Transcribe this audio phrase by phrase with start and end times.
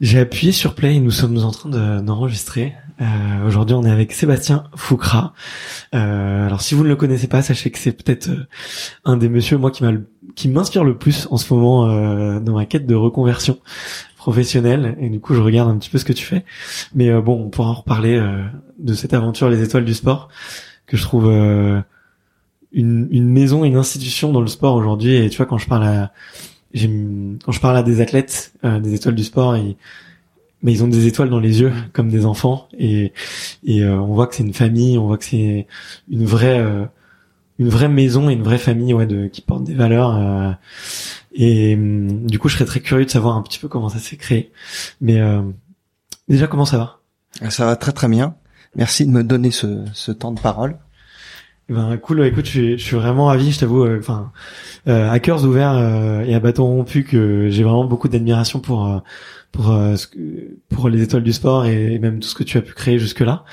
[0.00, 2.74] j'ai appuyé sur play et nous sommes en train d'enregistrer.
[3.00, 5.34] Euh, Aujourd'hui, on est avec Sébastien Foucra.
[5.94, 8.46] Euh, alors, si vous ne le connaissez pas, sachez que c'est peut-être euh,
[9.04, 12.86] un des messieurs, moi, qui m'inspire le plus en ce moment euh, dans ma quête
[12.86, 13.58] de reconversion
[14.16, 14.96] professionnelle.
[15.00, 16.44] Et du coup, je regarde un petit peu ce que tu fais.
[16.94, 18.22] Mais euh, bon, on pourra en reparler
[18.78, 20.28] de cette aventure, les étoiles du sport,
[20.86, 21.26] que je trouve
[22.72, 25.14] une, une maison, une institution dans le sport aujourd'hui.
[25.14, 26.12] Et tu vois, quand je parle à
[26.74, 29.76] quand je parle à des athlètes, des étoiles du sport, et
[30.62, 32.68] mais ils ont des étoiles dans les yeux comme des enfants.
[32.78, 33.12] Et
[33.64, 35.66] et euh, on voit que c'est une famille on voit que c'est
[36.10, 36.84] une vraie euh,
[37.58, 40.52] une vraie maison et une vraie famille ouais de qui porte des valeurs euh,
[41.34, 43.98] et hum, du coup je serais très curieux de savoir un petit peu comment ça
[43.98, 44.52] s'est créé.
[45.00, 45.20] Mais
[46.28, 47.50] déjà comment ça va?
[47.50, 48.34] Ça va très très bien.
[48.76, 50.76] Merci de me donner ce, ce temps de parole
[51.70, 54.32] ben cool écoute je suis, je suis vraiment ravi je t'avoue enfin
[54.86, 55.78] à cœurs ouverts
[56.26, 59.02] et à bâton rompu que j'ai vraiment beaucoup d'admiration pour
[59.52, 59.96] pour euh,
[60.68, 63.20] pour les étoiles du sport et même tout ce que tu as pu créer jusque
[63.20, 63.44] là.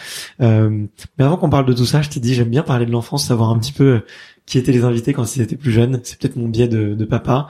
[0.41, 0.85] Euh,
[1.17, 3.25] mais avant qu'on parle de tout ça, je t'ai dit j'aime bien parler de l'enfance,
[3.25, 3.99] savoir un petit peu euh,
[4.45, 5.99] qui étaient les invités quand ils étaient plus jeunes.
[6.03, 7.47] C'est peut-être mon biais de, de papa.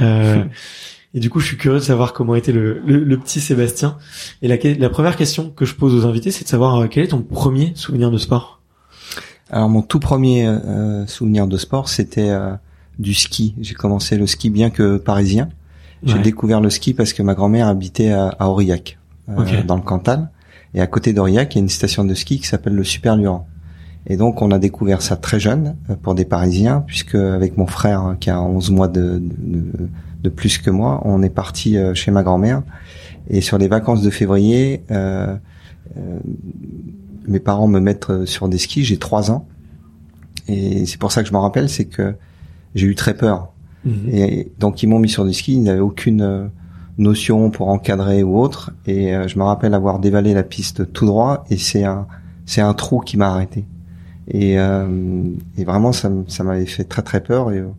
[0.00, 0.44] Euh,
[1.14, 3.96] et du coup, je suis curieux de savoir comment était le, le, petit Sébastien.
[4.42, 7.08] Et la, la première question que je pose aux invités, c'est de savoir quel est
[7.08, 8.55] ton premier souvenir de sport?
[9.50, 10.48] Alors mon tout premier
[11.06, 12.36] souvenir de sport, c'était
[12.98, 13.54] du ski.
[13.60, 15.48] J'ai commencé le ski bien que parisien.
[16.02, 18.98] J'ai découvert le ski parce que ma grand-mère habitait à, Aurillac,
[19.28, 20.28] euh, dans le Cantal.
[20.74, 23.16] Et à côté d'Aurillac, il y a une station de ski qui s'appelle le Super
[23.16, 23.48] Luran.
[24.06, 27.66] Et donc, on a découvert ça très jeune euh, pour des Parisiens, puisque avec mon
[27.66, 29.88] frère hein, qui a 11 mois de, de,
[30.22, 32.62] de plus que moi, on est parti euh, chez ma grand-mère.
[33.28, 35.34] Et sur les vacances de février, euh,
[35.96, 36.18] euh,
[37.28, 38.84] mes parents me mettent sur des skis.
[38.84, 39.46] J'ai trois ans,
[40.48, 42.14] et c'est pour ça que je m'en rappelle, c'est que
[42.74, 43.52] j'ai eu très peur
[43.86, 44.08] Mhm.
[44.12, 46.46] Et donc ils m'ont mis sur du ski, ils n'avaient aucune euh,
[46.98, 48.72] notion pour encadrer ou autre.
[48.86, 52.06] Et euh, je me rappelle avoir dévalé la piste tout droit et c'est un
[52.44, 53.64] c'est un trou qui m'a arrêté.
[54.28, 55.22] Et, euh,
[55.56, 57.74] et vraiment ça, ça m'avait fait très très peur et au,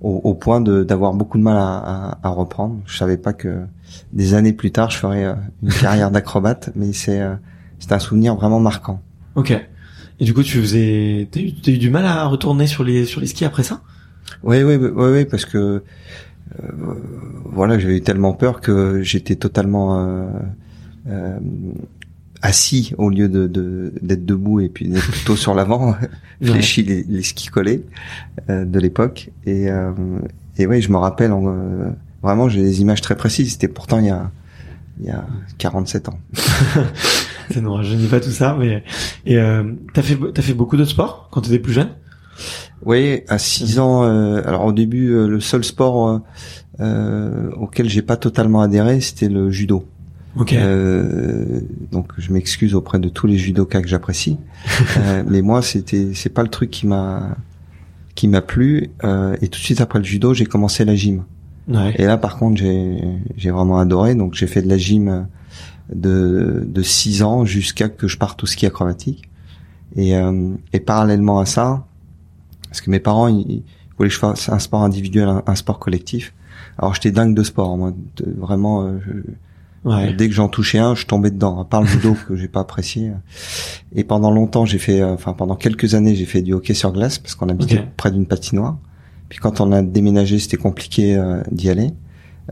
[0.00, 2.76] au point d'avoir beaucoup de mal à, à, à, reprendre.
[2.86, 3.60] Je savais pas que
[4.12, 7.22] des années plus tard je ferais une carrière d'acrobate, mais c'est
[7.86, 9.00] c'est un souvenir vraiment marquant.
[9.34, 9.52] Ok.
[10.18, 13.26] Et du coup tu faisais t'as eu, du mal à retourner sur les sur les
[13.26, 13.82] skis après ça?
[14.42, 16.68] Oui, oui, oui, oui, parce que euh,
[17.44, 20.26] voilà, j'avais eu tellement peur que j'étais totalement euh,
[21.08, 21.38] euh,
[22.42, 25.94] assis au lieu de d'être debout et puis d'être plutôt sur l'avant,
[26.42, 27.84] fléchi les, les skis collés
[28.50, 29.30] euh, de l'époque.
[29.44, 29.92] Et euh,
[30.58, 31.90] et ouais, je me rappelle euh,
[32.22, 33.52] vraiment, j'ai des images très précises.
[33.52, 34.30] C'était pourtant il y a
[35.00, 35.26] il y a
[35.58, 36.18] 47 ans.
[37.60, 38.82] Non, je dis pas tout ça, mais
[39.24, 39.62] et euh,
[39.94, 41.90] t'as fait t'as fait beaucoup de sport quand t'étais plus jeune?
[42.84, 44.02] Oui, à 6 ans.
[44.02, 46.20] alors au début, le seul sport
[46.78, 49.86] auquel j'ai pas totalement adhéré, c'était le judo.
[50.52, 51.60] Euh,
[51.92, 54.38] donc je m'excuse auprès de tous les judokas que j'apprécie,
[54.98, 57.36] euh, mais moi c'était c'est pas le truc qui m'a
[58.14, 58.90] qui m'a plu.
[59.04, 61.24] Euh, et tout de suite après le judo, j'ai commencé la gym.
[61.68, 61.94] Ouais.
[61.96, 62.98] Et là par contre j'ai
[63.36, 64.14] j'ai vraiment adoré.
[64.14, 65.26] Donc j'ai fait de la gym
[65.94, 69.28] de de 6 ans jusqu'à que je parte au ski acrobatique.
[69.94, 71.86] Et euh, et parallèlement à ça,
[72.68, 73.62] parce que mes parents ils,
[73.96, 76.34] voulaient que je fasse un sport individuel, un, sport collectif.
[76.78, 77.92] Alors j'étais dingue de sport, moi,
[78.36, 78.82] vraiment.
[78.82, 79.12] Euh, je,
[79.86, 80.12] Ouais.
[80.12, 81.60] Dès que j'en touchais un, je tombais dedans.
[81.60, 83.12] À part le judo que j'ai pas apprécié.
[83.94, 86.92] Et pendant longtemps, j'ai fait, euh, enfin pendant quelques années, j'ai fait du hockey sur
[86.92, 88.78] glace parce qu'on habitait près d'une patinoire.
[89.28, 91.90] Puis quand on a déménagé, c'était compliqué euh, d'y aller.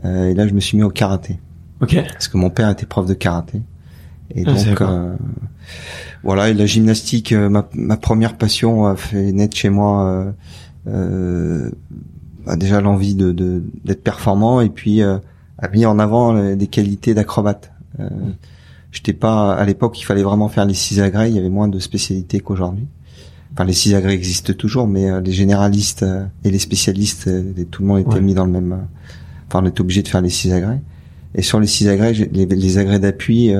[0.05, 1.37] Euh, et là, je me suis mis au karaté.
[1.81, 1.95] Ok.
[2.11, 3.61] Parce que mon père était prof de karaté.
[4.33, 4.83] Et ah, donc
[6.23, 6.49] voilà.
[6.49, 10.33] Et la gymnastique, ma, ma, première passion a fait naître chez moi
[10.85, 13.31] bah, déjà l'envie de
[13.83, 15.01] d'être performant et puis
[15.57, 17.71] a mis en avant euh, des qualités d'acrobate.
[17.99, 18.09] Euh,
[18.91, 21.29] J'étais pas à l'époque, il fallait vraiment faire les six agrès.
[21.29, 22.87] Il y avait moins de spécialités qu'aujourd'hui.
[23.53, 27.29] Enfin, les six agrès existent toujours, mais euh, les généralistes euh, et les spécialistes,
[27.71, 28.87] tout le monde était mis dans le même.
[29.47, 30.81] Enfin, on était obligé de faire les six agrès.
[31.35, 33.53] Et sur les six agrès, les, les agrès d'appui,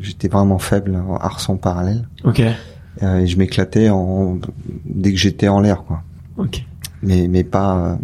[0.00, 2.08] j'étais vraiment faible en arçon parallèle.
[2.24, 2.40] Ok.
[2.40, 4.38] et je m'éclatais en
[4.84, 6.02] dès que j'étais en l'air, quoi.
[6.36, 6.64] Ok.
[7.02, 7.96] Mais mais pas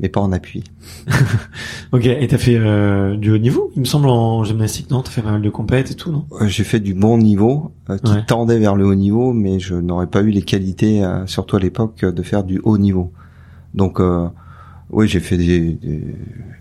[0.00, 0.64] mais pas en appui.
[1.92, 5.02] ok, et t'as fait euh, du haut niveau, il me semble, en gymnastique, non?
[5.02, 6.24] T'as fait pas mal de compètes et tout, non?
[6.46, 10.06] J'ai fait du bon niveau, euh, qui tendait vers le haut niveau, mais je n'aurais
[10.06, 13.12] pas eu les qualités, euh, surtout à l'époque, de faire du haut niveau.
[13.74, 14.00] Donc,
[14.92, 15.78] oui, j'ai fait des,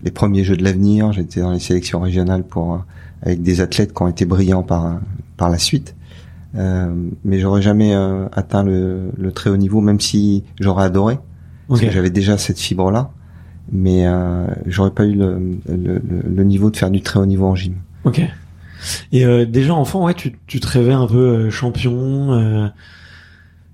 [0.03, 2.83] les premiers Jeux de l'avenir, j'étais dans les sélections régionales pour
[3.21, 4.99] avec des athlètes qui ont été brillants par
[5.37, 5.95] par la suite.
[6.53, 7.93] mais j'aurais jamais
[8.31, 11.19] atteint le, le, très haut niveau, même si j'aurais adoré,
[11.67, 13.11] parce que j'avais déjà cette fibre-là
[13.71, 17.45] mais euh, j'aurais pas eu le, le, le, niveau de faire du très haut niveau
[17.45, 17.75] en gym.
[18.03, 18.21] Ok.
[19.11, 22.33] Et euh, déjà enfant, ouais, tu, tu te rêvais un peu euh, champion.
[22.33, 22.67] Euh,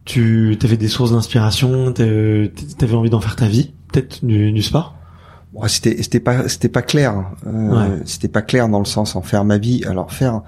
[0.04, 1.92] tu avais des sources d'inspiration.
[1.94, 4.62] T'avais envie d'en faire ta vie, peut-être du, du
[5.68, 7.32] c'était c'était pas c'était pas clair.
[7.48, 9.84] Euh, C'était pas clair dans le sens en faire ma vie.
[9.86, 10.42] Alors faire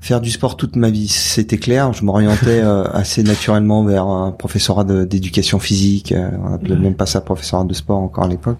[0.00, 1.92] faire du sport toute ma vie, c'était clair.
[1.92, 6.12] Je m'orientais euh, assez naturellement vers un professorat d'éducation physique.
[6.12, 8.58] Euh, on appelait même pas ça professorat de sport encore à l'époque.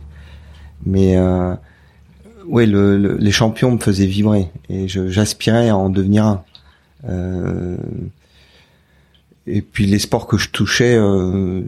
[0.87, 1.55] Mais euh,
[2.49, 6.45] ouais, le, les champions me faisaient vibrer et j'aspirais à en devenir un.
[7.09, 7.77] Euh,
[9.49, 11.63] et puis les sports que je touchais, euh,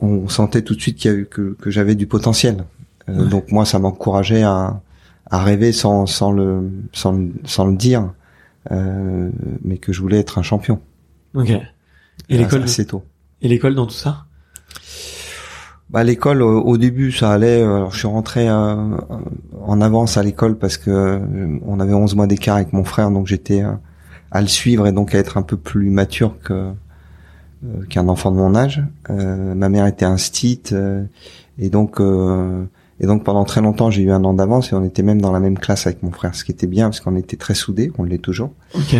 [0.00, 2.64] on sentait tout de suite qu'il y a eu, que, que j'avais du potentiel.
[3.08, 4.80] Donc moi, ça m'encourageait à,
[5.30, 8.10] à rêver sans, sans le sans, sans le dire
[8.70, 9.30] euh,
[9.64, 10.80] mais que je voulais être un champion.
[11.34, 11.50] Ok.
[12.28, 13.04] Et l'école assez tôt.
[13.40, 14.24] Et l'école dans tout ça?
[15.88, 18.96] Bah l'école au début ça allait alors je suis rentré euh,
[19.60, 23.10] en avance à l'école parce que euh, on avait 11 mois d'écart avec mon frère
[23.10, 23.64] donc j'étais
[24.30, 26.70] à le suivre et donc à être un peu plus mature que
[27.88, 30.74] qu'un enfant de mon âge ma mère était instite
[31.58, 32.00] et donc
[33.00, 35.32] et donc pendant très longtemps, j'ai eu un an d'avance et on était même dans
[35.32, 37.90] la même classe avec mon frère, ce qui était bien parce qu'on était très soudés,
[37.96, 38.52] on l'est toujours.
[38.74, 38.94] Ok.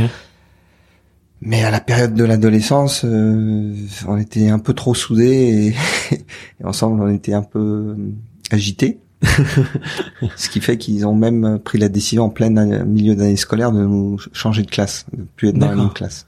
[1.42, 3.74] Mais à la période de l'adolescence, euh,
[4.06, 5.74] on était un peu trop soudés
[6.10, 6.14] et,
[6.60, 7.96] et, ensemble on était un peu euh,
[8.50, 8.98] agités.
[10.36, 12.48] ce qui fait qu'ils ont même pris la décision en plein
[12.86, 16.26] milieu d'année scolaire de nous changer de classe, de plus être dans la même classe.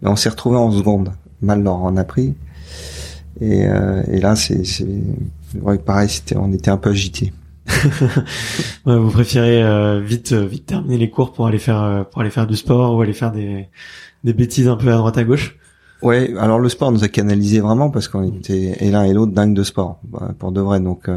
[0.00, 1.12] Mais on s'est retrouvés en seconde.
[1.42, 2.34] Mal leur en a pris.
[3.40, 4.62] Et, euh, et là, c'est
[5.60, 7.32] ouais, pareil, c'était, on était un peu agité.
[8.86, 12.20] ouais, vous préférez euh, vite, euh, vite terminer les cours pour aller faire, euh, pour
[12.20, 13.68] aller faire du sport ou aller faire des,
[14.24, 15.56] des bêtises un peu à droite à gauche?
[16.02, 19.32] Ouais, alors le sport nous a canalisé vraiment parce qu'on était et l'un et l'autre
[19.32, 20.80] dingue de sport, bah, pour de vrai.
[20.80, 21.08] Donc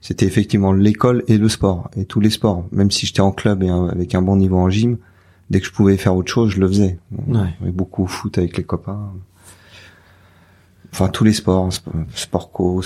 [0.00, 2.64] c'était effectivement l'école et le sport et tous les sports.
[2.72, 4.96] Même si j'étais en club et avec un bon niveau en gym,
[5.50, 6.98] dès que je pouvais faire autre chose, je le faisais.
[7.26, 7.70] Ouais.
[7.70, 9.12] beaucoup au foot avec les copains
[10.98, 11.68] enfin tous les sports,
[12.14, 12.82] sport co,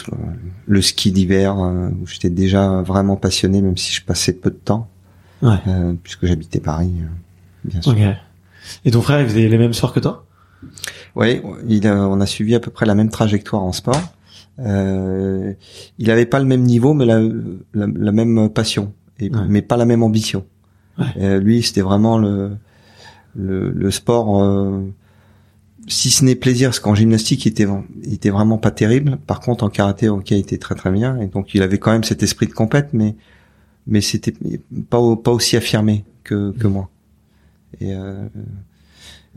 [0.66, 4.56] le ski d'hiver, euh, où j'étais déjà vraiment passionné, même si je passais peu de
[4.56, 4.88] temps,
[5.40, 5.56] ouais.
[5.66, 7.96] euh, puisque j'habitais Paris, euh, bien sûr.
[8.84, 10.26] Et ton frère, il faisait les mêmes sports que toi?
[11.16, 14.00] Oui, il on a suivi à peu près la même trajectoire en sport.
[14.58, 15.54] Euh,
[15.98, 17.20] il avait pas le même niveau, mais la,
[17.74, 20.44] la, même passion, et, mais pas la même ambition.
[21.16, 22.56] lui, c'était vraiment le,
[23.34, 24.38] le, le sport
[25.88, 27.66] si ce n'est plaisir, parce qu'en gymnastique, il était,
[28.04, 29.18] il était vraiment pas terrible.
[29.26, 31.18] Par contre, en karaté, ok, il était très très bien.
[31.20, 33.16] Et donc, il avait quand même cet esprit de compète, mais
[33.86, 34.32] mais c'était
[34.88, 36.88] pas pas aussi affirmé que que moi.
[37.80, 38.28] Et euh,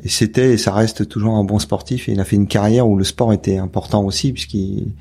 [0.03, 2.09] et c'était et ça reste toujours un bon sportif.
[2.09, 4.93] Et il a fait une carrière où le sport était important aussi, puisqu'il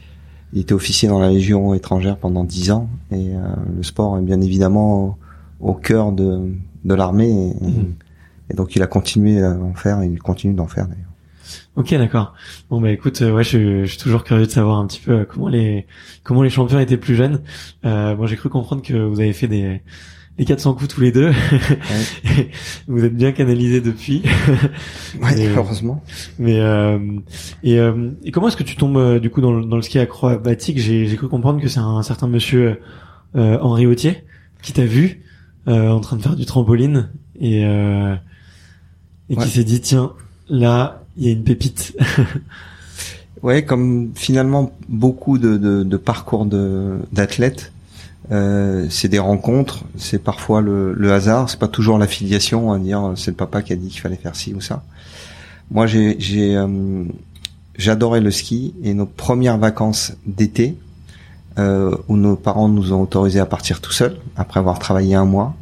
[0.55, 2.89] il était officier dans la Légion étrangère pendant dix ans.
[3.11, 3.41] Et euh,
[3.77, 5.19] le sport est bien évidemment
[5.61, 7.29] au, cœur de de l'armée.
[7.29, 7.95] Et, mmh.
[8.51, 10.01] et, donc, il a continué à en faire.
[10.03, 11.14] Et il continue d'en faire d'ailleurs.
[11.77, 12.35] Ok, d'accord.
[12.71, 15.13] Bon bah écoute, euh, ouais, je, je, suis toujours curieux de savoir un petit peu
[15.13, 15.87] euh, comment les
[16.23, 17.43] comment les champions étaient plus jeunes.
[17.85, 19.83] Euh, moi, j'ai cru comprendre que vous avez fait des
[20.39, 21.31] les 400 coups tous les deux.
[22.89, 24.23] vous êtes bien canalisés depuis.
[25.21, 26.03] ouais, heureusement.
[26.39, 26.99] Mais euh,
[27.63, 29.99] et, euh, et, comment est-ce que tu tombes du coup dans le, dans le ski
[29.99, 30.79] acrobatique?
[30.79, 32.81] J'ai j'ai cru comprendre que c'est un, certain monsieur
[33.35, 34.25] Henri Autier
[34.63, 35.23] qui t'a vu
[35.67, 37.63] en train de faire du trampoline et
[39.29, 40.13] et qui s'est dit tiens
[40.49, 41.97] là il y a une pépite.
[43.43, 47.73] ouais, comme finalement beaucoup de, de, de parcours de d'athlètes,
[48.33, 53.13] euh, c'est des rencontres, c'est parfois le, le hasard, c'est pas toujours l'affiliation à dire
[53.17, 54.83] c'est le papa qui a dit qu'il fallait faire ci ou ça.
[55.71, 56.17] Moi, j'ai
[56.57, 57.05] euh,
[57.77, 60.77] j'adorais le ski et nos premières vacances d'été
[61.59, 65.25] euh, où nos parents nous ont autorisé à partir tout seuls après avoir travaillé un
[65.25, 65.55] mois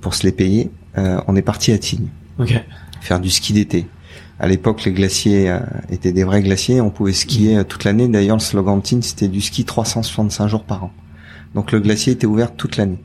[0.00, 2.08] pour se les payer, euh, on est parti à Tignes.
[2.38, 2.60] Okay.
[3.00, 3.86] Faire du ski d'été.
[4.42, 6.80] À l'époque, les glaciers euh, étaient des vrais glaciers.
[6.80, 8.08] On pouvait skier euh, toute l'année.
[8.08, 10.90] D'ailleurs, le slogan de c'était du ski 365 jours par an.
[11.54, 12.98] Donc le glacier était ouvert toute l'année.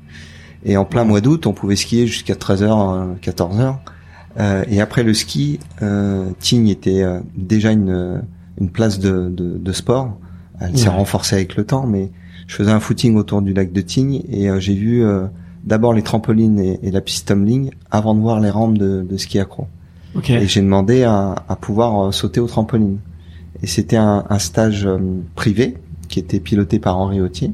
[0.63, 3.75] Et en plein mois d'août, on pouvait skier jusqu'à 13h, 14h.
[4.39, 7.03] Euh, et après le ski, euh, Tignes était
[7.35, 8.23] déjà une,
[8.59, 10.17] une place de, de, de sport.
[10.61, 12.11] Elle s'est renforcée avec le temps, mais
[12.47, 15.03] je faisais un footing autour du lac de Tignes et j'ai vu
[15.65, 19.17] d'abord les trampolines et, et, la piste tumbling avant de voir les rampes de, de
[19.17, 19.67] ski accro.
[20.29, 22.99] Et j'ai demandé à, à, pouvoir euh, sauter au trampoline.
[23.61, 24.97] Et c'était un, un, stage euh,
[25.35, 27.51] privé qui était piloté par Henri Autier,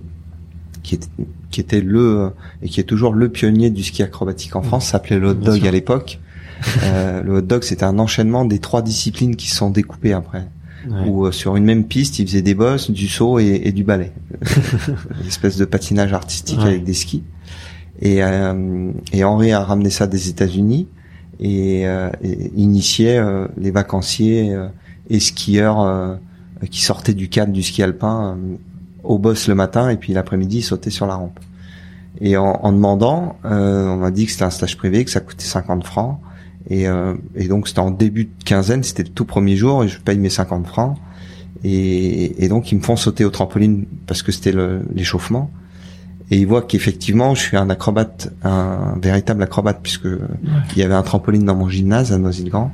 [0.83, 1.07] qui était,
[1.49, 2.29] qui était le euh,
[2.61, 4.87] et qui est toujours le pionnier du ski acrobatique en France.
[4.87, 6.19] S'appelait le hot dog à l'époque.
[6.83, 10.47] euh, le hot dog, c'était un enchaînement des trois disciplines qui sont découpées après.
[10.89, 11.07] Ouais.
[11.07, 14.13] Où sur une même piste, il faisait des bosses, du saut et, et du ballet.
[15.21, 17.23] une espèce de patinage artistique avec des skis.
[17.99, 20.87] Et, euh, et Henri a ramené ça des États-Unis
[21.41, 22.09] et, euh,
[22.55, 24.67] initiait euh, les vacanciers euh,
[25.09, 26.19] et skieurs
[26.69, 28.37] qui sortaient du cadre du ski alpin
[29.03, 31.39] au boss le matin et puis l'après-midi ils sautaient sur la rampe.
[32.21, 35.43] Et en, en demandant, on m'a dit que c'était un stage privé, que ça coûtait
[35.43, 36.19] 50 francs.
[36.69, 36.85] Et,
[37.35, 40.17] et donc c'était en début de quinzaine, c'était le tout premier jour et je paye
[40.17, 40.97] mes 50 francs.
[41.65, 44.53] Et, et, donc ils me font sauter au trampoline parce que c'était
[44.95, 45.51] l'échauffement
[46.31, 50.95] et il voit qu'effectivement je suis un acrobate, un véritable acrobate puisque il y avait
[50.95, 52.73] un trampoline dans mon gymnase à Noisy-le-Grand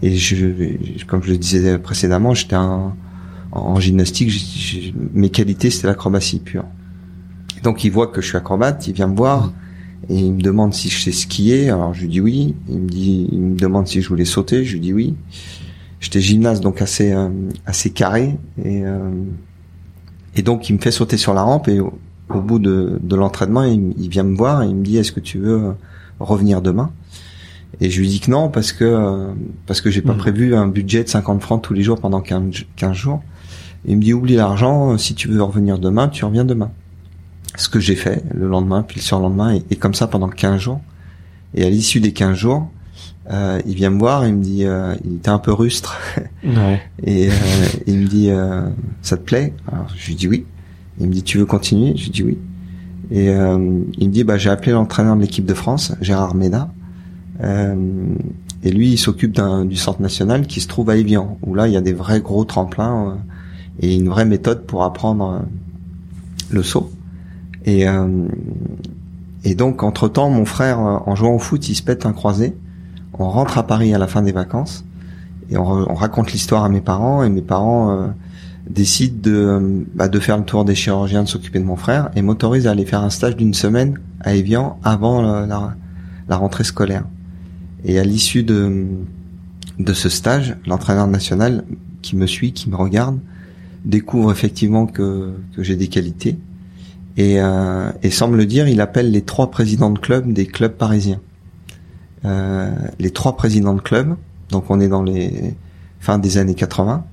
[0.00, 6.64] et je, comme je le disais précédemment, j'étais en gymnastique, mes qualités c'était l'acrobatie pure.
[7.62, 9.52] donc il voit que je suis acrobate, il vient me voir
[10.08, 12.54] et il me demande si je sais skier, alors je lui dis oui.
[12.68, 15.14] Il me dit, il me demande si je voulais sauter, je lui dis oui.
[16.00, 17.28] J'étais gymnase donc assez euh,
[17.64, 19.10] assez carré et euh,
[20.34, 21.78] et donc il me fait sauter sur la rampe et
[22.36, 25.20] au bout de, de l'entraînement, il, vient me voir et il me dit est-ce que
[25.20, 25.74] tu veux
[26.20, 26.90] revenir demain?
[27.80, 29.28] Et je lui dis que non parce que
[29.66, 30.18] parce que j'ai pas hmm.
[30.18, 33.22] prévu un budget de 50 francs tous les jours pendant 15, 15 jours.
[33.86, 36.70] il me dit oublie l'argent, si tu veux revenir demain, tu reviens demain.
[37.56, 40.60] Ce que j'ai fait le lendemain, puis le surlendemain, et, et comme ça pendant 15
[40.60, 40.80] jours.
[41.54, 42.70] Et à l'issue des 15 jours,
[43.30, 45.96] euh, il vient me voir, il me dit, euh, il était un peu rustre,
[46.44, 46.82] ouais.
[47.04, 47.32] et euh,
[47.86, 48.62] il me dit, euh,
[49.00, 49.52] ça te plaît?
[49.70, 50.44] Alors je lui dis oui.
[51.02, 51.96] Il me dit tu veux continuer?
[51.96, 52.38] Je dis oui.
[53.10, 56.70] Et euh, il me dit bah j'ai appelé l'entraîneur de l'équipe de France, Gérard Méda.
[57.42, 57.74] Euh,
[58.62, 61.74] et lui il s'occupe du centre national qui se trouve à Evian, où là il
[61.74, 63.14] y a des vrais gros tremplins euh,
[63.80, 65.38] et une vraie méthode pour apprendre euh,
[66.50, 66.90] le saut.
[67.64, 67.84] Et
[69.44, 72.56] et donc entre temps mon frère en jouant au foot il se pète un croisé.
[73.18, 74.84] On rentre à Paris à la fin des vacances
[75.48, 78.12] et on, on raconte l'histoire à mes parents et mes parents
[78.68, 82.22] décide de, bah, de faire le tour des chirurgiens, de s'occuper de mon frère, et
[82.22, 85.74] m'autorise à aller faire un stage d'une semaine à Evian avant la,
[86.28, 87.04] la, rentrée scolaire.
[87.84, 88.86] Et à l'issue de,
[89.78, 91.64] de ce stage, l'entraîneur national
[92.02, 93.18] qui me suit, qui me regarde,
[93.84, 96.38] découvre effectivement que, que j'ai des qualités.
[97.16, 100.46] Et, euh, et sans me le dire, il appelle les trois présidents de club des
[100.46, 101.20] clubs parisiens.
[102.24, 104.16] Euh, les trois présidents de club,
[104.50, 105.54] donc on est dans les
[105.98, 107.11] fins des années 80, euh,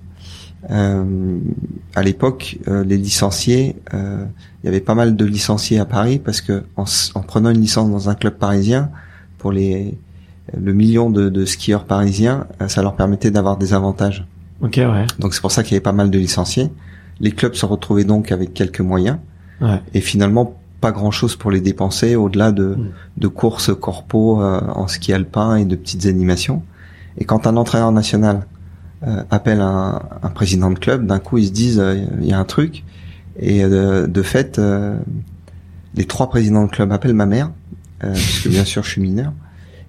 [0.68, 4.25] à l'époque, euh, les licenciés, euh,
[4.62, 6.86] il y avait pas mal de licenciés à Paris parce que en,
[7.22, 8.89] prenant une licence dans un club parisien,
[9.38, 9.98] pour les
[10.60, 14.25] le million de, de skieurs parisiens, ça leur permettait d'avoir des avantages.
[14.62, 15.06] Ok, ouais.
[15.20, 16.70] Donc c'est pour ça qu'il y avait pas mal de licenciés.
[17.20, 19.18] Les clubs se retrouvaient donc avec quelques moyens.
[19.62, 19.80] Ouais.
[19.94, 22.89] Et finalement, pas grand chose pour les dépenser au-delà de, mm.
[23.18, 26.63] de courses corpo euh, en ski alpin et de petites animations.
[27.18, 28.46] Et quand un entraîneur national
[29.08, 32.34] euh, appelle un, un, président de club, d'un coup ils se disent euh, il y
[32.34, 32.84] a un truc.
[33.41, 34.60] Et de fait,
[35.96, 37.51] les trois présidents de club appellent ma mère,
[38.01, 39.32] puisque bien sûr je suis mineur.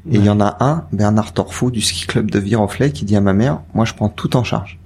[0.09, 3.17] Et il y en a un, Bernard Torfou du ski club de Viroflay, qui dit
[3.17, 4.79] à ma mère, moi je prends tout en charge.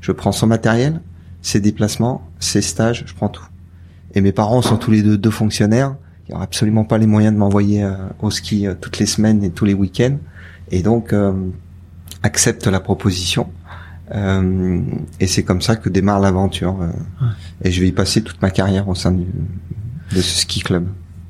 [0.00, 1.00] Je prends son matériel,
[1.40, 3.46] ses déplacements, ses stages, je prends tout.
[4.14, 5.94] Et mes parents sont tous les deux deux fonctionnaires.
[6.28, 9.42] Ils n'ont absolument pas les moyens de m'envoyer euh, au ski euh, toutes les semaines
[9.42, 10.16] et tous les week-ends.
[10.70, 11.32] Et donc, euh,
[12.22, 13.48] accepte la proposition.
[14.12, 14.80] Euh,
[15.20, 16.76] et c'est comme ça que démarre l'aventure.
[17.62, 19.24] Et je vais y passer toute ma carrière au sein du,
[20.14, 20.86] de ce ski club.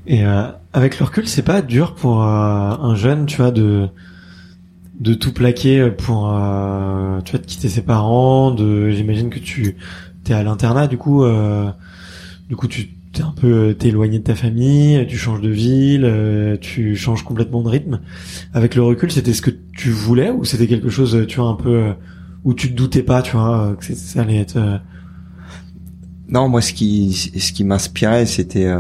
[0.06, 0.24] Et
[0.72, 3.88] avec le recul, c'est pas dur pour un jeune, tu vois, de
[4.98, 6.28] de tout plaquer pour
[7.24, 9.76] tu vois de quitter ses parents de j'imagine que tu
[10.24, 11.70] t'es à l'internat du coup euh,
[12.50, 16.04] du coup, tu t'es un peu t'es éloigné de ta famille, tu changes de ville,
[16.04, 18.00] euh, tu changes complètement de rythme.
[18.52, 21.54] Avec le recul, c'était ce que tu voulais ou c'était quelque chose, tu vois, un
[21.54, 21.92] peu euh,
[22.44, 24.56] où tu te doutais pas, tu vois, que ça allait être.
[24.56, 24.78] Euh,
[26.28, 28.72] non, moi, ce qui ce qui m'inspirait, c'était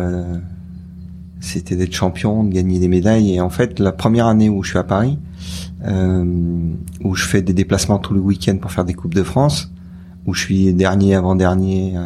[1.40, 3.34] c'était d'être champion, de gagner des médailles.
[3.34, 5.18] Et en fait, la première année où je suis à Paris,
[5.82, 9.72] où je fais des déplacements tous les week-ends pour faire des coupes de France,
[10.26, 11.96] où je suis dernier avant dernier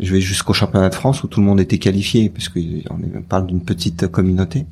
[0.00, 2.50] je vais jusqu'au championnat de France où tout le monde était qualifié, parce
[2.90, 4.66] on parle d'une petite communauté.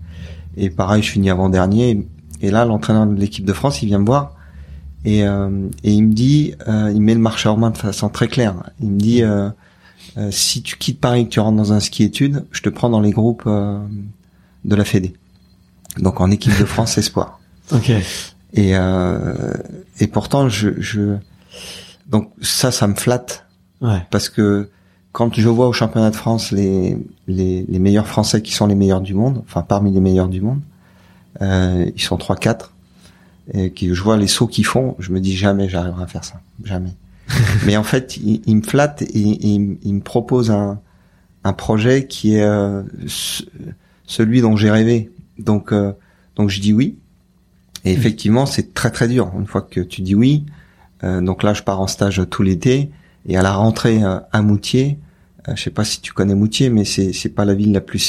[0.57, 2.07] Et pareil, je finis avant dernier.
[2.41, 4.35] Et là, l'entraîneur de l'équipe de France, il vient me voir
[5.05, 8.09] et, euh, et il me dit, euh, il met le marché en main de façon
[8.09, 8.55] très claire.
[8.81, 9.49] Il me dit, euh,
[10.17, 12.91] euh si tu quittes Paris, que tu rentres dans un ski études, je te prends
[12.91, 13.81] dans les groupes euh,
[14.65, 15.15] de la Fédé.
[15.99, 17.41] Donc en équipe de France espoir.
[17.73, 17.91] Ok.
[18.55, 18.73] Et
[20.01, 21.17] et pourtant, je, je
[22.07, 23.47] donc ça, ça me flatte.
[23.81, 24.07] Ouais.
[24.11, 24.69] Parce que
[25.13, 26.97] quand je vois au championnat de France les,
[27.27, 30.41] les, les, meilleurs Français qui sont les meilleurs du monde, enfin parmi les meilleurs du
[30.41, 30.61] monde,
[31.41, 32.71] euh, ils sont 3-4,
[33.53, 36.25] et que je vois les sauts qu'ils font, je me dis jamais j'arriverai à faire
[36.25, 36.95] ça, jamais.
[37.67, 40.81] Mais en fait, ils, me flattent et ils, me proposent un,
[41.45, 42.83] un projet qui est euh,
[44.07, 45.11] celui dont j'ai rêvé.
[45.39, 45.93] Donc, euh,
[46.37, 46.97] donc je dis oui.
[47.85, 49.33] Et effectivement, c'est très très dur.
[49.37, 50.45] Une fois que tu dis oui,
[51.03, 52.91] euh, donc là, je pars en stage tout l'été.
[53.27, 54.99] Et à la rentrée à Moutier,
[55.55, 58.01] je sais pas si tu connais Moutier, mais c'est c'est pas la ville la plus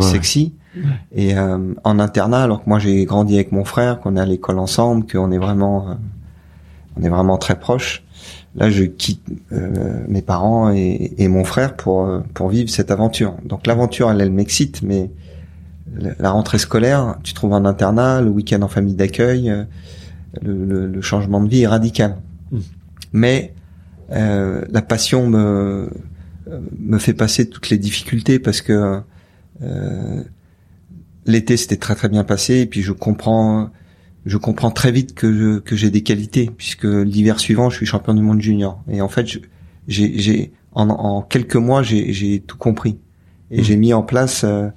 [0.00, 0.52] sexy.
[1.12, 4.26] Et euh, en internat, alors que moi j'ai grandi avec mon frère, qu'on est à
[4.26, 5.96] l'école ensemble, qu'on est vraiment,
[6.96, 8.02] on est vraiment très proches.
[8.54, 9.22] Là, je quitte
[10.08, 13.34] mes parents et, et, mon frère pour pour vivre cette aventure.
[13.44, 15.10] Donc l'aventure, elle, elle m'excite, mais
[16.18, 19.52] la rentrée scolaire, tu trouves un internat, le week-end en famille d'accueil,
[20.42, 22.16] le, le, le, changement de vie est radical.
[22.50, 22.58] Mmh.
[23.12, 23.54] Mais
[24.12, 25.90] euh, la passion me
[26.78, 29.00] me fait passer toutes les difficultés parce que
[29.62, 30.22] euh,
[31.26, 33.70] l'été s'était très très bien passé et puis je comprends
[34.24, 38.14] je comprends très vite que que j'ai des qualités puisque l'hiver suivant je suis champion
[38.14, 42.56] du monde junior et en fait j'ai j'ai en, en, quelques mois j'ai j'ai tout
[42.56, 42.98] compris
[43.50, 43.64] et mmh.
[43.64, 44.68] j'ai mis en place euh,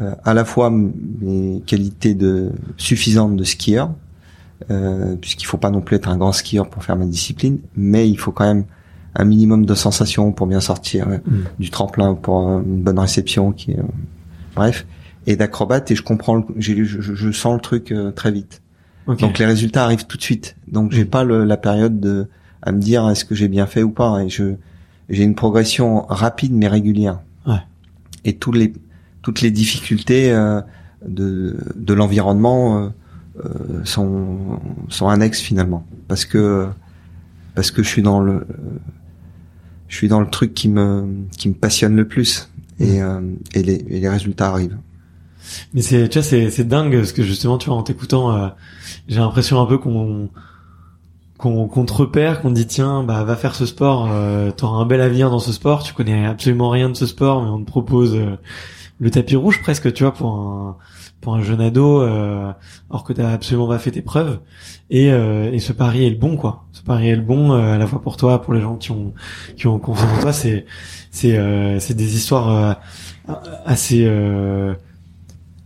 [0.00, 3.92] euh, à la fois mes qualités de suffisantes de skieur
[4.70, 8.08] euh, puisqu'il faut pas non plus être un grand skieur pour faire ma discipline, mais
[8.08, 8.64] il faut quand même
[9.14, 11.44] un minimum de sensations pour bien sortir euh, mm.
[11.58, 13.82] du tremplin pour une bonne réception qui euh,
[14.54, 14.86] bref
[15.26, 18.62] et d'acrobate et je comprends je, je, sens le truc très vite
[19.06, 21.08] donc les résultats arrivent tout de suite donc j'ai mm.
[21.08, 22.26] pas le, la période de
[22.62, 24.54] à me dire est-ce que j'ai bien fait ou pas et je
[25.08, 27.62] j'ai une progression rapide mais régulière ouais.
[28.24, 28.72] et tous les
[29.22, 30.32] toutes les difficultés
[31.06, 32.92] de de l'environnement
[33.44, 36.66] euh, sont sont annexes finalement parce que
[37.54, 38.46] parce que je suis dans le
[39.88, 41.06] je suis dans le truc qui me
[41.36, 43.02] qui me passionne le plus et, mmh.
[43.02, 43.20] euh,
[43.54, 44.76] et, les, et les résultats arrivent.
[45.74, 48.48] Mais c'est tu vois c'est c'est dingue parce que justement tu vois en t'écoutant euh,
[49.08, 50.28] j'ai l'impression un peu qu'on
[51.38, 54.78] qu'on qu'on te repère, qu'on te dit tiens bah va faire ce sport, euh, t'auras
[54.78, 57.60] un bel avenir dans ce sport, tu connais absolument rien de ce sport mais on
[57.60, 58.36] te propose euh,
[58.98, 60.76] le tapis rouge presque tu vois pour un
[61.20, 62.52] pour un jeune ado, euh,
[62.88, 64.40] alors que t'as absolument pas fait tes preuves.
[64.88, 66.64] Et, euh, et ce pari est le bon, quoi.
[66.72, 68.90] Ce pari est le bon euh, à la fois pour toi, pour les gens qui
[68.90, 69.12] ont
[69.56, 70.32] qui ont confiance en toi.
[70.32, 70.64] C'est
[71.10, 72.76] c'est euh, c'est des histoires
[73.28, 73.34] euh,
[73.66, 74.08] assez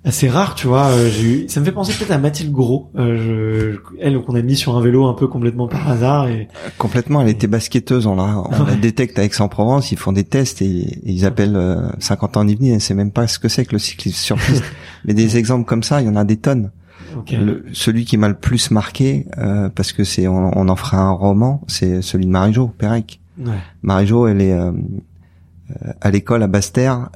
[0.04, 0.88] assez rare, tu vois.
[0.88, 1.48] Euh, j'ai eu...
[1.48, 3.98] Ça me fait penser peut-être à Mathilde Gros, euh, je...
[4.00, 6.28] elle qu'on a mis sur un vélo un peu complètement par hasard.
[6.28, 6.48] Et...
[6.78, 10.60] Complètement, elle était basketteuse, on la, on la détecte avec Aix-en-Provence, ils font des tests
[10.62, 11.58] et, ils appellent
[11.98, 14.64] 50 ans d'Yveline, elle sait même pas ce que c'est que le cyclisme sur piste.
[15.04, 16.70] Mais des exemples comme ça, il y en a des tonnes.
[17.72, 21.12] celui qui m'a le plus marqué, euh, parce que c'est on, on, en fera un
[21.12, 23.20] roman, c'est celui de Marie-Jo Pérec.
[23.38, 23.52] Ouais.
[23.82, 24.70] Marie-Jo, elle est euh,
[26.00, 27.08] à l'école à Basse-Terre,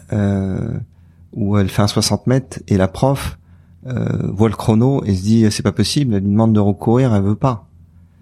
[1.32, 3.38] où elle fait un 60 mètres et la prof
[3.86, 7.14] euh, voit le chrono et se dit c'est pas possible, elle lui demande de recourir,
[7.14, 7.66] elle veut pas.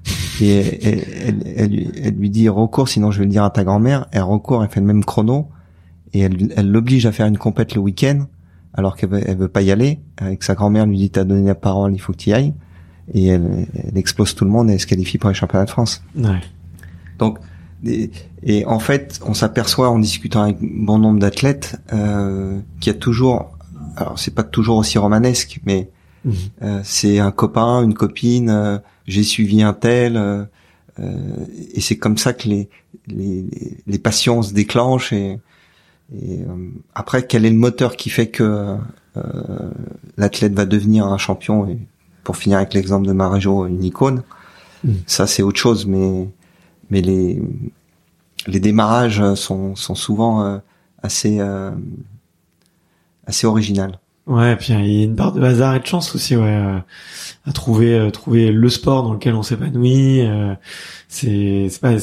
[0.40, 4.06] Et elle, elle, elle, lui dit recours, sinon je vais le dire à ta grand-mère.
[4.12, 5.48] Elle recourt, elle fait le même chrono
[6.12, 8.26] et elle l'oblige à faire une compète le week-end
[8.76, 9.98] alors qu'elle veut, elle veut pas y aller.
[10.18, 12.54] Avec sa grand-mère lui dit t'as donné la parole, il faut que tu y ailles.
[13.14, 16.04] Et elle, explose tout le monde et elle se qualifie pour les championnats de France.
[16.16, 16.40] Ouais.
[17.18, 17.38] Donc
[17.84, 22.98] et, en fait, on s'aperçoit en discutant avec bon nombre d'athlètes euh, qu'il y a
[22.98, 23.56] toujours,
[23.96, 25.90] alors c'est pas toujours aussi romanesque, mais
[26.24, 26.34] mhm.
[26.62, 30.44] euh, c'est un copain, une copine, euh, j'ai suivi un tel, euh,
[30.98, 31.14] euh,
[31.74, 32.68] et c'est comme ça que les,
[33.08, 33.46] les,
[33.86, 35.12] les passions se déclenchent.
[35.12, 35.38] Et,
[36.14, 36.38] et
[36.94, 38.76] après, quel est le moteur qui fait que
[40.16, 41.68] l'athlète va devenir un champion?
[41.68, 41.78] Et
[42.22, 44.22] pour finir avec l'exemple de Maréjo, une icône,
[44.84, 44.96] mhm.
[45.06, 46.28] ça c'est autre chose, mais
[46.90, 47.40] mais les
[48.46, 50.58] les démarrages sont, sont souvent euh,
[51.02, 51.72] assez euh,
[53.26, 53.98] assez originales.
[54.26, 56.78] Ouais, puis il y a une part de hasard et de chance aussi, ouais, euh,
[57.44, 60.22] à trouver trouver le sport dans lequel on s'épanouit.
[61.08, 61.94] c'est c'est pas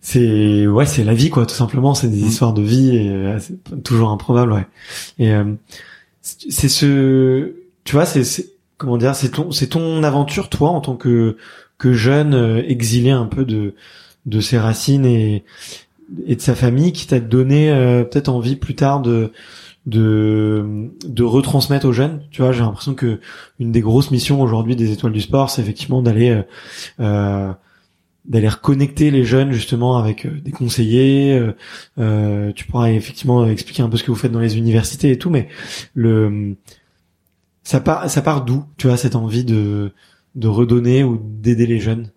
[0.00, 2.26] c'est ouais c'est la vie quoi tout simplement c'est des mmh.
[2.26, 4.66] histoires de vie et c'est toujours improbable ouais
[5.18, 5.34] et
[6.22, 7.52] c'est ce
[7.84, 8.22] tu vois c'est
[8.78, 11.36] comment dire c'est ton c'est ton aventure toi en tant que
[11.78, 13.74] que jeune euh, exilé un peu de
[14.26, 15.44] de ses racines et
[16.26, 19.32] et de sa famille qui t'a donné euh, peut-être envie plus tard de
[19.86, 22.22] de de retransmettre aux jeunes.
[22.30, 23.20] Tu vois j'ai l'impression que
[23.58, 26.42] une des grosses missions aujourd'hui des étoiles du sport c'est effectivement d'aller euh,
[27.00, 27.52] euh
[28.24, 31.40] d'aller reconnecter les jeunes justement avec des conseillers.
[31.98, 35.18] Euh, tu pourras effectivement expliquer un peu ce que vous faites dans les universités et
[35.18, 35.48] tout mais
[35.94, 36.56] le
[37.62, 39.92] ça part ça part d'où tu vois cette envie de
[40.38, 42.10] de redonner ou d'aider les jeunes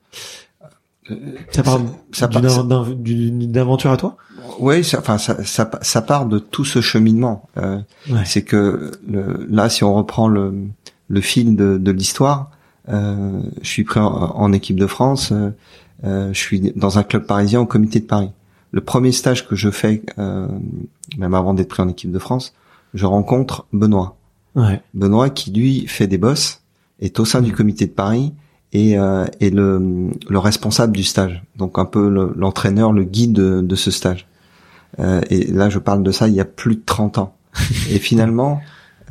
[1.52, 1.82] ça part
[2.12, 4.18] ça, d'une aventure à toi?
[4.60, 7.50] Oui, enfin ça, ça, ça, part de tout ce cheminement.
[7.58, 7.80] Euh,
[8.26, 10.54] C'est que le, là, si on reprend le,
[11.08, 12.52] le fil de, de l'histoire,
[12.90, 15.32] euh, je suis pris en, équipe de France.
[15.32, 15.50] Euh,
[16.04, 18.32] euh, je suis dans un club parisien au Comité de Paris.
[18.72, 20.48] Le premier stage que je fais, euh,
[21.18, 22.54] même avant d'être pris en équipe de France,
[22.94, 24.18] je rencontre Benoît.
[24.56, 24.82] Ouais.
[24.94, 26.61] Benoît qui lui fait des bosses
[27.02, 28.34] est au sein du comité de Paris
[28.74, 33.62] et euh, est le, le, responsable du stage, donc un peu l'entraîneur, le, guide de,
[33.62, 34.28] de ce stage.
[35.00, 37.36] Euh, et là, je parle de ça il y a plus de 30 ans.
[37.90, 38.62] et finalement,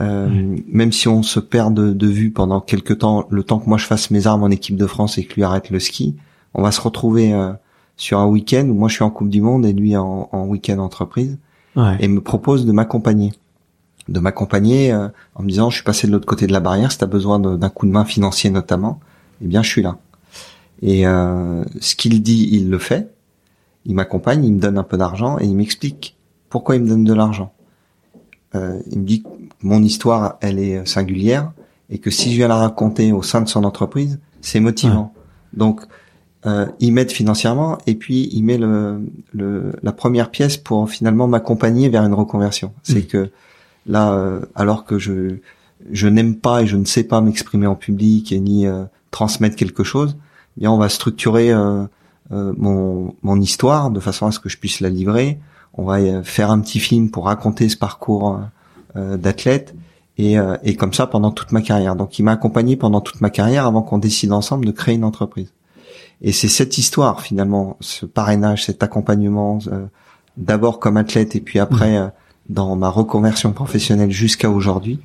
[0.00, 3.68] euh, même si on se perd de, de, vue pendant quelques temps, le temps que
[3.68, 6.16] moi je fasse mes armes en équipe de France et que lui arrête le ski,
[6.54, 7.52] on va se retrouver euh,
[7.96, 10.46] sur un week-end où moi je suis en Coupe du Monde et lui en, en
[10.46, 11.38] week-end entreprise
[11.76, 11.96] ouais.
[12.00, 13.32] et me propose de m'accompagner
[14.08, 16.90] de m'accompagner euh, en me disant je suis passé de l'autre côté de la barrière,
[16.90, 19.00] si tu as besoin d'un coup de main financier notamment,
[19.42, 19.98] eh bien je suis là.
[20.82, 23.12] Et euh, ce qu'il dit, il le fait.
[23.86, 26.16] Il m'accompagne, il me donne un peu d'argent et il m'explique
[26.48, 27.52] pourquoi il me donne de l'argent.
[28.54, 29.28] Euh, il me dit que
[29.62, 31.52] mon histoire, elle est singulière
[31.88, 35.12] et que si je viens la raconter au sein de son entreprise, c'est motivant.
[35.52, 35.82] Donc,
[36.46, 39.00] euh, il m'aide financièrement et puis il met le,
[39.32, 42.72] le, la première pièce pour finalement m'accompagner vers une reconversion.
[42.82, 43.06] C'est mmh.
[43.06, 43.30] que
[43.86, 45.36] Là, euh, alors que je
[45.90, 49.56] je n'aime pas et je ne sais pas m'exprimer en public et ni euh, transmettre
[49.56, 50.16] quelque chose,
[50.56, 51.86] eh bien on va structurer euh,
[52.30, 55.40] mon mon histoire de façon à ce que je puisse la livrer.
[55.74, 58.40] On va faire un petit film pour raconter ce parcours
[58.96, 59.74] d'athlète
[60.18, 61.94] et, et comme ça pendant toute ma carrière.
[61.94, 65.04] Donc il m'a accompagné pendant toute ma carrière avant qu'on décide ensemble de créer une
[65.04, 65.52] entreprise.
[66.22, 69.60] Et c'est cette histoire finalement, ce parrainage, cet accompagnement,
[70.36, 72.12] d'abord comme athlète et puis après mmh
[72.50, 75.00] dans ma reconversion professionnelle jusqu'à aujourd'hui,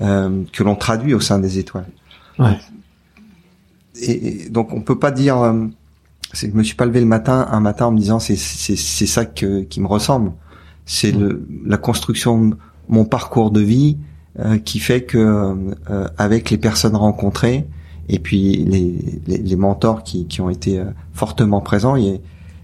[0.00, 1.88] euh, que l'on traduit au sein des étoiles.
[2.38, 2.58] Ouais.
[4.02, 5.66] Et, donc on peut pas dire, euh,
[6.34, 9.06] je me suis pas levé le matin un matin en me disant c'est c'est c'est
[9.06, 10.32] ça que, qui me ressemble.
[10.84, 12.56] C'est le la construction de
[12.88, 13.96] mon parcours de vie
[14.38, 15.56] euh, qui fait que
[15.90, 17.66] euh, avec les personnes rencontrées
[18.08, 22.10] et puis les les, les mentors qui qui ont été euh, fortement présents, il y
[22.10, 22.18] a,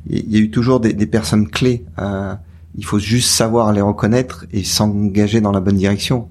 [0.09, 1.85] il y a eu toujours des, des personnes clés.
[1.99, 2.35] Euh,
[2.77, 6.29] il faut juste savoir les reconnaître et s'engager dans la bonne direction.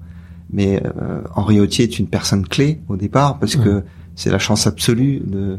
[0.50, 3.82] Mais euh, Henri Autier est une personne clé au départ parce que
[4.14, 5.58] c'est la chance absolue de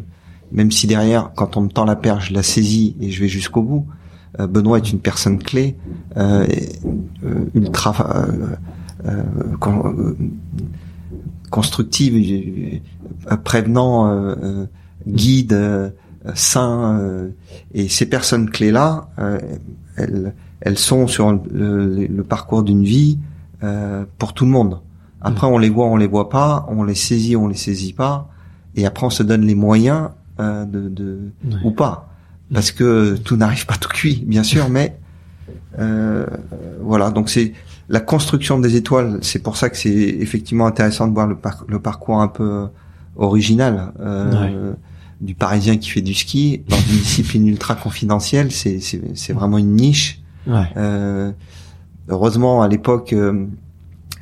[0.51, 3.27] même si derrière quand on me tend la perche je la saisis et je vais
[3.27, 3.85] jusqu'au bout.
[4.39, 5.75] Euh, Benoît est une personne clé,
[6.15, 6.47] euh,
[7.25, 8.25] euh ultra
[11.49, 12.81] constructive,
[13.43, 14.67] prévenant,
[15.07, 15.93] guide,
[16.33, 17.29] sain.
[17.73, 19.09] et ces personnes clés là,
[19.95, 23.19] elles, elles sont sur le, le parcours d'une vie
[24.17, 24.81] pour tout le monde.
[25.21, 28.29] Après, on les voit, on les voit pas, on les saisit, on les saisit pas,
[28.75, 31.31] et après on se donne les moyens euh, de, de
[31.63, 32.13] ou pas,
[32.53, 34.97] parce que tout n'arrive pas tout cuit, bien sûr, mais
[35.79, 36.25] euh,
[36.81, 37.09] voilà.
[37.09, 37.53] Donc c'est
[37.89, 39.17] la construction des étoiles.
[39.21, 42.67] C'est pour ça que c'est effectivement intéressant de voir le, le parcours un peu
[43.15, 44.73] original euh,
[45.19, 48.51] du Parisien qui fait du ski dans une discipline ultra confidentielle.
[48.51, 50.21] C'est c'est vraiment une niche.
[50.47, 51.31] Euh,
[52.07, 53.47] heureusement à l'époque euh,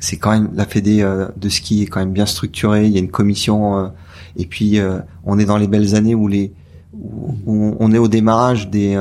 [0.00, 2.86] c'est quand même la Fédé euh, de ski est quand même bien structurée.
[2.86, 3.88] Il y a une commission euh,
[4.36, 6.52] et puis euh, on est dans les belles années où les
[6.94, 8.98] où on est au démarrage des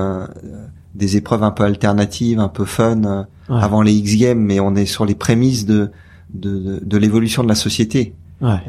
[0.95, 4.85] des épreuves un peu alternatives, un peu fun avant les X Games, mais on est
[4.85, 5.91] sur les prémices de
[6.33, 8.13] de, de, l'évolution de la société.
[8.41, 8.59] Ouais.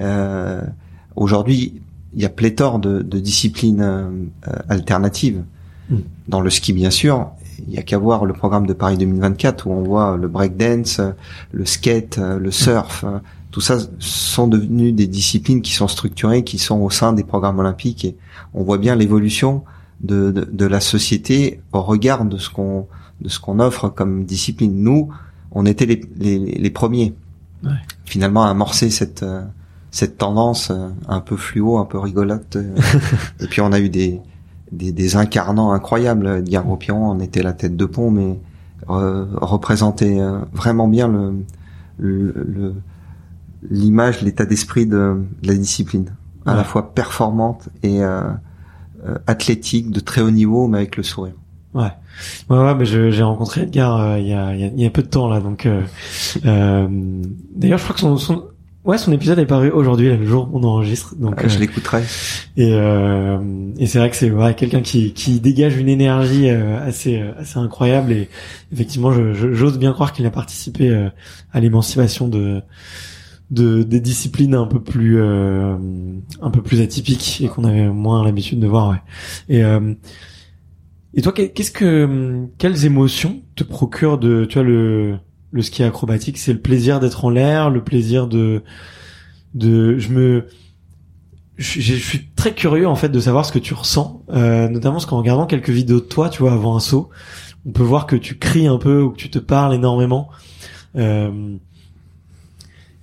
[1.17, 1.81] Aujourd'hui,
[2.15, 4.29] il y a pléthore de, de disciplines
[4.69, 5.43] alternatives
[5.91, 5.97] hmm.
[6.29, 7.33] dans le ski bien sûr,
[7.67, 11.01] il y a qu'à voir le programme de Paris 2024 où on voit le breakdance,
[11.53, 13.05] le skate, le surf.
[13.51, 17.59] Tout ça sont devenus des disciplines qui sont structurées, qui sont au sein des programmes
[17.59, 18.17] olympiques et
[18.55, 19.65] on voit bien l'évolution
[20.01, 22.87] de, de, la société au regard de ce qu'on
[23.23, 24.83] de ce qu'on offre comme discipline.
[24.83, 25.09] Nous,
[25.53, 27.15] on était les, les, les premiers
[27.65, 27.71] ouais.
[28.05, 29.25] finalement à amorcer cette
[29.91, 30.71] cette tendance
[31.09, 32.59] un peu fluo, un peu rigolote.
[33.41, 34.21] et puis on a eu des
[34.73, 36.43] des, des incarnants incroyables.
[36.43, 38.39] Diego Piron en était la tête de pont, mais
[38.91, 41.13] euh, représentait euh, vraiment bien
[41.99, 42.75] le,
[43.69, 48.23] l'image, l'état d'esprit de, la discipline, à la fois performante et euh,
[49.07, 51.35] euh, athlétique de très haut niveau, mais avec le sourire.
[51.75, 51.91] Ouais,
[52.49, 55.41] ouais, ouais mais j'ai rencontré Edgar il y, a, y, a, peu de temps là,
[55.41, 55.69] donc
[56.43, 58.45] d'ailleurs je crois que son, son
[58.87, 61.17] Ouais, son épisode est paru aujourd'hui, le jour où on enregistre.
[61.17, 62.05] Donc je euh, l'écouterai.
[62.57, 63.37] Et, euh,
[63.79, 67.59] et c'est vrai que c'est ouais, quelqu'un qui, qui dégage une énergie euh, assez assez
[67.59, 68.29] incroyable et
[68.73, 71.09] effectivement, j'ose bien croire qu'il a participé
[71.53, 72.63] à l'émancipation de,
[73.51, 78.61] de des disciplines un peu plus un peu plus atypiques et qu'on avait moins l'habitude
[78.61, 78.91] de voir.
[78.91, 79.57] Ouais.
[79.57, 79.63] Et
[81.15, 85.19] et toi, qu'est-ce que quelles émotions te procure de tu vois le
[85.51, 88.63] le ski acrobatique, c'est le plaisir d'être en l'air, le plaisir de
[89.55, 90.47] de je me
[91.57, 95.07] je, suis très curieux en fait de savoir ce que tu ressens, euh, notamment parce
[95.07, 97.09] qu'en regardant quelques vidéos de toi, tu vois, avant un saut,
[97.65, 100.29] on peut voir que tu cries un peu ou que tu te parles énormément.
[100.97, 101.57] Euh,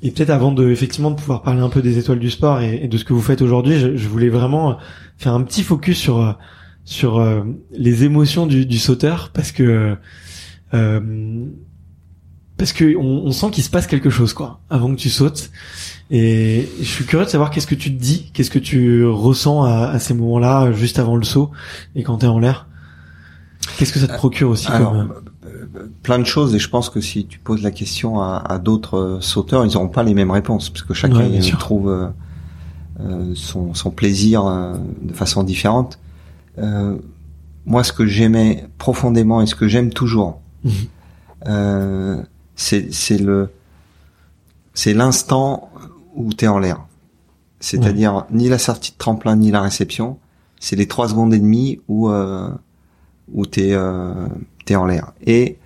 [0.03, 2.87] et peut-être avant de effectivement de pouvoir parler un peu des étoiles du sport et,
[2.87, 4.77] de ce que vous faites aujourd'hui, je, voulais vraiment
[5.17, 6.37] faire un petit focus sur
[6.85, 9.95] sur euh, les émotions du, du sauteur parce que
[10.73, 11.45] euh,
[12.63, 15.49] parce que on, sent qu'il se passe quelque chose quoi avant que tu sautes.
[16.11, 19.65] Et je suis curieux de savoir qu'est-ce que tu te dis qu'est-ce que tu ressens
[19.65, 21.51] à, ces moments-là juste avant le saut
[21.93, 22.67] et quand tu es en l'air.
[23.77, 25.11] Qu'est-ce que ça te procure aussi comme...
[25.45, 28.59] Euh, euh, plein de choses et je pense que si tu poses la question à,
[28.59, 32.13] d'autres euh, sauteurs ils n'auront pas les mêmes réponses parce que chacun trouve
[33.35, 34.45] son, son, plaisir
[35.01, 35.99] de façon différente.
[37.65, 40.69] Moi ce que j'aimais profondément et ce que j'aime toujours mmh
[42.55, 43.49] c'est c'est le
[44.73, 45.69] c'est l'instant
[46.15, 46.85] où tu es en l'air.
[47.59, 50.17] C'est-à-dire ni la sortie de tremplin ni la réception,
[50.59, 52.49] c'est les trois secondes et demie où euh,
[53.31, 54.27] où t'es euh,
[54.65, 55.13] t'es en l'air.
[55.25, 55.57] Et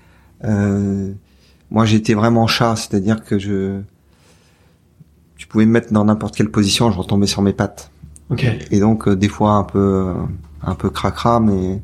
[0.44, 1.12] euh,
[1.72, 3.82] moi j'étais vraiment chat, c'est-à-dire que je
[5.38, 7.92] tu pouvais me mettre dans n'importe quelle position, je retombais sur mes pattes.
[8.30, 8.60] Okay.
[8.72, 10.14] Et donc euh, des fois un peu
[10.62, 11.82] un peu cracra, mais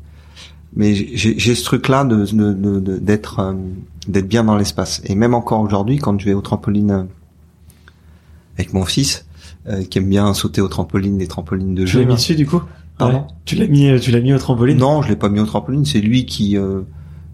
[0.76, 3.54] mais j'ai ce truc-là de d'être euh,
[4.08, 5.02] d'être bien dans l'espace.
[5.04, 7.02] Et même encore aujourd'hui, quand je vais au trampoline euh,
[8.56, 9.26] avec mon fils,
[9.68, 12.00] euh, qui aime bien sauter au trampoline, des trampolines de jeu.
[12.00, 12.62] Tu l'as mis dessus du coup
[12.98, 15.46] Pardon Tu l'as mis, tu l'as mis au trampoline Non, je l'ai pas mis au
[15.46, 15.84] trampoline.
[15.84, 16.56] C'est lui qui.
[16.56, 16.82] Euh,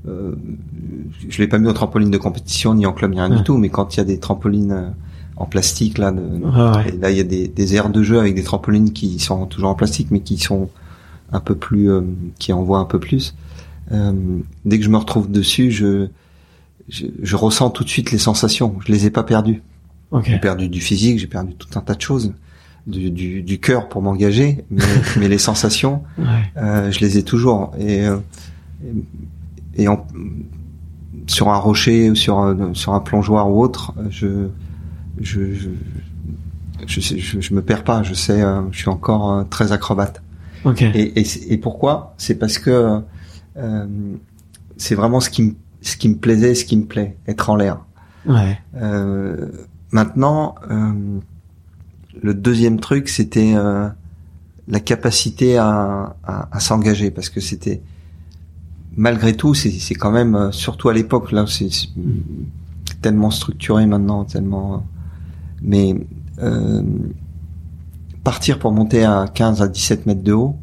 [0.08, 0.34] euh,
[1.28, 3.58] je l'ai pas mis au trampoline de compétition ni en club ni rien du tout.
[3.58, 4.94] Mais quand il y a des trampolines
[5.36, 6.22] en plastique là, de,
[7.00, 9.70] là il y a des, des aires de jeu avec des trampolines qui sont toujours
[9.70, 10.70] en plastique, mais qui sont
[11.32, 12.02] un peu plus, euh,
[12.38, 13.34] qui envoie un peu plus.
[13.92, 14.12] Euh,
[14.64, 16.08] dès que je me retrouve dessus, je,
[16.90, 18.76] je, ressens tout de suite les sensations.
[18.84, 19.62] Je les ai pas perdues.
[20.24, 22.32] J'ai perdu du physique, j'ai perdu tout un tas de choses,
[22.86, 24.82] du, du, du cœur pour m'engager, mais,
[25.16, 26.02] mais, les sensations,
[26.56, 27.72] euh, je les ai toujours.
[27.78, 28.06] Et,
[29.76, 29.86] et
[31.28, 34.48] sur un rocher ou sur sur un plongeoir ou autre, je
[35.20, 35.68] je je,
[36.86, 38.02] je, je, je me perds pas.
[38.02, 40.22] Je sais, je suis encore très acrobate.
[40.80, 42.14] Et, et, et, pourquoi?
[42.18, 43.00] C'est parce que
[43.56, 43.86] euh,
[44.76, 47.56] c'est vraiment ce qui me ce qui me plaisait, ce qui me plaît, être en
[47.56, 47.84] l'air.
[48.26, 48.58] Ouais.
[48.76, 49.48] Euh,
[49.92, 50.92] maintenant, euh,
[52.22, 53.88] le deuxième truc, c'était euh,
[54.68, 57.82] la capacité à, à, à s'engager, parce que c'était
[58.96, 61.70] malgré tout, c'est quand même, euh, surtout à l'époque, là, c'est
[63.00, 64.84] tellement structuré maintenant, tellement.
[65.62, 65.94] Mais
[66.42, 66.82] euh,
[68.24, 70.56] partir pour monter à 15 à 17 mètres de haut,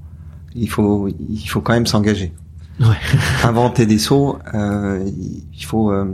[0.56, 2.34] il faut, il faut quand même s'engager.
[2.80, 2.96] Ouais.
[3.44, 5.10] Inventer des sauts, euh,
[5.54, 6.06] il faut euh,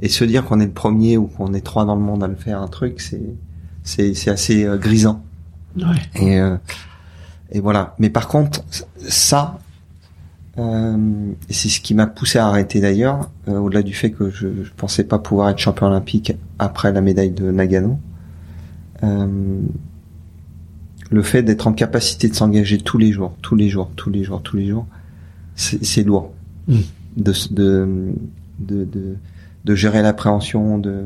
[0.00, 2.28] et se dire qu'on est le premier ou qu'on est trois dans le monde à
[2.28, 3.22] le faire un truc, c'est
[3.82, 5.22] c'est c'est assez euh, grisant.
[5.76, 5.84] Ouais.
[6.16, 6.56] Et euh,
[7.50, 7.94] et voilà.
[7.98, 8.64] Mais par contre,
[8.98, 9.58] ça,
[10.58, 14.64] euh, c'est ce qui m'a poussé à arrêter d'ailleurs, euh, au-delà du fait que je,
[14.64, 17.98] je pensais pas pouvoir être champion olympique après la médaille de Nagano.
[19.02, 19.60] Euh,
[21.10, 24.24] le fait d'être en capacité de s'engager tous les jours, tous les jours, tous les
[24.24, 24.86] jours, tous les jours,
[25.56, 26.32] c'est c'est lourd.
[26.68, 26.76] Mm.
[27.16, 28.12] De, de,
[28.58, 29.16] de, de,
[29.64, 31.04] de gérer l'appréhension, de,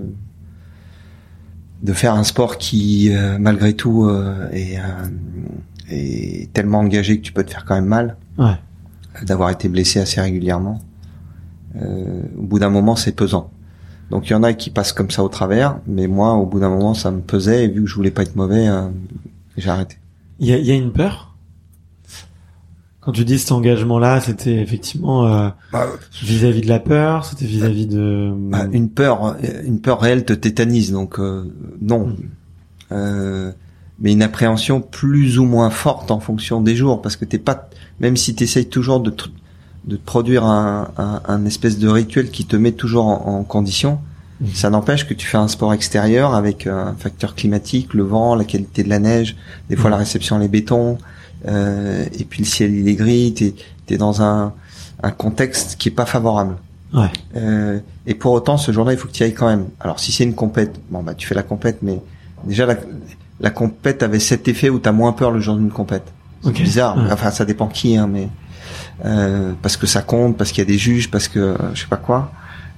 [1.82, 4.82] de faire un sport qui, euh, malgré tout, euh, est, euh,
[5.88, 8.16] est tellement engagé que tu peux te faire quand même mal.
[8.38, 8.58] Ouais.
[9.24, 10.80] D'avoir été blessé assez régulièrement.
[11.76, 13.50] Euh, au bout d'un moment, c'est pesant.
[14.10, 16.58] Donc il y en a qui passent comme ça au travers, mais moi, au bout
[16.58, 18.68] d'un moment, ça me pesait et vu que je voulais pas être mauvais,
[19.56, 19.98] j'ai arrêté.
[20.40, 21.30] Il y a, il y a une peur?
[23.00, 25.86] Quand tu dis cet engagement-là, c'était effectivement euh, Bah,
[26.22, 30.92] vis-à-vis de la peur, c'était vis-à-vis de Bah, une peur, une peur réelle te tétanise,
[30.92, 31.44] donc euh,
[31.80, 32.08] non.
[32.08, 32.16] Mm.
[32.92, 33.52] Euh,
[34.00, 37.68] mais une appréhension plus ou moins forte en fonction des jours, parce que t'es pas,
[38.00, 39.14] même si tu essayes toujours de,
[39.84, 43.98] de produire un, un, un espèce de rituel qui te met toujours en, en condition,
[44.40, 44.48] Mhm.
[44.54, 48.44] ça n'empêche que tu fais un sport extérieur avec un facteur climatique, le vent, la
[48.44, 49.36] qualité de la neige,
[49.68, 49.92] des fois Mhm.
[49.92, 50.96] la réception les bétons,
[51.48, 53.55] euh, et puis le ciel il est gris, t'es
[53.94, 54.53] es dans un,
[55.03, 56.57] un contexte qui est pas favorable.
[56.94, 57.11] ouais.
[57.37, 59.66] Euh, et pour autant, ce jour-là, il faut que tu y ailles quand même.
[59.81, 62.00] Alors, si c'est une compète, bon bah tu fais la compète, mais
[62.44, 62.76] déjà la,
[63.40, 66.12] la compète avait cet effet où t'as moins peur le jour d'une compète.
[66.42, 66.96] C'est bizarre.
[66.96, 67.12] Ouais.
[67.12, 68.29] Enfin, ça dépend qui, hein, mais
[69.05, 71.83] euh, parce que ça compte, parce qu'il y a des juges, parce que euh, je
[71.83, 72.33] sais pas quoi.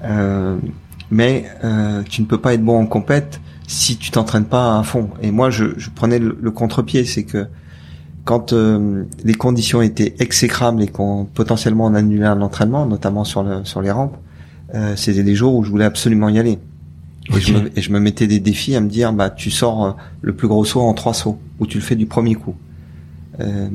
[0.05, 0.57] Euh,
[1.11, 4.83] mais euh, tu ne peux pas être bon en compète si tu t'entraînes pas à
[4.83, 5.11] fond.
[5.23, 7.47] Et moi, je, je prenais le, le contre-pied, c'est que
[8.25, 13.43] quand euh, les conditions étaient exécrables et qu'on potentiellement on annulait un entraînement, notamment sur
[13.43, 14.17] le, sur les rampes,
[14.75, 16.59] euh, c'était des jours où je voulais absolument y aller.
[17.35, 19.85] Et, je me, et je me mettais des défis à me dire, bah tu sors
[19.85, 22.55] euh, le plus gros saut en trois sauts, ou tu le fais du premier coup.
[23.41, 23.69] Euh,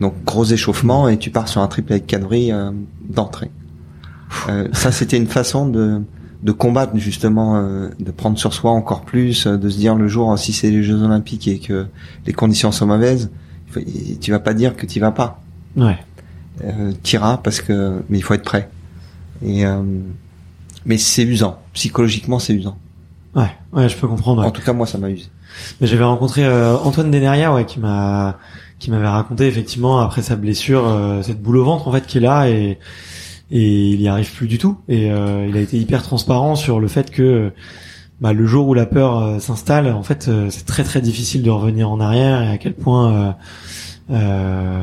[0.00, 2.72] donc gros échauffement et tu pars sur un triple avec quadrille euh,
[3.08, 3.50] d'entrée.
[4.48, 6.02] Euh, ça c'était une façon de,
[6.42, 10.08] de combattre justement, euh, de prendre sur soi encore plus, euh, de se dire le
[10.08, 11.86] jour si c'est les Jeux Olympiques et que
[12.26, 13.30] les conditions sont mauvaises,
[13.70, 13.80] faut-
[14.20, 15.40] tu vas pas dire que tu vas pas.
[15.76, 15.98] Ouais.
[16.64, 18.68] Euh, t'iras parce que mais il faut être prêt.
[19.44, 19.82] Et euh,
[20.84, 22.76] mais c'est usant, psychologiquement c'est usant.
[23.34, 23.50] Ouais.
[23.72, 24.42] Ouais, je peux comprendre.
[24.42, 24.48] ouais.
[24.48, 25.26] En tout cas moi ça m'a usé.
[25.80, 28.38] Mais j'avais rencontré euh, Antoine Deneria, ouais, qui m'a
[28.78, 32.18] qui m'avait raconté effectivement après sa blessure euh, cette boule au ventre en fait qui
[32.18, 32.78] est là et
[33.50, 36.78] et il y arrive plus du tout et euh, il a été hyper transparent sur
[36.80, 37.50] le fait que
[38.20, 41.42] bah, le jour où la peur euh, s'installe en fait euh, c'est très très difficile
[41.42, 43.32] de revenir en arrière et à quel point euh,
[44.10, 44.82] euh,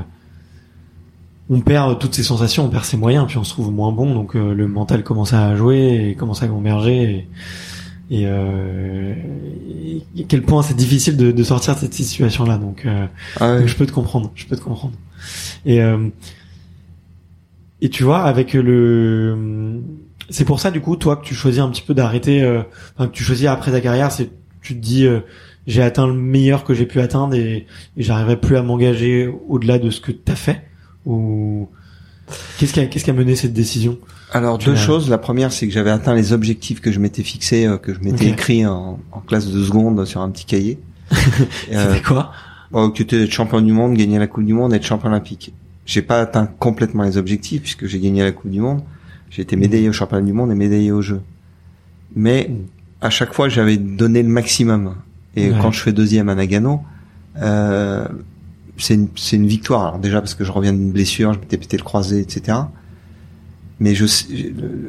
[1.49, 4.13] on perd toutes ses sensations, on perd ses moyens, puis on se trouve moins bon,
[4.15, 7.27] donc euh, le mental commence à jouer et commence à gamberger.
[8.09, 9.13] Et, et, euh,
[10.15, 12.57] et à quel point c'est difficile de, de sortir de cette situation-là.
[12.57, 13.05] Donc, euh,
[13.39, 14.95] Ah donc je peux te comprendre, je peux te comprendre.
[15.65, 16.09] Et euh,
[17.81, 19.81] et tu vois, avec le,
[20.29, 22.61] c'est pour ça du coup, toi, que tu choisis un petit peu d'arrêter, euh,
[22.97, 24.29] enfin, que tu choisis après ta carrière, c'est
[24.61, 25.19] tu te dis, euh,
[25.67, 29.77] j'ai atteint le meilleur que j'ai pu atteindre et, et j'arriverai plus à m'engager au-delà
[29.79, 30.63] de ce que t'as fait.
[31.05, 31.69] Ou
[32.57, 33.99] qu'est-ce qui a, qu'est-ce qui a mené cette décision
[34.31, 35.09] Alors Tu deux choses.
[35.09, 37.99] La première, c'est que j'avais atteint les objectifs que je m'étais fixés, euh, que je
[37.99, 40.79] m'étais écrit en, en classe de seconde sur un petit cahier.
[41.71, 42.31] Euh, C'était quoi?
[42.71, 45.53] Oh, que t'es d'être champion du monde, gagner la Coupe du Monde, être champion olympique.
[45.85, 48.81] J'ai pas atteint complètement les objectifs puisque j'ai gagné la Coupe du Monde.
[49.35, 51.19] J'ai été médaillé au championnat du monde et médaillé aux Jeux.
[52.15, 52.49] Mais
[53.01, 54.95] à chaque fois, j'avais donné le maximum.
[55.35, 55.57] Et Ouais.
[55.61, 56.79] quand je fais deuxième à Nagano,
[57.41, 58.07] euh,
[58.77, 59.87] c'est une, c'est une victoire.
[59.87, 62.57] Alors déjà parce que je reviens d'une blessure, je m'étais pété le croisé, etc.
[63.81, 64.05] Mais je,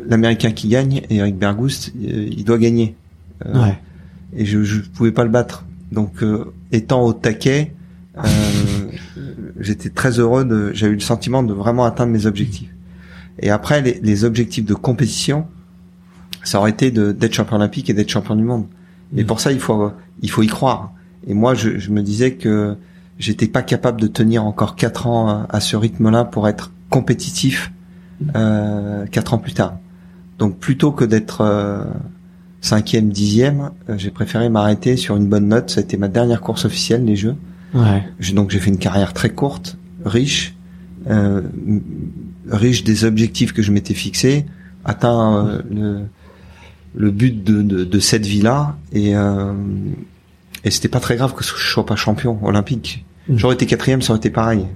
[0.08, 2.94] l'Américain qui gagne, Eric Bergoust, euh, il doit gagner.
[3.44, 3.78] Euh, Ouais.
[4.36, 5.64] et je je pouvais pas le battre.
[5.90, 7.74] Donc euh, étant au taquet,
[8.18, 8.22] euh,
[9.58, 12.70] j'étais très heureux de j'ai eu le sentiment de vraiment atteindre mes objectifs.
[13.40, 15.46] Et après les, les objectifs de compétition,
[16.42, 18.66] ça aurait été d'être champion olympique et d'être champion du monde.
[19.16, 19.26] Et Mm.
[19.26, 20.92] pour ça il faut il faut y croire.
[21.26, 22.76] Et moi je, je me disais que
[23.18, 27.72] j'étais pas capable de tenir encore quatre ans à, à ce rythme-là pour être compétitif
[28.34, 29.76] euh, quatre ans plus tard.
[30.38, 31.84] Donc plutôt que d'être euh,
[32.60, 35.70] cinquième, dixième, euh, j'ai préféré m'arrêter sur une bonne note.
[35.70, 37.36] Ça a été ma dernière course officielle, les Jeux.
[37.74, 38.02] Ouais.
[38.32, 40.54] donc j'ai fait une carrière très courte, riche,
[41.08, 41.42] euh,
[42.50, 44.46] riche des objectifs que je m'étais fixés,
[44.84, 46.00] atteint euh, le,
[46.94, 49.52] le but de, de, de cette vie-là et euh,
[50.64, 53.04] et c'était pas très grave que je sois pas champion olympique.
[53.28, 53.36] Mm.
[53.36, 54.66] J'aurais été quatrième, ça aurait été pareil.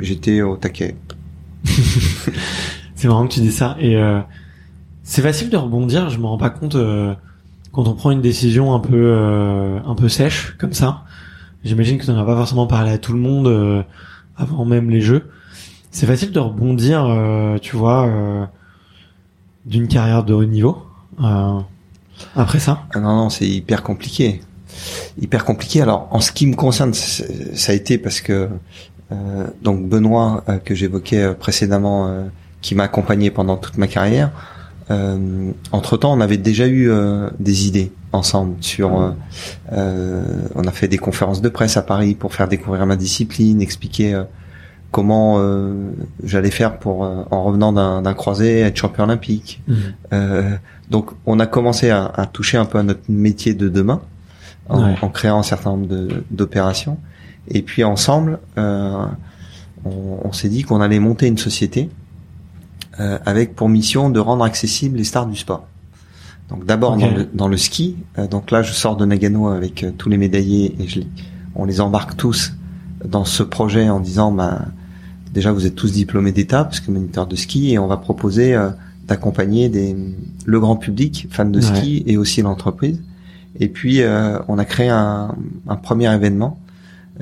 [0.00, 0.96] J'étais au taquet.
[2.94, 4.20] c'est marrant que tu dis ça et euh,
[5.02, 6.08] c'est facile de rebondir.
[6.08, 7.14] Je me rends pas compte euh,
[7.72, 11.04] quand on prend une décision un peu euh, un peu sèche comme ça.
[11.62, 13.82] J'imagine que tu n'en as pas forcément parlé à tout le monde euh,
[14.36, 15.30] avant même les jeux.
[15.90, 17.06] C'est facile de rebondir,
[17.62, 18.48] tu vois,
[19.66, 20.78] d'une carrière de haut niveau
[22.36, 22.82] après ça?
[22.94, 24.42] Ah non non, c'est hyper compliqué,
[25.20, 25.80] hyper compliqué.
[25.82, 28.48] Alors en ce qui me concerne, ça a été parce que
[29.62, 32.28] donc Benoît que j'évoquais précédemment,
[32.60, 34.30] qui m'a accompagné pendant toute ma carrière
[34.90, 39.14] euh, entre temps, on avait déjà eu euh, des idées ensemble sur.
[39.72, 40.22] Euh,
[40.54, 44.20] on a fait des conférences de presse à Paris pour faire découvrir ma discipline, expliquer
[44.90, 45.40] comment
[46.24, 49.62] j'allais faire pour, en revenant d'un croisé, être champion olympique.
[49.68, 49.74] Mmh.
[50.90, 54.00] donc, on a commencé à, à, toucher un peu à notre métier de demain
[54.68, 55.88] en, en créant un certain nombre
[56.30, 56.98] d'opérations.
[57.48, 59.08] Et puis ensemble, on,
[59.84, 61.88] on s'est dit qu'on allait monter une société
[63.00, 65.66] euh, avec pour mission de rendre accessibles les stars du sport.
[66.50, 67.96] Donc d'abord dans, le, dans le ski.
[68.18, 71.00] Euh, donc là, je sors de Nagano avec euh, tous les médaillés et je,
[71.54, 72.52] on les embarque tous
[73.04, 74.66] dans ce projet en disant, bah,
[75.32, 78.58] déjà vous êtes tous diplômés d'État parce que moniteur de ski et on va proposer
[79.06, 79.96] d'accompagner des
[80.44, 83.00] le grand public fans de ski et aussi l'entreprise.
[83.58, 84.00] Et puis
[84.48, 85.34] on a créé un,
[85.68, 86.58] un premier événement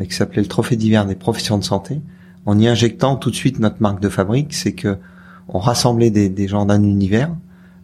[0.02, 2.00] qui s'appelait le Trophée d'hiver des professions de santé
[2.48, 4.96] en y injectant tout de suite notre marque de fabrique, c'est que
[5.48, 7.30] on rassemblait des, des gens d'un univers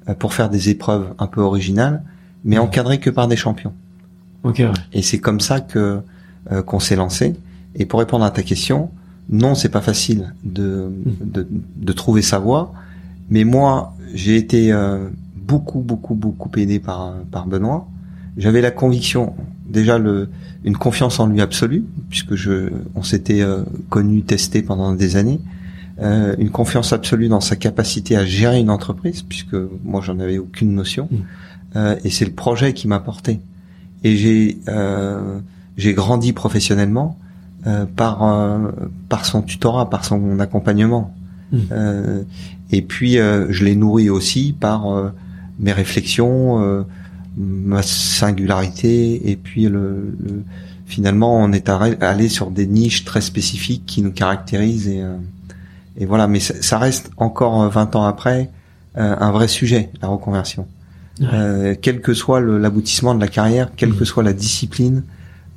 [0.09, 2.03] euh, pour faire des épreuves un peu originales,
[2.45, 3.75] mais encadrées que par des champions.
[4.43, 6.01] Okay, Et c'est comme ça que
[6.51, 7.35] euh, qu'on s'est lancé.
[7.75, 8.91] Et pour répondre à ta question,
[9.29, 11.31] non, c'est pas facile de, hmm.
[11.33, 11.47] de,
[11.77, 12.73] de trouver sa voie.
[13.31, 17.89] Mais moi, j'ai été euh, beaucoup, beaucoup, beaucoup aidé par par Benoît.
[18.37, 19.35] J'avais la conviction,
[19.69, 20.29] déjà le,
[20.65, 25.41] une confiance en lui absolue, puisque je, on s'était euh, connu, testé pendant des années.
[26.01, 30.39] Euh, une confiance absolue dans sa capacité à gérer une entreprise, puisque moi j'en avais
[30.39, 31.17] aucune notion, mm.
[31.77, 33.41] euh, et c'est le projet qui m'a porté.
[34.03, 35.39] Et j'ai euh,
[35.77, 37.19] j'ai grandi professionnellement
[37.67, 38.71] euh, par euh,
[39.09, 41.15] par son tutorat, par son accompagnement,
[41.53, 41.59] mm.
[42.71, 44.87] et puis je l'ai nourri aussi par
[45.59, 46.85] mes réflexions,
[47.37, 50.43] ma singularité, et puis le, le
[50.87, 55.03] finalement on est allé sur des niches très spécifiques qui nous caractérisent et
[55.97, 58.51] et voilà, mais ça reste encore 20 ans après
[58.97, 60.67] euh, un vrai sujet, la reconversion.
[61.21, 63.97] Euh, quel que soit l'aboutissement de la carrière, quelle mmh.
[63.97, 65.05] que soit la discipline,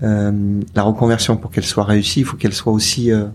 [0.04, 3.26] euh, la reconversion pour qu'elle soit réussie, il faut qu'elle soit aussi euh,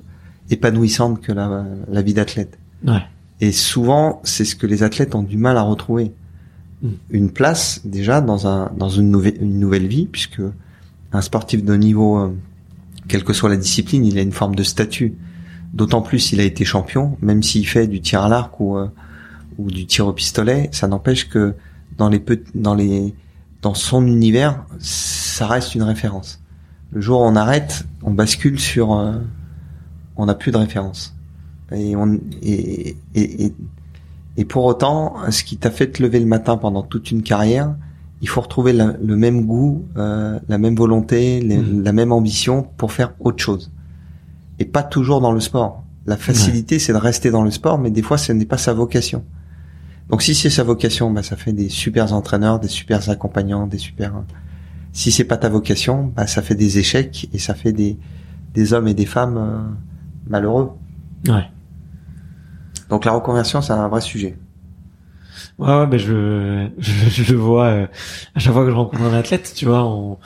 [0.51, 2.59] épanouissante que la, la vie d'athlète.
[2.87, 3.03] Ouais.
[3.41, 6.13] Et souvent, c'est ce que les athlètes ont du mal à retrouver.
[6.83, 6.89] Mmh.
[7.11, 10.43] Une place déjà dans un dans une nouvelle une nouvelle vie, puisque
[11.13, 12.37] un sportif de niveau, euh,
[13.09, 15.15] quelle que soit la discipline, il a une forme de statut.
[15.75, 18.89] D'autant plus s'il a été champion, même s'il fait du tir à l'arc ou euh,
[19.59, 21.55] ou du tir au pistolet, ça n'empêche que
[21.99, 22.23] dans les
[22.55, 23.15] dans les
[23.63, 26.42] dans son univers, ça reste une référence.
[26.93, 29.15] Le jour où on arrête, on bascule sur, euh,
[30.17, 31.15] on n'a plus de référence.
[31.73, 33.53] Et on et, et,
[34.37, 37.75] et, pour autant, ce qui t'a fait te lever le matin pendant toute une carrière,
[38.21, 41.83] il faut retrouver le même goût, euh, la même volonté, mmh.
[41.83, 43.71] la même ambition pour faire autre chose
[44.63, 45.83] et pas toujours dans le sport.
[46.07, 48.73] La facilité, c'est de rester dans le sport, mais des fois, ce n'est pas sa
[48.73, 49.25] vocation.
[50.09, 53.79] Donc, si c'est sa vocation, bah, ça fait des super entraîneurs, des super accompagnants, des
[53.79, 54.13] super.
[54.93, 57.99] Si c'est pas ta vocation, bah, ça fait des échecs et ça fait des
[58.55, 59.59] des hommes et des femmes euh,
[60.29, 60.73] malheureux.
[61.27, 61.49] Ouais.
[62.91, 64.37] Donc, la reconversion, c'est un vrai sujet.
[65.59, 67.87] Ouais, ouais, ben je, je, je le vois euh,
[68.35, 70.19] à chaque fois que je rencontre un athlète, tu vois, on,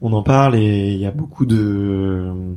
[0.00, 2.56] on en parle et il y a beaucoup de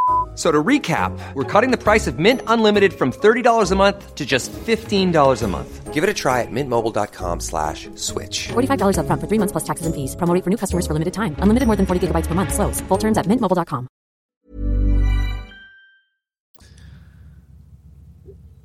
[0.35, 4.25] So to recap, we're cutting the price of Mint Unlimited from $30 a month to
[4.25, 5.93] just $15 a month.
[5.93, 8.47] Give it a try at mintmobile.com slash switch.
[8.53, 10.15] $45 up front for three months plus taxes and fees.
[10.15, 11.35] Promo for new customers for limited time.
[11.39, 12.53] Unlimited more than 40 gigabytes per month.
[12.53, 12.79] Slows.
[12.87, 13.87] Full terms at mintmobile.com.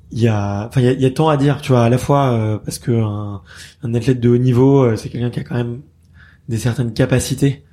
[0.09, 1.73] Il il y a, enfin, il y a, il y a tant à dire, tu
[1.73, 3.41] vois, à la fois euh, parce que un,
[3.83, 5.81] un, athlète de haut niveau, euh, c'est quelqu'un qui a quand même
[6.47, 7.65] des certaines capacités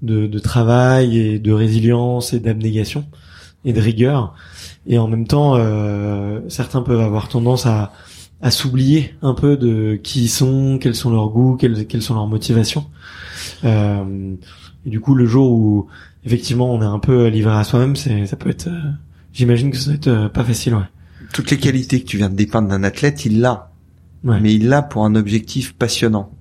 [0.00, 3.04] de, de travail et de résilience et d'abnégation
[3.64, 4.34] et de rigueur.
[4.86, 7.92] Et en même temps, euh, certains peuvent avoir tendance à,
[8.42, 12.14] à s'oublier un peu de qui ils sont, quels sont leurs goûts, quelles, quelles sont
[12.14, 12.86] leurs motivations.
[13.64, 14.34] Euh,
[14.86, 15.86] et du coup, le jour où
[16.24, 18.90] effectivement on est un peu livré à soi-même, c'est ça peut être, euh,
[19.32, 20.88] j'imagine que ça doit être euh, pas facile, ouais.
[21.32, 23.70] Toutes les qualités que tu viens de dépeindre d'un athlète, il l'a,
[24.24, 24.40] ouais.
[24.40, 26.32] mais il l'a pour un objectif passionnant.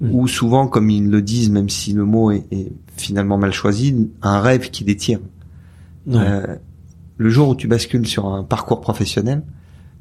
[0.00, 0.12] Mm.
[0.12, 4.10] Ou souvent, comme ils le disent, même si le mot est, est finalement mal choisi,
[4.22, 5.20] un rêve qui détient.
[6.12, 6.56] Euh,
[7.16, 9.42] le jour où tu bascules sur un parcours professionnel,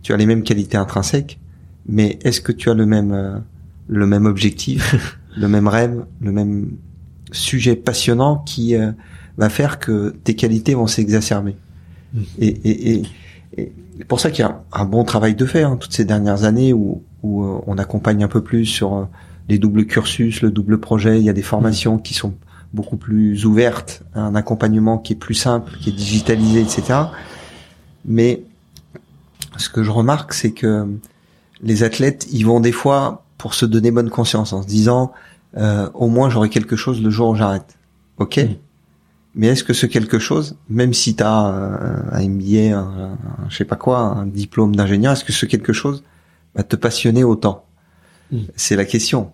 [0.02, 1.40] tu as les mêmes qualités intrinsèques,
[1.88, 3.38] mais est-ce que tu as le même euh,
[3.88, 6.72] le même objectif, le même rêve, le même
[7.32, 8.92] sujet passionnant qui euh,
[9.38, 11.56] va faire que tes qualités vont s'exacerber?
[12.14, 12.22] Mm.
[12.40, 13.04] Et, et,
[13.58, 16.06] et, et pour ça qu'il y a un, bon travail de faire hein, toutes ces
[16.06, 19.08] dernières années où, où euh, on accompagne un peu plus sur
[19.50, 21.20] les doubles cursus, le double projet.
[21.20, 22.34] Il y a des formations qui sont
[22.74, 27.00] beaucoup plus ouvertes, un accompagnement qui est plus simple, qui est digitalisé, etc.
[28.06, 28.44] Mais
[29.58, 30.88] ce que je remarque, c'est que
[31.62, 35.12] les athlètes, ils vont des fois pour se donner bonne conscience en se disant
[35.58, 37.78] euh, au moins j'aurai quelque chose le jour où j'arrête.
[38.18, 38.38] Ok?
[38.38, 38.56] Mmh.
[39.36, 43.18] Mais est-ce que ce quelque chose, même si tu as un MBA, un, un,
[43.50, 46.04] je sais pas quoi, un diplôme d'ingénieur, est-ce que ce quelque chose
[46.56, 47.66] va te passionner autant?
[48.32, 48.38] Mmh.
[48.56, 49.32] C'est la question.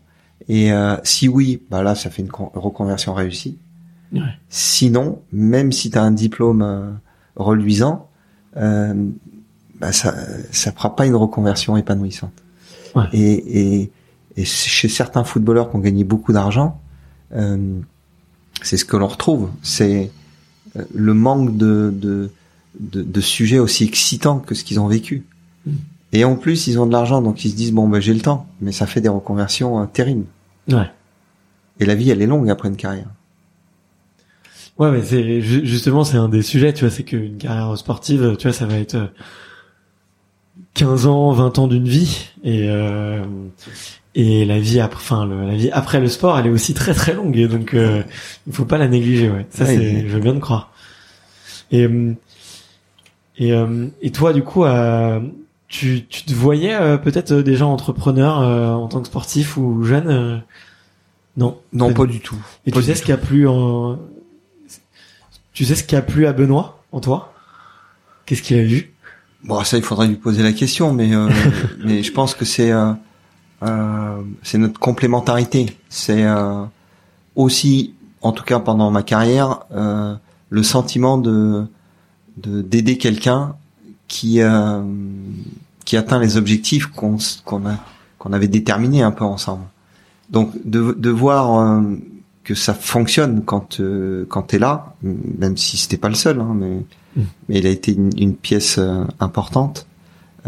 [0.50, 3.60] Et euh, si oui, bah là, ça fait une reconversion réussie.
[4.12, 4.22] Ouais.
[4.50, 6.90] Sinon, même si tu as un diplôme euh,
[7.36, 8.10] reluisant,
[8.58, 8.94] euh,
[9.80, 10.16] bah ça
[10.52, 12.34] ça fera pas une reconversion épanouissante.
[12.96, 13.06] Ouais.
[13.14, 13.92] Et, et,
[14.36, 16.82] et, chez certains footballeurs qui ont gagné beaucoup d'argent,
[17.34, 17.80] euh,
[18.64, 19.52] c'est ce que l'on retrouve.
[19.62, 20.10] C'est
[20.76, 22.32] euh, le manque de, de,
[22.80, 25.26] de, de, sujets aussi excitants que ce qu'ils ont vécu.
[25.68, 25.72] Mm.
[26.14, 28.22] Et en plus, ils ont de l'argent, donc ils se disent bon ben j'ai le
[28.22, 30.26] temps, mais ça fait des reconversions terribles.
[30.72, 30.90] Ouais.
[31.80, 33.08] Et la vie, elle est longue après une carrière.
[34.78, 38.48] Ouais, mais c'est justement c'est un des sujets, tu vois, c'est qu'une carrière sportive, tu
[38.48, 39.12] vois, ça va être
[40.74, 43.26] 15 ans, 20 ans d'une vie, et euh,
[44.16, 46.94] et la vie après, enfin le, la vie après le sport, elle est aussi très
[46.94, 48.04] très longue, et donc euh,
[48.48, 49.46] il faut pas la négliger, ouais.
[49.50, 50.72] Ça ouais, c'est, je veux bien te croire.
[51.72, 51.86] Et
[53.38, 53.52] et
[54.02, 55.20] et toi, du coup, euh,
[55.70, 59.84] tu, tu te voyais euh, peut-être euh, déjà entrepreneur euh, en tant que sportif ou
[59.84, 60.38] jeune euh,
[61.38, 61.60] Non.
[61.72, 62.36] Non, pas du tout.
[62.66, 64.00] Et pas tu sais ce qui a plu en
[65.54, 67.34] Tu sais ce qui a plu à Benoît en toi?
[68.26, 68.94] Qu'est-ce qu'il a vu?
[69.44, 71.12] Bon, ça il faudrait lui poser la question, mais
[71.86, 72.74] mais je pense que c'est
[74.44, 75.78] c'est notre complémentarité.
[75.88, 76.26] C'est
[77.36, 81.68] aussi, en tout cas pendant ma carrière, le sentiment de
[82.38, 83.56] d'aider quelqu'un
[84.10, 84.82] qui euh,
[85.86, 87.78] qui atteint les objectifs qu'on qu'on a
[88.18, 89.64] qu'on avait déterminés un peu ensemble.
[90.30, 91.82] Donc de de voir euh,
[92.44, 96.54] que ça fonctionne quand euh, quand t'es là, même si c'était pas le seul, hein,
[96.56, 96.84] mais
[97.16, 97.22] mmh.
[97.48, 99.88] mais il a été une, une pièce euh, importante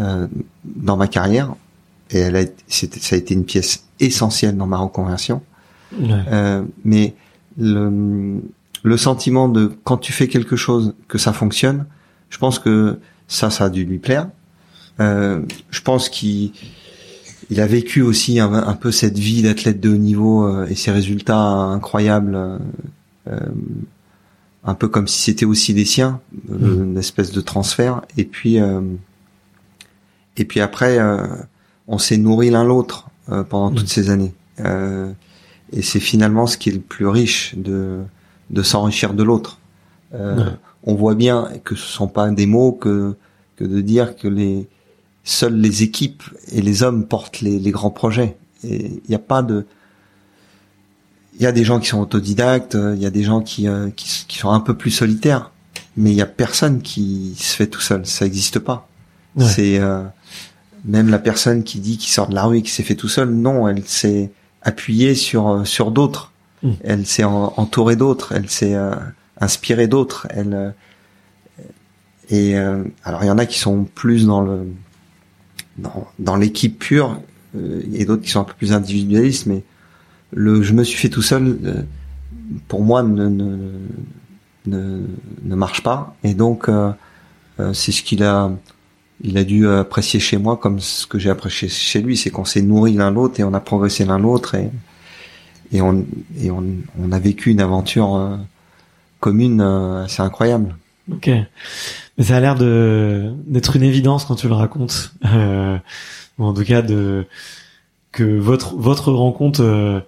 [0.00, 0.26] euh,
[0.64, 1.54] dans ma carrière
[2.10, 5.42] et elle a ça a été une pièce essentielle dans ma reconversion.
[6.00, 6.62] Ouais.
[6.84, 7.14] mais
[7.58, 8.42] le
[8.82, 11.86] le sentiment de quand tu fais quelque chose que ça fonctionne,
[12.30, 12.98] je pense que
[13.32, 14.28] ça, ça a dû lui plaire.
[15.00, 16.52] Euh, je pense qu'il
[17.50, 20.74] il a vécu aussi un, un peu cette vie d'athlète de haut niveau euh, et
[20.74, 22.60] ses résultats incroyables,
[23.28, 23.38] euh,
[24.64, 26.84] un peu comme si c'était aussi des siens, mmh.
[26.84, 28.02] une espèce de transfert.
[28.16, 28.80] Et puis, euh,
[30.36, 31.26] et puis après, euh,
[31.88, 33.08] on s'est nourri l'un l'autre
[33.48, 33.74] pendant mmh.
[33.74, 34.34] toutes ces années.
[35.72, 38.00] et c'est finalement ce qui est le plus riche de
[38.50, 39.58] de s'enrichir de l'autre.
[40.84, 43.14] On voit bien que ce sont pas des mots que
[43.56, 44.68] que de dire que les
[45.24, 48.36] seules les équipes et les hommes portent les, les grands projets.
[48.64, 49.66] Et il n'y a pas de
[51.34, 53.88] il y a des gens qui sont autodidactes, il y a des gens qui, euh,
[53.90, 55.50] qui, qui sont un peu plus solitaires,
[55.96, 58.86] mais il y a personne qui se fait tout seul, ça n'existe pas.
[59.36, 59.46] Ouais.
[59.46, 60.02] C'est euh,
[60.84, 63.08] même la personne qui dit qu'il sort de la rue et qui s'est fait tout
[63.08, 64.30] seul, non, elle s'est
[64.62, 66.70] appuyée sur euh, sur d'autres, mmh.
[66.84, 68.94] elle s'est entourée d'autres, elle s'est euh,
[69.42, 70.26] inspirer d'autres.
[70.30, 70.70] Elle euh,
[72.30, 74.66] et euh, alors il y en a qui sont plus dans le
[75.78, 77.20] dans, dans l'équipe pure
[77.56, 79.46] euh, et d'autres qui sont un peu plus individualistes.
[79.46, 79.64] Mais
[80.32, 81.58] le je me suis fait tout seul
[82.68, 83.72] pour moi ne, ne
[84.66, 85.00] ne,
[85.42, 86.92] ne marche pas et donc euh,
[87.74, 88.50] c'est ce qu'il a
[89.24, 92.44] il a dû apprécier chez moi comme ce que j'ai apprécié chez lui, c'est qu'on
[92.44, 94.70] s'est nourri l'un l'autre et on a progressé l'un l'autre et
[95.72, 96.06] et on
[96.40, 96.64] et on,
[96.98, 98.38] on a vécu une aventure
[99.22, 100.74] commune, euh, c'est incroyable.
[101.10, 101.30] Ok.
[102.18, 105.14] Mais ça a l'air de d'être une évidence quand tu le racontes.
[105.24, 105.78] Euh,
[106.38, 107.26] ou en tout cas de
[108.10, 110.00] que votre votre rencontre euh,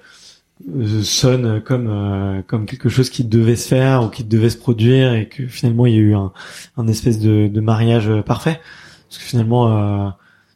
[1.02, 5.14] sonne comme euh, comme quelque chose qui devait se faire ou qui devait se produire
[5.14, 6.32] et que finalement il y a eu un,
[6.76, 8.60] un espèce de, de mariage parfait
[9.08, 10.08] parce que finalement euh,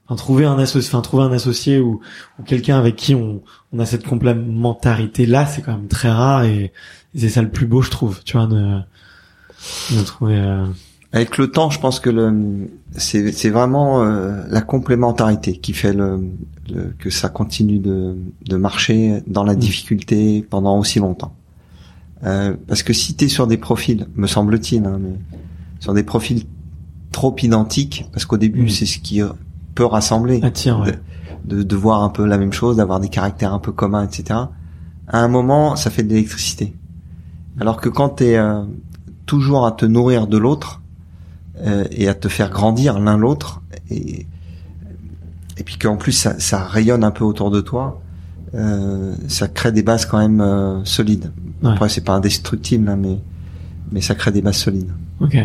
[0.06, 2.00] enfin, trouver un associé enfin trouver un associé ou,
[2.38, 3.42] ou quelqu'un avec qui on,
[3.72, 6.72] on a cette complémentarité là c'est quand même très rare et,
[7.18, 8.78] c'est ça le plus beau je trouve tu vois de,
[9.92, 10.66] de trouver euh,
[11.12, 15.94] avec le temps, je pense que le c'est c'est vraiment euh, la complémentarité qui fait
[15.94, 16.20] le,
[16.70, 18.14] le, que ça continue de
[18.46, 19.58] de marcher dans la mm.
[19.58, 21.34] difficulté pendant aussi longtemps.
[22.24, 25.16] Euh, parce que si tu es sur des profils, me semble-t-il, hein, mais
[25.80, 26.44] sur des profils
[27.10, 28.68] trop identiques, parce qu'au début mm.
[28.68, 29.22] c'est ce qui
[29.74, 30.42] peut rassembler,
[31.44, 34.40] de, de, voir un peu la même chose, d'avoir des caractères un peu communs, etc.
[35.06, 36.74] À un moment, ça fait de l'électricité.
[37.61, 38.62] Alors que quand tu es euh,
[39.26, 40.80] toujours à te nourrir de l'autre,
[41.66, 44.26] euh, et à te faire grandir l'un l'autre et
[45.56, 48.00] et puis qu'en plus ça, ça, rayonne un peu autour de toi
[48.54, 51.32] euh, ça crée des bases quand même euh, solides.
[51.64, 53.18] Après c'est pas indestructible hein, mais
[53.90, 54.92] mais ça crée des bases solides.
[55.20, 55.36] Ok.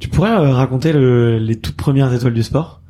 [0.00, 2.82] Tu pourrais euh, raconter le, les toutes premières étoiles du sport?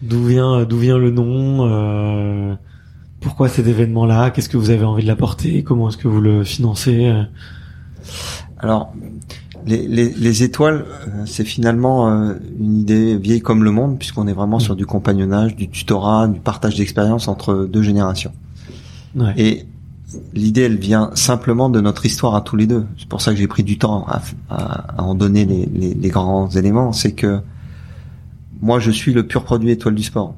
[0.00, 2.56] D'où vient d'où vient le nom
[3.26, 5.64] pourquoi cet événement là qu'est-ce que vous avez envie de l'apporter?
[5.64, 7.12] Comment est-ce que vous le financez?
[8.60, 8.92] Alors
[9.66, 14.28] les, les, les, étoiles, euh, c'est finalement euh, une idée vieille comme le monde, puisqu'on
[14.28, 14.78] est vraiment sur mm.
[14.78, 18.30] du compagnonnage, du tutorat, du partage d'expérience entre deux générations.
[19.16, 19.34] Ouais.
[19.36, 19.66] Et
[20.34, 22.86] l'idée, elle vient simplement de notre histoire à tous les deux.
[22.96, 25.94] C'est pour ça que j'ai pris du temps à, à, à en donner les, les,
[25.94, 26.92] les grands éléments.
[26.92, 27.40] C'est que
[28.62, 30.36] moi, je suis le pur produit étoile du sport.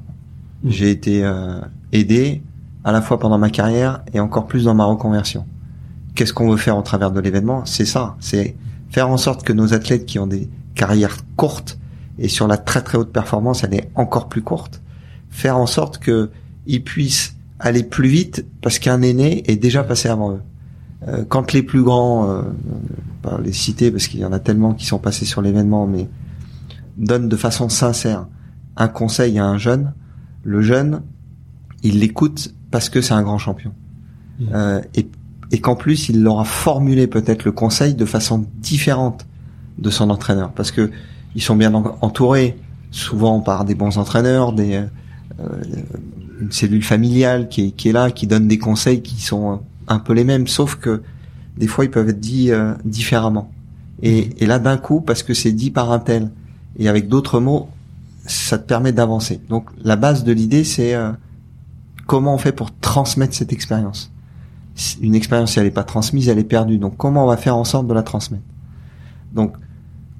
[0.63, 0.69] Mm.
[0.71, 1.59] J'ai été euh,
[1.91, 2.41] aidé
[2.83, 5.45] à la fois pendant ma carrière et encore plus dans ma reconversion.
[6.15, 7.65] Qu'est-ce qu'on veut faire au travers de l'événement?
[7.65, 8.15] C'est ça.
[8.19, 8.55] C'est
[8.89, 11.77] faire en sorte que nos athlètes qui ont des carrières courtes
[12.17, 14.81] et sur la très très haute performance, elle est encore plus courte,
[15.29, 16.29] faire en sorte que
[16.65, 20.41] ils puissent aller plus vite parce qu'un aîné est déjà passé avant eux.
[21.07, 22.41] Euh, quand les plus grands, euh,
[23.21, 26.09] pas les citer parce qu'il y en a tellement qui sont passés sur l'événement, mais
[26.97, 28.27] donnent de façon sincère
[28.75, 29.93] un conseil à un jeune,
[30.43, 31.01] le jeune,
[31.83, 33.71] il l'écoute parce que c'est un grand champion.
[34.39, 34.45] Mmh.
[34.53, 35.07] Euh, et
[35.51, 39.25] et qu'en plus il leur a formulé peut-être le conseil de façon différente
[39.79, 40.91] de son entraîneur parce que
[41.35, 42.57] ils sont bien entourés
[42.91, 44.83] souvent par des bons entraîneurs, des
[45.39, 45.47] euh,
[46.41, 49.99] une cellule familiale qui est, qui est là, qui donne des conseils qui sont un
[49.99, 51.01] peu les mêmes, sauf que
[51.57, 53.51] des fois ils peuvent être dits euh, différemment.
[54.01, 56.31] Et, et là d'un coup, parce que c'est dit par un tel
[56.77, 57.69] et avec d'autres mots,
[58.25, 59.41] ça te permet d'avancer.
[59.49, 61.11] Donc la base de l'idée, c'est euh,
[62.09, 64.11] comment on fait pour transmettre cette expérience?
[64.99, 66.79] Une expérience, si elle n'est pas transmise, elle est perdue.
[66.79, 68.43] Donc, comment on va faire en sorte de la transmettre?
[69.31, 69.53] Donc,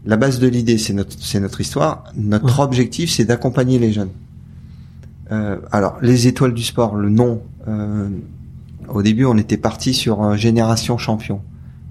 [0.05, 2.03] la base de l'idée, c'est notre, c'est notre histoire.
[2.15, 4.11] Notre objectif, c'est d'accompagner les jeunes.
[5.31, 7.41] Euh, alors, les étoiles du sport, le nom.
[7.67, 8.07] Euh,
[8.87, 11.41] au début, on était parti sur génération champion,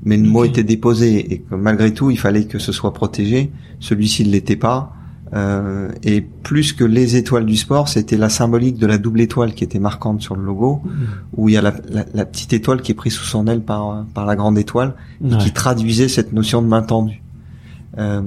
[0.05, 3.51] mais le mot était déposé et que malgré tout, il fallait que ce soit protégé.
[3.81, 4.93] Celui-ci ne l'était pas.
[5.35, 9.53] Euh, et plus que les étoiles du sport, c'était la symbolique de la double étoile
[9.53, 10.91] qui était marquante sur le logo, mmh.
[11.37, 11.75] où il y a la,
[12.15, 15.37] la, petite étoile qui est prise sous son aile par, par la grande étoile, et
[15.37, 17.23] qui traduisait cette notion de main tendue.
[17.99, 18.23] Euh,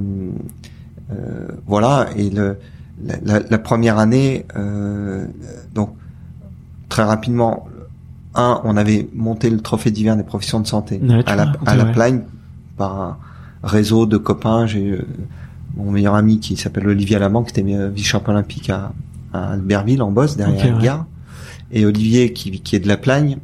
[1.11, 2.57] euh, voilà, et le,
[3.03, 5.25] la, la première année, euh,
[5.73, 5.95] donc
[6.89, 7.67] très rapidement,
[8.35, 11.85] un, on avait monté le trophée d'hiver des professions de santé à la, à la
[11.85, 12.21] Plagne
[12.77, 13.17] par un
[13.63, 14.65] réseau de copains.
[14.67, 14.99] J'ai
[15.75, 18.93] mon meilleur ami qui s'appelle Olivier Alamant, qui était vice-champion olympique à,
[19.33, 21.05] à Albertville, en Bosse, derrière okay, gare.
[21.71, 23.37] Et Olivier, qui, qui est de la Plagne,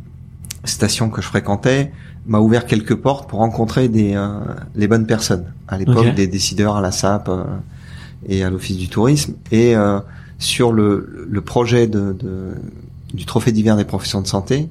[0.66, 1.92] station que je fréquentais,
[2.26, 4.40] m'a ouvert quelques portes pour rencontrer des euh,
[4.76, 5.46] les bonnes personnes.
[5.68, 7.44] À l'époque, des décideurs à la SAP euh,
[8.28, 9.36] et à l'Office du tourisme.
[9.52, 10.00] Et euh,
[10.38, 12.54] sur le, le projet de, de,
[13.14, 14.70] du Trophée d'hiver des professions de santé,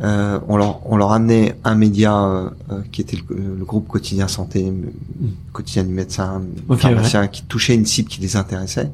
[0.00, 4.28] euh, on leur on leur amenait un média euh, euh, qui était le, groupe quotidien
[4.28, 4.72] santé,
[5.52, 6.42] quotidien du médecin,
[6.76, 8.92] pharmacien, qui touchait une cible qui les intéressait.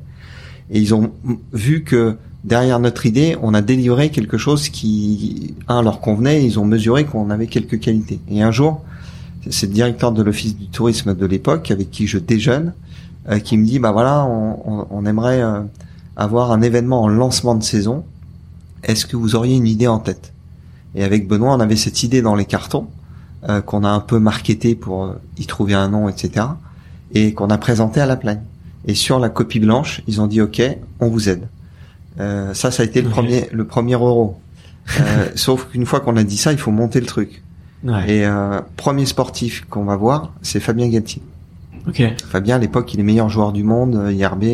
[0.71, 1.13] Et ils ont
[1.53, 6.43] vu que derrière notre idée, on a délivré quelque chose qui un leur convenait.
[6.43, 8.19] Et ils ont mesuré qu'on avait quelques qualités.
[8.29, 8.83] Et un jour,
[9.51, 12.73] c'est le directeur de l'office du tourisme de l'époque avec qui je déjeune,
[13.45, 15.43] qui me dit bah voilà, on, on, on aimerait
[16.17, 18.05] avoir un événement en lancement de saison.
[18.83, 20.34] Est-ce que vous auriez une idée en tête?
[20.95, 22.89] Et avec Benoît, on avait cette idée dans les cartons
[23.49, 26.47] euh, qu'on a un peu marketé pour euh, y trouver un nom, etc.
[27.13, 28.43] Et qu'on a présenté à la plagne.
[28.87, 30.63] Et sur la copie blanche, ils ont dit OK,
[31.01, 31.49] on vous aide.
[32.21, 34.39] Euh, ça, ça a été le premier, le premier euro.
[35.01, 37.43] Euh, sauf qu'une fois qu'on a dit ça, il faut monter le truc.
[37.85, 38.11] Ouais.
[38.11, 41.23] Et euh, premier sportif qu'on va voir, c'est Fabien Galtier.
[42.31, 44.45] Fabien, à l'époque, il est meilleur joueur du monde, euh, IRB,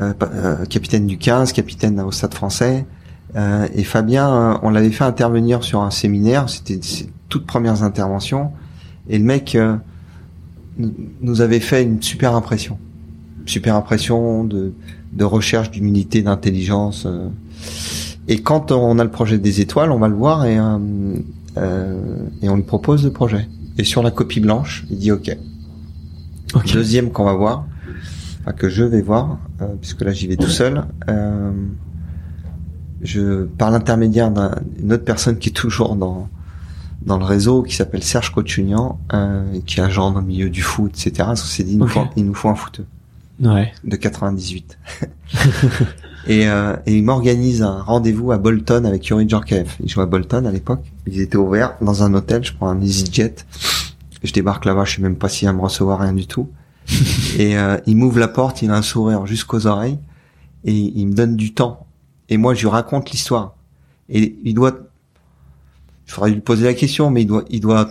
[0.00, 2.86] euh, capitaine du 15, capitaine au Stade Français.
[3.34, 6.48] Et Fabien, on l'avait fait intervenir sur un séminaire.
[6.48, 8.50] C'était ses toutes premières interventions.
[9.08, 9.56] Et le mec
[10.78, 12.78] nous avait fait une super impression,
[13.46, 14.74] super impression de,
[15.12, 17.06] de recherche d'humilité, d'intelligence.
[18.28, 20.78] Et quand on a le projet des étoiles, on va le voir et, euh,
[21.56, 23.48] euh, et on lui propose le projet.
[23.78, 25.36] Et sur la copie blanche, il dit OK.
[26.72, 27.66] Deuxième qu'on va voir,
[28.42, 30.84] enfin, que je vais voir, euh, puisque là j'y vais tout seul.
[31.08, 31.50] Euh,
[33.02, 36.28] je par l'intermédiaire d'une autre personne qui est toujours dans
[37.04, 40.62] dans le réseau, qui s'appelle Serge Cochunian, euh, qui est agent dans le milieu du
[40.62, 41.30] foot, etc.
[41.32, 42.86] On s'est dit, il nous, faut, il nous faut un footeux.
[43.42, 43.72] Ouais.
[43.82, 44.78] De 98.
[46.28, 49.76] Et, euh, et il m'organise un rendez-vous à Bolton avec Yuri Djorkaeff.
[49.82, 50.84] Il jouait à Bolton à l'époque.
[51.08, 52.44] Ils étaient ouverts dans un hôtel.
[52.44, 53.34] Je prends un EasyJet.
[54.22, 54.84] Je débarque là-bas.
[54.84, 56.48] Je sais même pas s'il va me recevoir rien du tout.
[57.38, 58.62] et euh, il m'ouvre la porte.
[58.62, 59.98] Il a un sourire jusqu'aux oreilles
[60.64, 61.86] et il me donne du temps.
[62.28, 63.56] Et moi, je lui raconte l'histoire.
[64.08, 64.72] Et il doit.
[66.06, 67.90] Il faudrait lui poser la question, mais il doit, il doit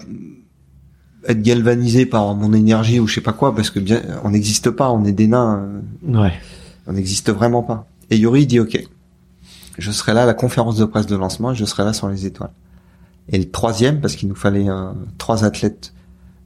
[1.28, 4.70] être galvanisé par mon énergie ou je sais pas quoi, parce que bien, on n'existe
[4.70, 4.92] pas.
[4.92, 5.82] On est des nains.
[6.04, 6.34] Ouais.
[6.88, 7.88] On n'existe vraiment pas.
[8.10, 8.84] Et Yuri dit OK,
[9.78, 12.26] je serai là à la conférence de presse de lancement, je serai là sur les
[12.26, 12.52] étoiles.
[13.30, 15.94] Et le troisième, parce qu'il nous fallait euh, trois athlètes,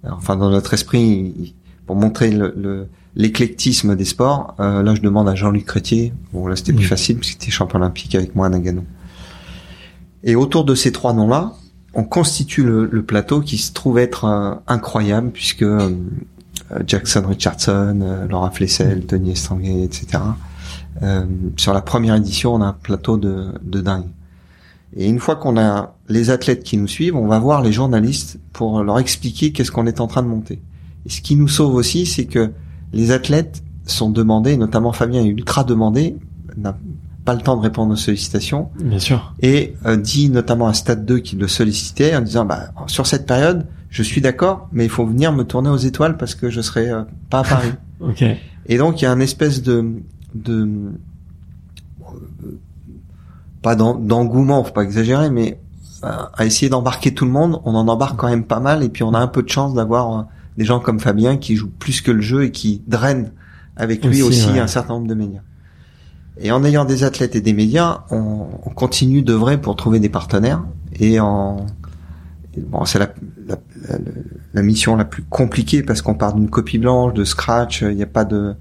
[0.04, 1.56] enfin dans notre esprit,
[1.86, 6.56] pour montrer le, l'éclectisme des sports, euh, là je demande à Jean-Luc Crétier, bon là
[6.56, 8.84] c'était plus facile puisqu'il était champion olympique avec moi à Nagano.
[10.24, 11.54] Et autour de ces trois noms-là,
[11.94, 15.66] on constitue le, plateau qui se trouve être euh, incroyable puisque
[16.86, 20.20] Jackson Richardson, Laura Flessel, Tony Estanguet, etc.
[21.04, 21.26] Euh,
[21.58, 24.08] sur la première édition, on a un plateau de, de dingue.
[24.96, 28.40] Et une fois qu'on a les athlètes qui nous suivent, on va voir les journalistes
[28.54, 30.62] pour leur expliquer qu'est-ce qu'on est en train de monter.
[31.06, 32.52] Et ce qui nous sauve aussi, c'est que
[32.96, 36.18] les athlètes sont demandés, notamment Fabien est ultra demandé,
[36.58, 36.76] n'a
[37.26, 38.70] pas le temps de répondre aux sollicitations.
[38.80, 39.34] Bien sûr.
[39.42, 43.28] Et euh, dit notamment à Stade 2 qui le sollicitait en disant, bah, sur cette
[43.28, 46.62] période, je suis d'accord, mais il faut venir me tourner aux étoiles parce que je
[46.62, 47.72] serai euh, pas à Paris.
[48.00, 48.24] ok.
[48.68, 49.86] Et donc, il y a une espèce de,
[50.34, 50.68] de
[53.62, 55.60] pas d'engouement, faut pas exagérer, mais
[56.02, 59.04] à essayer d'embarquer tout le monde, on en embarque quand même pas mal, et puis
[59.04, 60.24] on a un peu de chance d'avoir euh,
[60.58, 63.32] des gens comme Fabien qui jouent plus que le jeu et qui drainent
[63.76, 65.42] avec lui aussi, un certain nombre de médias.
[66.38, 70.10] Et en ayant des athlètes et des médias, on, on continue d'œuvrer pour trouver des
[70.10, 70.64] partenaires.
[71.00, 71.66] Et en
[72.58, 73.10] bon, c'est la,
[73.48, 73.58] la,
[74.54, 77.82] la, mission la plus compliquée parce qu'on part d'une copie blanche, de scratch.
[77.82, 78.56] Il n'y a pas de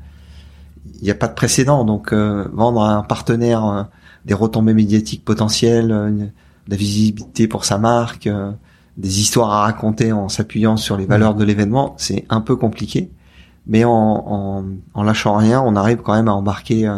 [1.01, 1.84] il n'y a pas de précédent.
[1.84, 3.82] Donc euh, vendre à un partenaire euh,
[4.24, 6.30] des retombées médiatiques potentielles, euh, de
[6.68, 8.28] la visibilité pour sa marque,
[8.97, 13.11] des histoires à raconter en s'appuyant sur les valeurs de l'événement, c'est un peu compliqué.
[13.66, 16.90] Mais en, en, en, lâchant rien, on arrive quand même à embarquer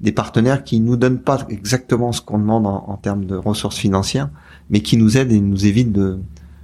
[0.00, 3.76] des partenaires qui nous donnent pas exactement ce qu'on demande en, en, termes de ressources
[3.76, 4.30] financières,
[4.70, 6.18] mais qui nous aident et nous évitent de,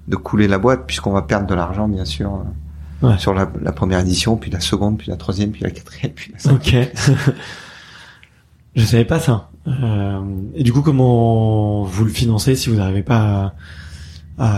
[0.08, 2.44] de couler la boîte puisqu'on va perdre de l'argent bien sûr
[3.18, 6.38] sur la, première édition, puis la seconde, puis la troisième, puis la quatrième, puis la
[6.38, 6.84] cinquième.
[6.84, 7.34] Ok.
[8.76, 9.50] Je savais pas ça.
[9.66, 10.20] Euh,
[10.54, 13.54] et du coup, comment vous le financez si vous n'arrivez pas à,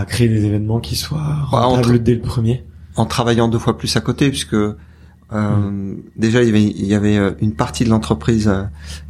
[0.07, 1.17] créer des événements qui soient
[1.51, 2.63] bah, rentables dès le premier
[2.95, 4.75] En travaillant deux fois plus à côté, puisque euh,
[5.31, 5.97] mm.
[6.15, 8.51] déjà il y avait, il y avait euh, une partie de l'entreprise.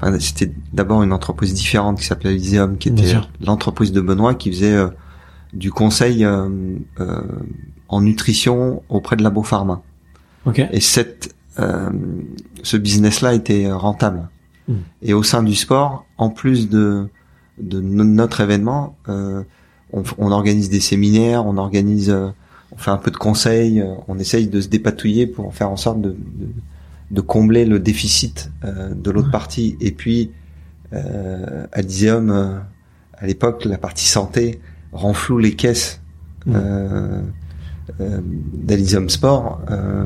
[0.02, 4.52] enfin, c'était d'abord une entreprise différente qui s'appelait Lyceum, qui était l'entreprise de Benoît, qui
[4.52, 4.78] faisait
[5.54, 6.26] du conseil
[7.90, 9.82] en nutrition auprès de Labo Pharma.
[10.72, 11.90] Et cette, euh,
[12.64, 14.30] ce business-là était rentable.
[14.68, 14.76] Hmm.
[15.02, 17.08] Et au sein du sport, en plus de,
[17.58, 19.44] de notre événement, euh,
[19.94, 22.30] on, on, organise des séminaires, on organise, euh,
[22.72, 25.78] on fait un peu de conseils, euh, on essaye de se dépatouiller pour faire en
[25.78, 26.50] sorte de, de,
[27.12, 29.78] de combler le déficit euh, de l'autre partie.
[29.80, 30.32] Et puis,
[30.94, 34.60] euh, à l'époque, la partie santé
[34.92, 36.02] renfloue les caisses.
[36.46, 36.54] Hmm.
[36.56, 37.22] Euh,
[38.02, 40.06] euh, d'Elysium Sport euh,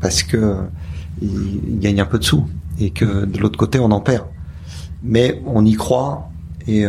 [0.00, 0.54] parce que euh,
[1.20, 2.48] il, gagne un peu de sous
[2.80, 4.24] et que de l'autre côté on en perd.
[5.02, 6.30] Mais on y croit
[6.66, 6.84] et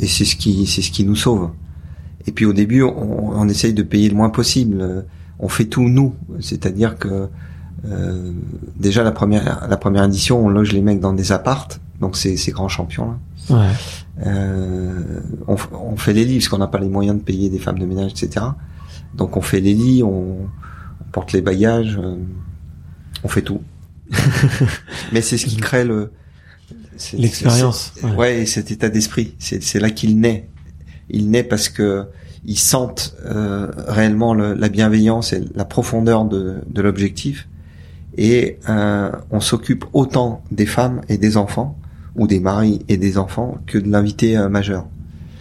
[0.00, 1.50] et c'est ce qui c'est ce qui nous sauve.
[2.26, 5.04] Et puis au début, on, on, essaye de payer le moins possible.
[5.38, 7.28] On fait tout nous, c'est-à-dire que
[7.86, 8.32] euh,
[8.76, 12.36] déjà la première la première édition, on loge les mecs dans des appartes, donc ces,
[12.36, 13.18] ces grands champions là.
[13.50, 13.72] Ouais.
[14.26, 17.58] Euh, on, on, fait les lits parce qu'on n'a pas les moyens de payer des
[17.58, 18.46] femmes de ménage, etc.
[19.14, 20.36] Donc on fait les lits, on,
[21.00, 22.16] on porte les bagages, euh,
[23.22, 23.60] on fait tout.
[25.12, 26.12] Mais c'est ce qui crée le
[27.14, 27.92] l'expérience.
[28.16, 28.46] Ouais.
[28.46, 29.34] cet état d'esprit.
[29.38, 30.48] C'est là qu'il naît.
[31.10, 32.06] Il naît parce que
[32.46, 37.48] ils sentent euh, réellement la bienveillance et la profondeur de, de l'objectif.
[38.16, 41.76] Et euh, on s'occupe autant des femmes et des enfants,
[42.16, 44.86] ou des maris et des enfants, que de l'invité euh, majeur.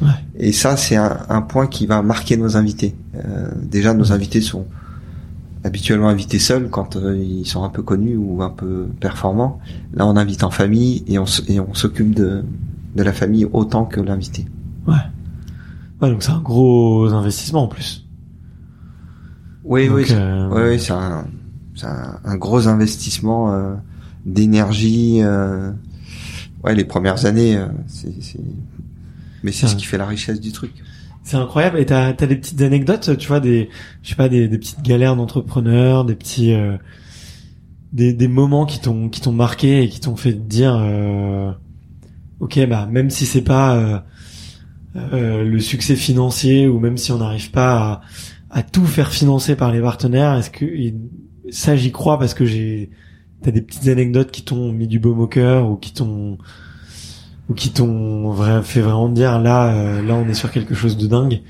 [0.01, 0.08] Ouais.
[0.38, 2.95] Et ça, c'est un, un, point qui va marquer nos invités.
[3.16, 4.66] Euh, déjà, nos invités sont
[5.64, 9.59] habituellement invités seuls quand euh, ils sont un peu connus ou un peu performants.
[9.93, 12.43] Là, on invite en famille et on, et on s'occupe de,
[12.95, 14.45] de la famille autant que l'invité.
[14.88, 14.95] Ouais.
[16.01, 18.05] Ouais, donc c'est un gros investissement en plus.
[19.64, 20.72] Oui, oui, euh...
[20.72, 21.26] oui, c'est un,
[21.84, 23.76] un, un, gros investissement euh,
[24.26, 25.22] d'énergie.
[26.64, 27.57] Ouais, les premières années,
[27.88, 28.14] c'est,
[29.43, 30.74] mais c'est ce qui fait la richesse du truc.
[31.24, 31.80] C'est incroyable.
[31.80, 33.69] Et t'as as des petites anecdotes, tu vois, des,
[34.01, 36.78] je sais pas, des, petites galères d'entrepreneurs, des petits, euh,
[37.93, 41.51] des, des moments qui t'ont qui t'ont marqué et qui t'ont fait dire, euh,
[42.39, 44.03] ok, bah même si c'est pas
[44.95, 48.01] euh, le succès financier ou même si on n'arrive pas
[48.51, 50.65] à, à, tout faire financer par les partenaires, est-ce que
[51.49, 52.89] ça j'y crois parce que j'ai
[53.41, 56.38] t'as des petites anecdotes qui t'ont mis du baume au cœur ou qui t'ont
[57.49, 58.33] ou qui t'ont
[58.63, 61.41] fait vraiment dire là euh, là on est sur quelque chose de dingue.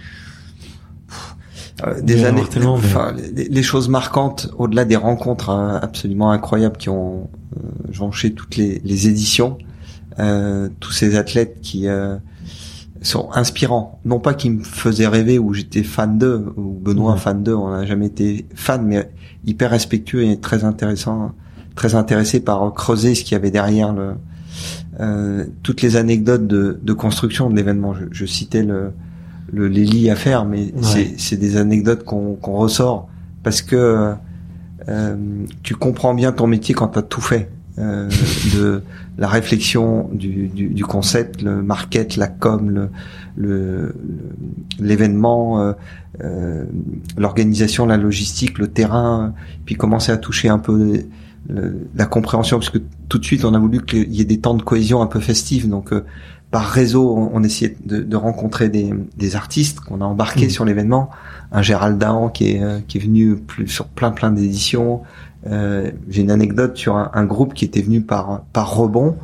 [1.85, 7.29] Euh, des années, enfin, les, choses marquantes au-delà des rencontres hein, absolument incroyables qui ont
[7.57, 9.57] euh, jonché toutes les, les éditions,
[10.79, 11.87] tous ces athlètes qui
[13.01, 13.99] sont inspirants.
[14.05, 17.71] Non pas qu'ils me faisaient rêver ou j'étais fan d'eux, ou Benoît fan d'eux, on
[17.71, 19.09] n'a jamais été fan, mais
[19.43, 21.31] hyper respectueux et très intéressant,
[21.73, 24.13] très intéressé par creuser ce qu'il y avait derrière le,
[24.99, 27.93] euh, toutes les anecdotes de, de construction de l'événement.
[27.93, 28.91] Je, je, citais le,
[29.51, 30.73] le, les lits à faire, mais
[31.17, 33.09] c'est des anecdotes qu'on qu'on ressort
[33.43, 34.13] parce que
[34.89, 35.15] euh,
[35.63, 37.49] tu comprends bien ton métier quand tu as tout fait.
[37.79, 38.07] Euh,
[38.55, 38.83] de
[39.17, 42.69] la réflexion du, du, du, concept, le market, la com,
[43.35, 43.95] le
[44.79, 45.73] l'événement, euh,
[46.23, 46.65] euh,
[47.17, 49.33] l'organisation, la logistique, le terrain,
[49.65, 51.01] puis commencer à toucher un peu
[51.49, 52.79] la compréhension, parce que
[53.09, 55.19] tout de suite on a voulu qu'il y ait des temps de cohésion un peu
[55.19, 56.05] festifs, donc euh,
[56.51, 60.51] par réseau on, on essayait de, de, rencontrer des, des artistes qu'on a embarqués mmh.
[60.51, 61.09] sur l'événement,
[61.51, 65.01] un Gérald Dahan qui est, qui est venu plus, sur plein plein d'éditions,
[65.47, 69.17] euh, j'ai une anecdote sur un, groupe qui était venu par par rebond,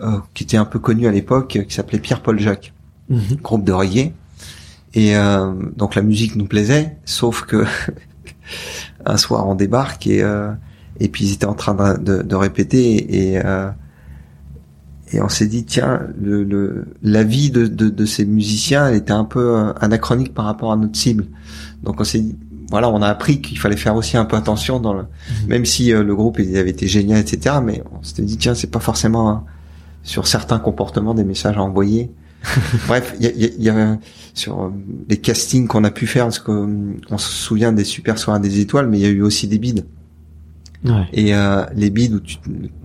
[0.00, 2.72] euh, qui était un peu connu à l'époque, qui s'appelait Pierre-Paul Jacques,
[3.08, 3.36] mhm.
[3.42, 4.12] groupe de reggae.
[4.94, 7.64] Et euh, donc la musique nous plaisait, sauf que
[9.04, 10.22] un soir on débarque et
[11.00, 13.40] et puis ils étaient en train de, de, répéter et
[15.12, 18.96] et on s'est dit tiens le, le la vie de, de, de, ces musiciens elle
[18.96, 21.26] était un peu anachronique par rapport à notre cible
[21.82, 22.36] donc on s'est dit
[22.70, 25.48] voilà, on a appris qu'il fallait faire aussi un peu attention dans le, mhm.
[25.48, 27.56] même si euh, le groupe il avait été génial, etc.
[27.62, 29.44] Mais on s'était dit tiens, c'est pas forcément
[30.02, 32.10] sur certains comportements des messages à envoyer.
[32.86, 33.98] Bref, il y a, y a,
[34.34, 34.70] sur euh,
[35.08, 36.68] les castings qu'on a pu faire, parce qu'on
[37.10, 39.58] euh, se souvient des super soirées des étoiles, mais il y a eu aussi des
[39.58, 39.84] bides.
[41.12, 41.32] Et
[41.74, 42.36] les bides où tu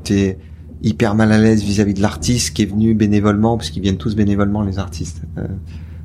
[0.04, 0.38] t'es
[0.84, 4.16] hyper mal à l'aise vis-à-vis de l'artiste qui est venu bénévolement, parce qu'ils viennent tous
[4.16, 5.22] bénévolement les artistes,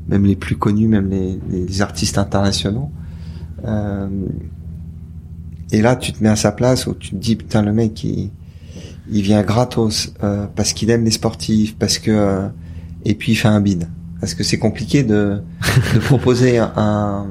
[0.08, 2.90] même les plus connus, même les, les artistes internationaux.
[3.64, 4.08] Euh,
[5.72, 8.04] et là, tu te mets à sa place où tu te dis putain le mec
[8.04, 8.30] il,
[9.10, 12.48] il vient gratos euh, parce qu'il aime les sportifs, parce que euh,
[13.04, 13.88] et puis il fait un bide.
[14.20, 15.40] Parce que c'est compliqué de,
[15.94, 17.26] de proposer un,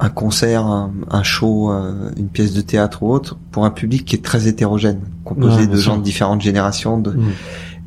[0.00, 1.70] un concert, un, show,
[2.16, 5.76] une pièce de théâtre ou autre pour un public qui est très hétérogène, composé de
[5.76, 6.98] gens de différentes générations.
[6.98, 7.32] De, mm.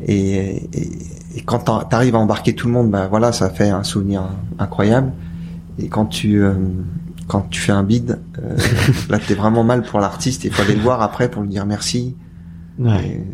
[0.07, 0.89] et, et,
[1.35, 4.23] et, quand t'arrives à embarquer tout le monde, ben voilà, ça fait un souvenir
[4.59, 5.13] incroyable.
[5.79, 6.53] Et quand tu euh,
[7.27, 8.57] quand tu fais un bid, euh,
[9.09, 10.43] là t'es vraiment mal pour l'artiste.
[10.43, 12.15] Il faut aller le voir après pour lui dire merci.
[12.77, 13.25] Ouais.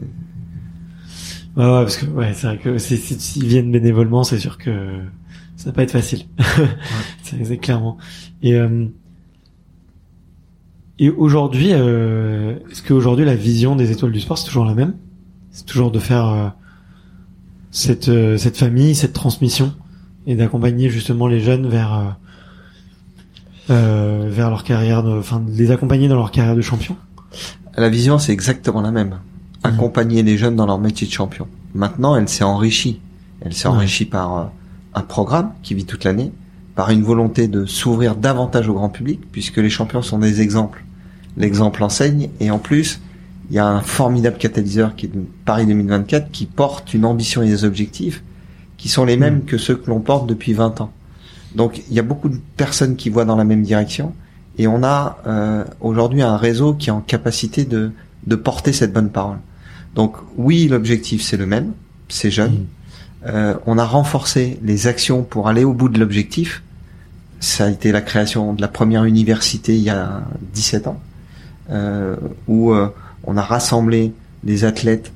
[1.55, 4.99] Ouais, ouais, parce que ouais, c'est vrai que s'ils viennent bénévolement, c'est sûr que
[5.57, 6.23] ça va pas être facile.
[7.23, 7.97] c'est clairement.
[8.41, 8.85] Et euh,
[10.99, 14.93] et aujourd'hui, euh, est-ce qu'aujourd'hui la vision des étoiles du sport c'est toujours la même?
[15.51, 16.47] C'est toujours de faire euh,
[17.71, 19.73] cette cette famille, cette transmission
[20.25, 22.15] et d'accompagner justement les jeunes vers
[23.69, 26.95] euh, vers leur carrière, de, enfin de les accompagner dans leur carrière de champion?
[27.75, 29.19] La vision, c'est exactement la même.
[29.63, 31.47] Accompagner les jeunes dans leur métier de champion.
[31.73, 33.01] Maintenant, elle s'est enrichie.
[33.41, 34.43] Elle s'est enrichie par euh,
[34.97, 36.31] un programme qui vit toute l'année,
[36.75, 40.83] par une volonté de s'ouvrir davantage au grand public, puisque les champions sont des exemples.
[41.37, 42.99] L'exemple enseigne, et en plus,
[43.49, 45.11] il y a un formidable catalyseur qui est
[45.45, 48.23] Paris 2024 qui porte une ambition et des objectifs
[48.77, 50.91] qui sont les mêmes que ceux que l'on porte depuis 20 ans.
[51.55, 54.13] Donc il y a beaucoup de personnes qui voient dans la même direction
[54.57, 57.91] et on a euh, aujourd'hui un réseau qui est en capacité de,
[58.27, 59.37] de porter cette bonne parole.
[59.95, 61.71] Donc oui, l'objectif c'est le même,
[62.09, 62.65] c'est jeune.
[63.25, 63.53] Mmh.
[63.65, 66.63] on a renforcé les actions pour aller au bout de l'objectif.
[67.39, 70.21] Ça a été la création de la première université il y a
[70.53, 70.99] 17 ans,
[72.47, 72.73] où
[73.23, 74.13] on a rassemblé
[74.43, 75.11] les athlètes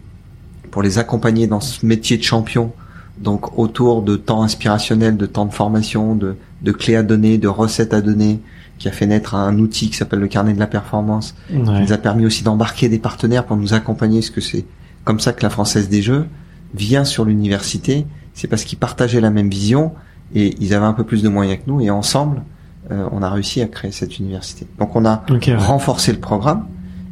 [0.69, 2.71] pour les accompagner dans ce métier de champion,
[3.17, 7.47] donc autour de temps inspirationnel, de temps de formation, de, de clés à donner, de
[7.47, 8.39] recettes à donner,
[8.77, 11.93] qui a fait naître un outil qui s'appelle le carnet de la performance, qui nous
[11.93, 14.65] a permis aussi d'embarquer des partenaires pour nous accompagner, ce que c'est
[15.03, 16.25] comme ça que la Française des Jeux
[16.73, 19.93] vient sur l'université, c'est parce qu'ils partageaient la même vision
[20.33, 22.43] et ils avaient un peu plus de moyens que nous et ensemble,
[22.91, 24.67] euh, on a réussi à créer cette université.
[24.79, 25.23] Donc on a
[25.57, 26.67] renforcé le programme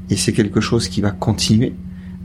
[0.10, 1.76] et c'est quelque chose qui va continuer.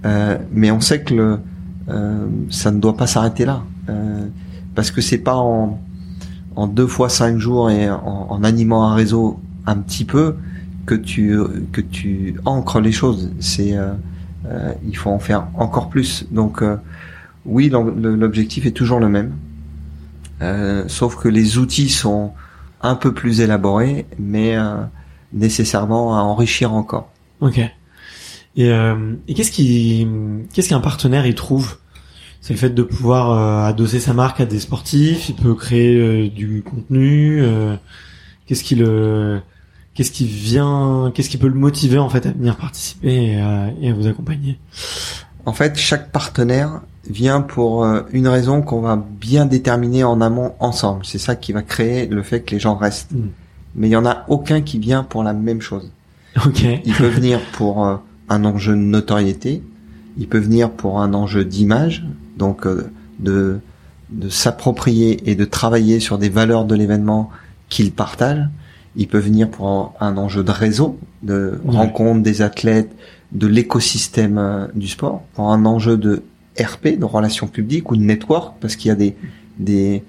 [0.04, 1.40] Euh, mais on sait que le,
[1.88, 4.26] euh, ça ne doit pas s'arrêter là, euh,
[4.74, 5.78] parce que c'est pas en,
[6.56, 10.36] en deux fois cinq jours et en, en, animant un réseau un petit peu
[10.86, 11.38] que tu
[11.72, 13.30] que tu ancres les choses.
[13.40, 13.92] C'est euh,
[14.46, 16.26] euh il faut en faire encore plus.
[16.30, 16.62] Donc
[17.46, 19.34] oui, l'objectif est toujours le même,
[20.88, 22.32] sauf que les outils sont
[22.82, 24.56] un peu plus élaborés, mais
[25.32, 27.10] nécessairement à enrichir encore.
[27.40, 27.58] Ok.
[28.56, 30.06] Et, euh, et qu'est-ce qui,
[30.52, 31.78] qu'est-ce qu'un partenaire il trouve?
[32.40, 35.28] C'est le fait de pouvoir euh, adosser sa marque à des sportifs.
[35.30, 37.42] Il peut créer euh, du contenu.
[37.42, 37.74] Euh,
[38.46, 39.40] qu'est-ce qui le,
[39.94, 43.70] qu'est-ce qui vient, qu'est-ce qui peut le motiver en fait à venir participer et à,
[43.80, 44.58] et à vous accompagner?
[45.46, 51.04] En fait, chaque partenaire vient pour une raison qu'on va bien déterminer en amont ensemble.
[51.04, 53.12] C'est ça qui va créer le fait que les gens restent.
[53.12, 53.28] Hmm.
[53.76, 55.90] Mais il y en a aucun qui vient pour la même chose.
[56.44, 56.64] Ok.
[56.84, 57.86] Il peut venir pour
[58.28, 59.62] un enjeu de notoriété,
[60.16, 62.04] il peut venir pour un enjeu d'image,
[62.36, 63.58] donc euh, de,
[64.10, 67.30] de s'approprier et de travailler sur des valeurs de l'événement
[67.68, 68.48] qu'il partage.
[68.96, 72.94] Il peut venir pour un, enjeu de réseau, de rencontre des athlètes,
[73.32, 76.22] de l'écosystème euh, du sport, pour un enjeu de
[76.60, 79.16] RP, de relations publiques ou de network, parce qu'il y a des,
[79.58, 80.02] des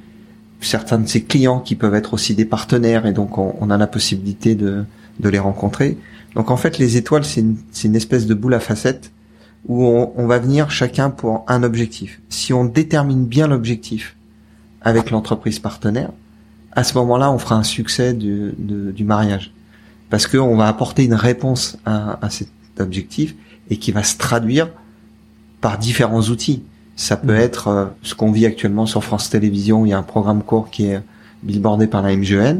[0.62, 3.78] certains de ses clients qui peuvent être aussi des partenaires et donc on, on a
[3.78, 4.84] la possibilité de,
[5.20, 5.98] de les rencontrer.
[6.36, 9.12] Donc en fait, les étoiles, c'est une, une, espèce de boule à facettes
[9.68, 12.22] où on, on, va venir chacun pour un objectif.
[12.30, 14.16] Si on détermine bien l'objectif
[14.82, 16.12] avec l'entreprise partenaire,
[16.74, 19.54] à ce moment-là, on fera un succès du, du mariage.
[20.10, 23.34] Parce qu'on va apporter une réponse à, à, cet objectif
[23.70, 24.70] et qui va se traduire
[25.66, 26.61] par différents outils.
[26.95, 27.47] Ça peut mmh.
[27.47, 29.84] être euh, ce qu'on vit actuellement sur France Télévisions.
[29.84, 31.01] Il y a un programme court qui est
[31.41, 32.57] billboardé par la MGN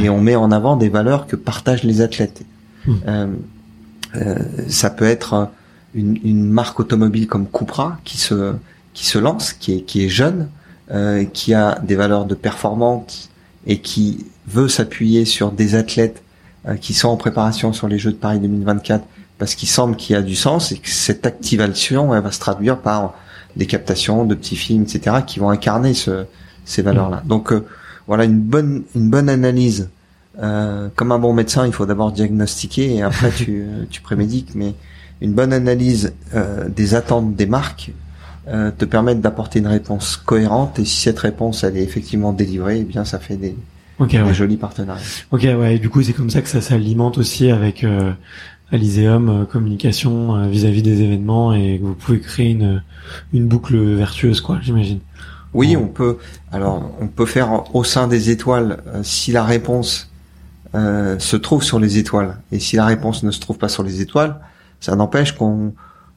[0.00, 2.42] et on met en avant des valeurs que partagent les athlètes.
[2.86, 2.94] Hmm.
[3.08, 3.26] Euh,
[4.14, 4.36] euh,
[4.68, 5.50] ça peut être
[5.92, 8.52] une, une, marque automobile comme Cupra qui se
[8.94, 10.48] qui se lance, qui est qui est jeune,
[11.32, 13.28] qui a des valeurs de performance
[13.66, 16.22] et qui veut s'appuyer sur des athlètes
[16.80, 19.04] qui sont en préparation sur les Jeux de Paris 2024
[19.38, 22.40] parce qu'il semble qu'il y a du sens et que cette activation elle va se
[22.40, 23.14] traduire par
[23.56, 26.26] des captations de petits films, etc., qui vont incarner ce,
[26.64, 27.22] ces valeurs-là.
[27.24, 27.28] Hmm.
[27.28, 27.64] Donc euh,
[28.06, 29.88] voilà une bonne une bonne analyse
[30.42, 34.50] euh, comme un bon médecin, il faut d'abord diagnostiquer et après tu, tu prémédiques.
[34.54, 34.74] Mais
[35.20, 37.92] une bonne analyse euh, des attentes des marques
[38.48, 40.78] euh, te permet d'apporter une réponse cohérente.
[40.78, 43.56] Et si cette réponse elle est effectivement délivrée, eh bien ça fait des,
[44.00, 45.02] des jolis partenariats.
[45.30, 45.76] Ok, ouais.
[45.76, 47.84] Et du coup, c'est comme ça que ça s'alimente aussi avec
[48.72, 52.82] euh, Aliseum euh, communication euh, vis-à-vis des événements et que vous pouvez créer une
[53.32, 54.58] une boucle vertueuse, quoi.
[54.62, 55.00] J'imagine.
[55.54, 56.18] Oui, on peut.
[56.52, 60.10] Alors, on peut faire au sein des étoiles si la réponse
[60.76, 62.36] euh, se trouve sur les étoiles.
[62.52, 64.40] Et si la réponse ne se trouve pas sur les étoiles,
[64.80, 65.72] ça n'empêche qu'on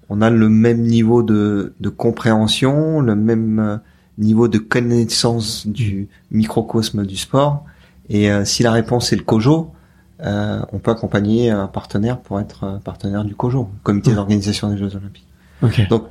[0.10, 3.78] on a le même niveau de, de compréhension, le même euh,
[4.18, 7.64] niveau de connaissance du microcosme du sport.
[8.10, 9.72] Et euh, si la réponse est le COJO,
[10.22, 14.96] euh, on peut accompagner un partenaire pour être partenaire du COJO, Comité d'organisation des Jeux
[14.96, 15.26] Olympiques.
[15.90, 16.06] Donc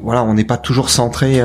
[0.00, 1.40] voilà, on n'est pas toujours centré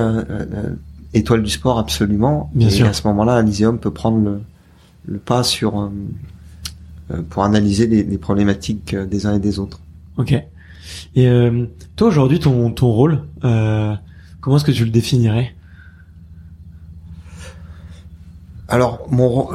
[1.14, 2.50] étoile du sport absolument.
[2.54, 4.42] Bien et à ce moment-là, Elysium peut prendre le,
[5.06, 5.90] le pas sur euh,
[7.12, 9.80] euh, pour analyser les, les, problématiques euh, des uns et des autres.
[10.18, 10.34] Ok.
[11.16, 11.66] Et euh,
[11.96, 13.94] toi aujourd'hui ton ton rôle, euh,
[14.40, 15.54] comment est-ce que tu le définirais?
[18.68, 19.49] Alors mon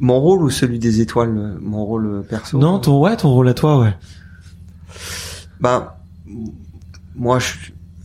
[0.00, 2.58] mon rôle ou celui des étoiles, mon rôle perso.
[2.58, 3.94] Non, ton ouais, ton rôle à toi, ouais.
[5.60, 5.88] Ben
[7.14, 7.54] moi je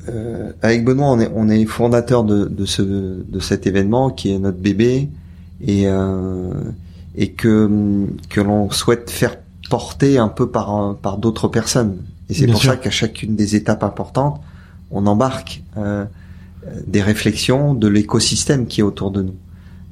[0.09, 4.31] euh, avec Benoît on est on est fondateur de de ce de cet événement qui
[4.31, 5.09] est notre bébé
[5.61, 6.51] et euh,
[7.15, 9.37] et que que l'on souhaite faire
[9.69, 11.97] porter un peu par par d'autres personnes.
[12.29, 14.41] Et c'est pour ça qu'à chacune des étapes importantes,
[14.91, 16.05] on embarque euh,
[16.87, 19.35] des réflexions de l'écosystème qui est autour de nous.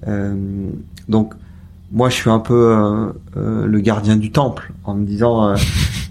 [0.07, 0.69] Euh,
[1.07, 1.33] donc
[1.91, 5.55] moi, je suis un peu euh, euh le gardien du temple en me disant,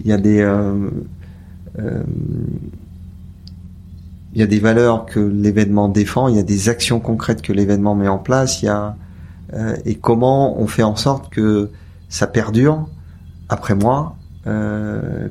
[0.04, 0.46] il y a des
[4.34, 7.94] y a des valeurs que l'événement défend, il y a des actions concrètes que l'événement
[7.94, 8.96] met en place, il y a
[9.84, 11.68] et comment on fait en sorte que
[12.08, 12.88] ça perdure
[13.50, 14.16] après moi,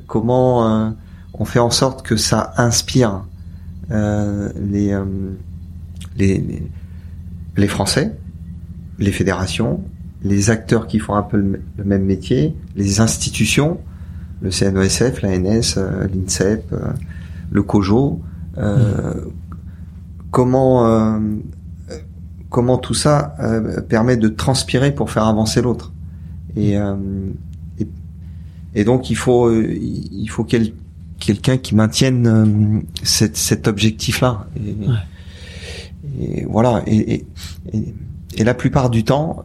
[0.06, 0.94] comment
[1.34, 3.24] on fait en sorte que ça inspire
[3.90, 4.96] les,
[6.16, 6.62] les,
[7.56, 8.14] les Français,
[9.02, 9.80] les fédérations,
[10.22, 13.80] les acteurs qui font un peu le, même métier, les institutions,
[14.40, 15.78] le CNESF, l'ANS,
[16.12, 16.74] l'INSEP,
[17.50, 18.20] le COJO,
[18.58, 19.14] euh,
[20.30, 21.18] comment euh,
[22.50, 25.92] comment tout ça euh, permet de transpirer pour faire avancer l'autre.
[26.56, 26.74] Et,
[27.78, 27.86] et,
[28.74, 30.72] et donc il faut il faut quel,
[31.18, 34.46] quelqu'un qui maintienne cet, cet objectif-là.
[34.56, 34.76] Et,
[36.20, 36.82] et, voilà.
[36.86, 37.26] Et, et,
[37.72, 37.94] et,
[38.38, 39.44] la plupart du temps,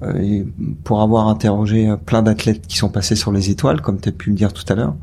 [0.84, 4.30] pour avoir interrogé plein d'athlètes qui sont passés sur les étoiles, comme tu as pu
[4.30, 4.96] le dire tout à l'heure,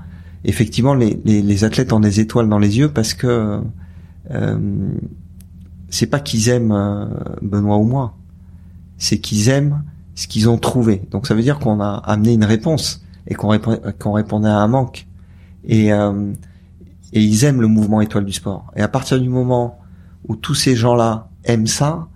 [0.45, 3.61] effectivement, les, les, les, athlètes ont des étoiles dans les yeux parce que
[4.30, 4.59] euh,
[5.89, 7.07] c'est pas qu'ils aiment euh,
[7.43, 8.16] Benoît ou moi,
[8.99, 9.82] c'est qu'ils aiment
[10.14, 11.03] ce qu'ils ont trouvé.
[11.11, 13.59] Donc ça veut dire qu'on a amené une réponse et qu'on
[13.99, 15.07] qu'on répondait à un manque.
[15.66, 16.32] Et, euh,
[17.12, 18.72] et ils aiment le mouvement étoile du sport.
[18.76, 19.78] Et à partir du moment
[20.28, 22.09] où tous ces gens-là aiment ça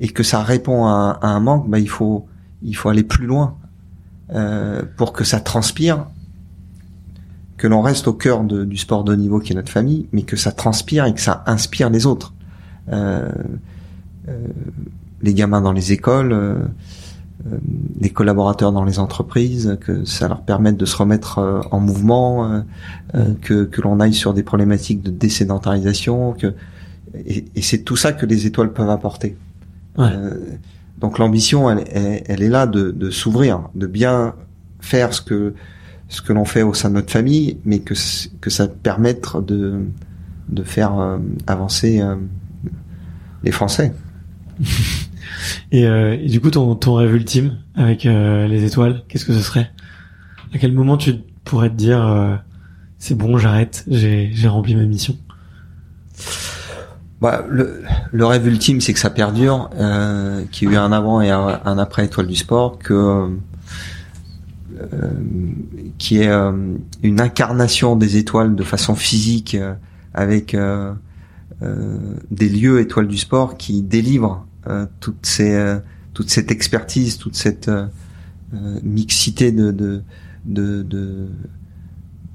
[0.00, 2.26] et que ça répond à, un manque, bah il faut
[2.62, 3.56] il faut aller plus loin
[4.34, 6.06] euh, pour que ça transpire
[7.56, 10.22] que l'on reste au cœur du sport de haut niveau qui est notre famille, mais
[10.22, 12.34] que ça transpire et que ça inspire les autres.
[12.92, 13.32] Euh,
[14.28, 14.46] euh,
[15.22, 16.68] les gamins dans les écoles,
[17.98, 22.62] les collaborateurs dans les entreprises, que ça leur permette de se remettre en mouvement,
[23.40, 26.52] que, que l'on aille sur des problématiques de désédentarisation, que
[27.24, 29.36] et c'est tout ça que les étoiles peuvent apporter.
[29.98, 30.10] Ouais.
[30.98, 34.34] donc l'ambition, elle, elle, elle, est là de, de s'ouvrir, de bien
[34.80, 35.54] faire ce que
[36.08, 37.94] ce que l'on fait au sein de notre famille, mais que
[38.40, 39.86] que ça permette de
[40.48, 42.16] de faire euh, avancer euh,
[43.42, 43.92] les Français.
[45.72, 49.40] et, euh, et, du coup, ton ton rêve ultime avec les étoiles, qu'est-ce que ce
[49.40, 49.70] serait?
[50.54, 52.40] À quel moment tu pourrais te dire
[52.98, 55.16] c'est bon, j'arrête, j'ai j'ai rempli ma mission
[57.20, 59.70] bah, le, le rêve ultime, c'est que ça perdure,
[60.50, 63.30] qu'il y ait eu un avant et un, après étoile du sport, que
[64.78, 65.10] euh,
[65.96, 66.52] qui est euh,
[67.02, 69.72] une incarnation des étoiles de façon physique euh,
[70.12, 70.56] avec
[72.30, 74.46] des lieux étoiles du sport qui délivrent
[75.22, 75.78] ces
[76.12, 77.70] toute cette expertise, toute cette
[78.82, 80.02] mixité de de
[80.44, 81.28] de, de,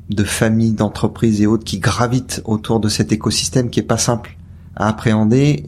[0.09, 4.37] de familles, d'entreprises et autres qui gravitent autour de cet écosystème qui est pas simple
[4.75, 5.65] à appréhender,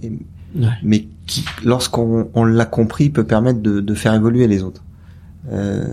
[0.84, 4.84] mais qui, lorsqu'on on, l'a compris, peut permettre de, de, faire évoluer les autres.
[5.52, 5.86] Euh,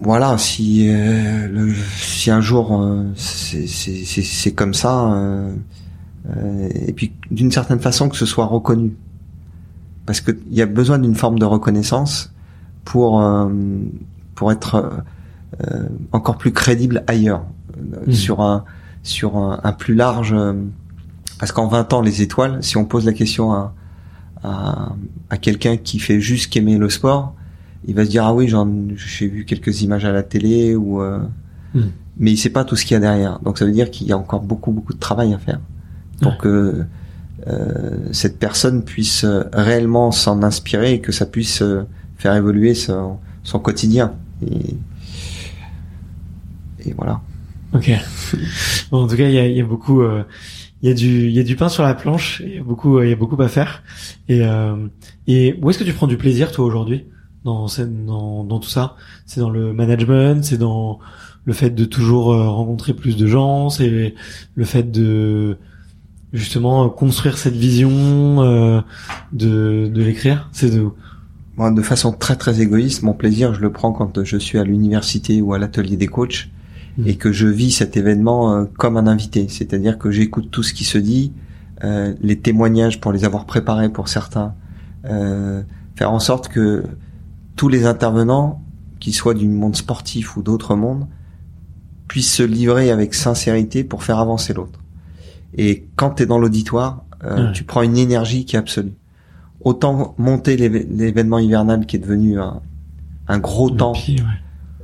[0.00, 5.54] voilà, si euh, le, si un jour euh, c'est comme ça, euh,
[6.86, 8.94] et puis d'une certaine façon que ce soit reconnu,
[10.06, 12.32] parce qu'il y a besoin d'une forme de reconnaissance
[12.84, 13.22] pour
[14.34, 15.02] pour être
[16.12, 17.44] encore plus crédible ailleurs,
[18.06, 18.12] mmh.
[18.12, 18.64] sur un
[19.02, 20.34] sur un, un plus large,
[21.38, 23.74] parce qu'en 20 ans les étoiles, si on pose la question à
[24.42, 24.92] à,
[25.30, 27.34] à quelqu'un qui fait juste qu'aimer le sport,
[27.86, 28.52] il va se dire ah oui
[28.96, 31.20] j'ai vu quelques images à la télé ou euh,
[31.74, 31.82] hmm.
[32.18, 33.38] mais il sait pas tout ce qu'il y a derrière.
[33.40, 35.60] Donc ça veut dire qu'il y a encore beaucoup beaucoup de travail à faire
[36.20, 36.84] pour que
[37.46, 41.84] euh, cette personne puisse euh, réellement s'en inspirer et que ça puisse euh,
[42.16, 44.14] faire évoluer son, son quotidien.
[44.44, 44.74] Et,
[46.84, 47.20] et voilà
[47.74, 47.90] ok
[48.90, 50.02] bon, en tout cas il y a, y a beaucoup
[50.82, 52.62] il y a du il y a du pain sur la planche il y a
[52.62, 53.82] beaucoup il y a beaucoup à faire
[54.28, 54.42] et
[55.26, 57.04] et où est-ce que tu prends du plaisir toi aujourd'hui
[57.44, 57.66] dans,
[58.06, 58.96] dans, dans tout ça?
[59.26, 60.98] C'est dans le management, c'est dans
[61.44, 64.14] le fait de toujours euh, rencontrer plus de gens, c'est
[64.54, 65.56] le fait de
[66.32, 68.80] justement construire cette vision, euh,
[69.32, 70.48] de, de l'écrire?
[70.52, 70.88] C'est de
[71.56, 74.64] moi, de façon très très égoïste, mon plaisir, je le prends quand je suis à
[74.64, 76.48] l'université ou à l'atelier des coachs.
[77.04, 79.46] Et que je vis cet événement euh, comme un invité.
[79.48, 81.32] C'est-à-dire que j'écoute tout ce qui se dit,
[81.84, 84.54] euh, les témoignages pour les avoir préparés pour certains,
[85.04, 85.62] euh,
[85.94, 86.84] faire en sorte que
[87.56, 88.62] tous les intervenants,
[88.98, 91.06] qu'ils soient du monde sportif ou d'autres mondes,
[92.08, 94.80] puissent se livrer avec sincérité pour faire avancer l'autre.
[95.54, 98.94] Et quand tu es dans l'auditoire, euh, tu prends une énergie qui est absolue.
[99.60, 103.92] Autant monter l'événement hivernal qui est devenu un, gros temps,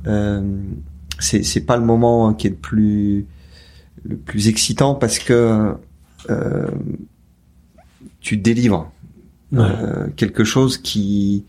[0.05, 0.61] euh,
[1.19, 3.25] c'est pas le moment qui est le plus
[4.03, 5.75] le plus excitant parce que
[6.29, 6.67] euh,
[8.19, 8.91] tu délivres
[9.53, 11.45] euh, quelque chose qui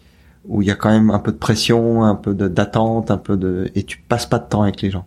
[0.49, 3.37] où il y a quand même un peu de pression, un peu d'attente, un peu
[3.37, 5.07] de et tu passes pas de temps avec les gens.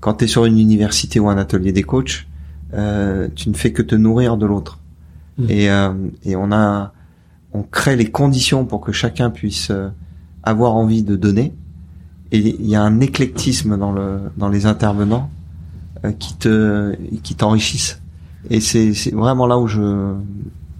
[0.00, 2.26] Quand tu es sur une université ou un atelier des coachs,
[2.74, 4.78] euh, tu ne fais que te nourrir de l'autre.
[5.38, 5.44] Mm.
[5.48, 5.92] Et, euh,
[6.24, 6.92] et on a,
[7.52, 9.88] on crée les conditions pour que chacun puisse euh,
[10.42, 11.52] avoir envie de donner.
[12.32, 15.30] Et il y a un éclectisme dans le, dans les intervenants
[16.04, 18.00] euh, qui te, qui t'enrichissent.
[18.48, 20.14] Et c'est, c'est vraiment là où je,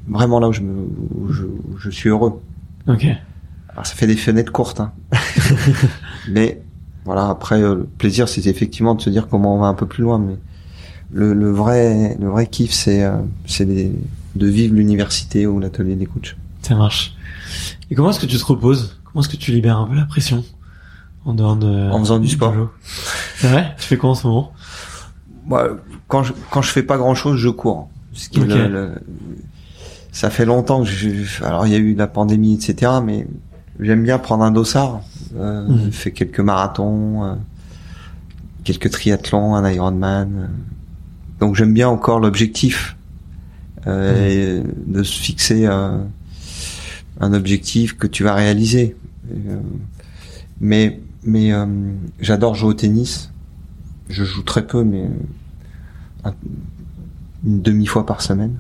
[0.08, 0.72] vraiment là où je me,
[1.16, 2.40] où je, où je suis heureux.
[2.88, 3.06] Ok.
[3.68, 4.92] Alors ça fait des fenêtres courtes, hein.
[6.28, 6.62] mais
[7.04, 7.28] voilà.
[7.28, 10.02] Après, euh, le plaisir, c'est effectivement de se dire comment on va un peu plus
[10.02, 10.18] loin.
[10.18, 10.36] Mais
[11.12, 13.16] le, le vrai, le vrai kiff, c'est, euh,
[13.46, 16.36] c'est de vivre l'université ou l'atelier des coachs.
[16.62, 17.14] Ça marche.
[17.90, 19.00] Et comment est-ce que tu te reposes?
[19.04, 20.44] Comment est-ce que tu libères un peu la pression?
[21.24, 22.54] En dehors de En faisant du sport.
[23.36, 23.74] C'est vrai?
[23.78, 24.52] Tu fais quoi en ce moment?
[25.46, 25.76] Moi,
[26.08, 27.88] quand je, quand je fais pas grand chose, je cours.
[28.12, 28.94] Ce qui est le- le-
[30.12, 32.92] ça fait longtemps que je, alors il y a eu la pandémie, etc.
[33.04, 33.26] Mais
[33.78, 35.00] j'aime bien prendre un dossard.
[35.36, 35.80] Euh, Mhm.
[35.86, 37.34] J'ai fait quelques marathons, euh,
[38.64, 40.28] quelques triathlons, un Ironman.
[40.36, 40.46] euh.
[41.38, 42.96] Donc j'aime bien encore l'objectif
[43.86, 45.96] euh, et de se fixer euh,
[47.20, 48.96] un objectif que tu vas réaliser.
[49.32, 49.56] Euh,
[50.60, 51.66] mais mais euh,
[52.20, 53.30] j'adore jouer au tennis.
[54.08, 55.08] Je joue très peu, mais
[56.24, 56.34] un-
[57.46, 58.58] une demi fois par semaine.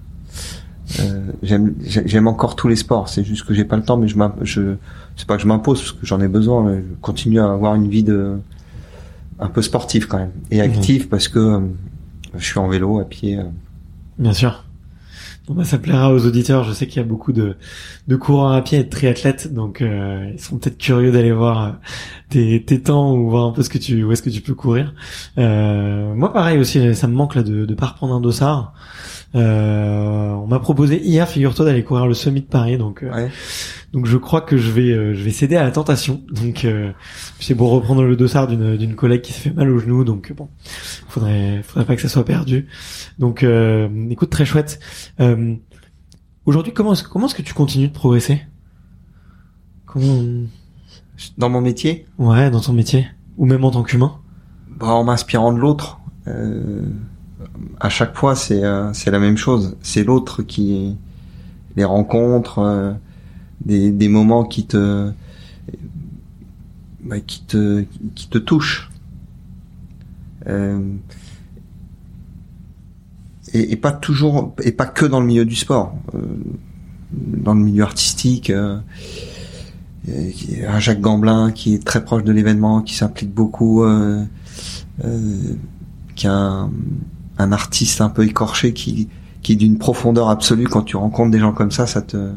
[1.00, 3.08] Euh, j'aime j'ai- j'aime encore tous les sports.
[3.08, 4.74] C'est juste que j'ai pas le temps, mais je je
[5.16, 6.74] c'est pas que je m'impose parce que j'en ai besoin.
[6.76, 8.38] Je continue à avoir une vie de
[9.38, 11.60] un peu sportive quand même et active parce que euh,
[12.36, 13.38] je suis en vélo, à pied.
[13.38, 13.44] euh.
[14.18, 14.64] Bien sûr.
[15.50, 16.62] Bon, bah, ça plaira aux auditeurs.
[16.62, 17.56] Je sais qu'il y a beaucoup de,
[18.06, 21.64] de coureurs à pied et de triathlètes, donc euh, ils seront peut-être curieux d'aller voir
[22.36, 24.54] euh, tes, temps ou voir un peu ce que tu, où est-ce que tu peux
[24.54, 24.94] courir.
[25.38, 28.74] Euh, moi, pareil aussi, ça me manque là de, de pas reprendre un dossard.
[29.36, 33.30] Euh, on m'a proposé hier, figure-toi, d'aller courir le Summit de Paris, donc euh, Ouais.
[33.92, 36.22] donc je crois que je vais euh, je vais céder à la tentation.
[36.32, 36.90] Donc euh,
[37.38, 40.02] c'est pour reprendre le dossard d'une d'une collègue qui se fait mal au genou.
[40.04, 40.48] Donc bon,
[41.08, 42.66] faudrait faudrait pas que ça soit perdu.
[43.20, 44.80] Donc euh, écoute très chouette.
[45.20, 45.54] Euh,
[46.46, 48.40] Aujourd'hui comment est-ce comment est-ce que tu continues de progresser?
[49.86, 50.22] Comment
[51.38, 54.16] Dans mon métier, ouais dans ton métier ou même en tant qu'humain?
[54.76, 56.00] Bah, en m'inspirant de l'autre.
[56.26, 56.88] Euh,
[57.78, 59.76] à chaque fois, c'est euh, c'est la même chose.
[59.82, 60.96] C'est l'autre qui
[61.76, 62.92] les rencontres, euh,
[63.64, 65.10] des, des moments qui te
[67.02, 67.84] bah, qui te
[68.14, 68.90] qui te touchent.
[70.46, 70.80] Euh,
[73.52, 76.20] et, pas toujours et pas que dans le milieu du sport, euh,
[77.12, 78.50] dans le milieu artistique.
[78.50, 78.82] a
[80.08, 83.84] un Jacques Gamblin qui est très proche de l'événement, qui s'implique beaucoup.
[86.14, 86.70] qui un,
[87.40, 89.08] un artiste un peu écorché qui
[89.42, 92.30] qui d'une profondeur absolue quand tu rencontres des gens comme ça ça te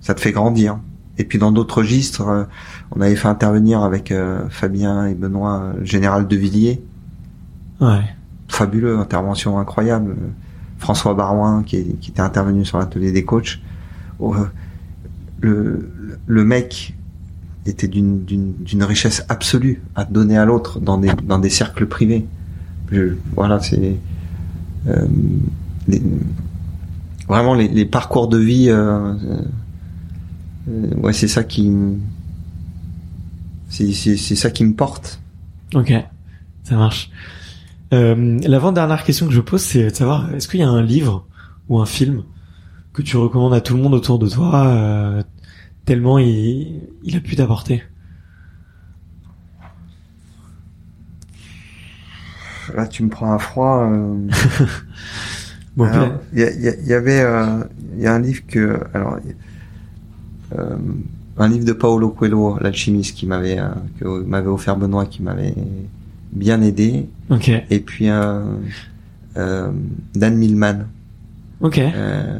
[0.00, 0.78] ça te fait grandir
[1.18, 2.44] et puis dans d'autres registres euh,
[2.92, 6.82] on avait fait intervenir avec euh, Fabien et Benoît euh, Général de Villiers
[7.80, 8.00] Ouais.
[8.48, 10.16] fabuleux intervention incroyable
[10.78, 13.58] François Barouin qui, est- qui était intervenu sur l'atelier des coachs
[14.18, 14.34] Oh,
[15.40, 15.90] le
[16.26, 16.94] le mec
[17.66, 21.84] était d'une d'une d'une richesse absolue à donner à l'autre dans des dans des cercles
[21.86, 22.26] privés.
[22.90, 23.96] Je, voilà, c'est
[24.86, 25.06] euh,
[27.28, 28.68] vraiment les, les parcours de vie.
[28.68, 29.14] euh,
[30.68, 31.72] euh, ouais, c'est ça qui
[33.68, 35.20] c'est ça qui me porte.
[35.74, 35.92] Ok,
[36.62, 37.10] ça marche.
[37.92, 41.26] Euh, L'avant-dernière question que je pose, c'est de savoir, est-ce qu'il y a un livre
[41.68, 42.22] ou un film
[42.92, 45.22] que tu recommandes à tout le monde autour de toi, euh,
[45.84, 47.82] tellement il, il a pu t'apporter?
[52.74, 53.88] Là, tu me prends un froid.
[53.90, 54.16] euh,
[55.76, 55.86] Bon,
[56.32, 57.62] Il y, il y il y avait, euh,
[57.96, 59.18] il y a un livre que, alors,
[60.58, 60.76] euh,
[61.38, 63.68] un livre de Paolo Coelho, l'alchimiste, qui m'avait, euh,
[64.00, 65.54] que m'avait offert Benoît, qui m'avait
[66.32, 68.42] bien aidé, ok, et puis euh,
[70.14, 70.86] Dan Millman.
[71.60, 71.78] ok.
[71.78, 72.38] Euh,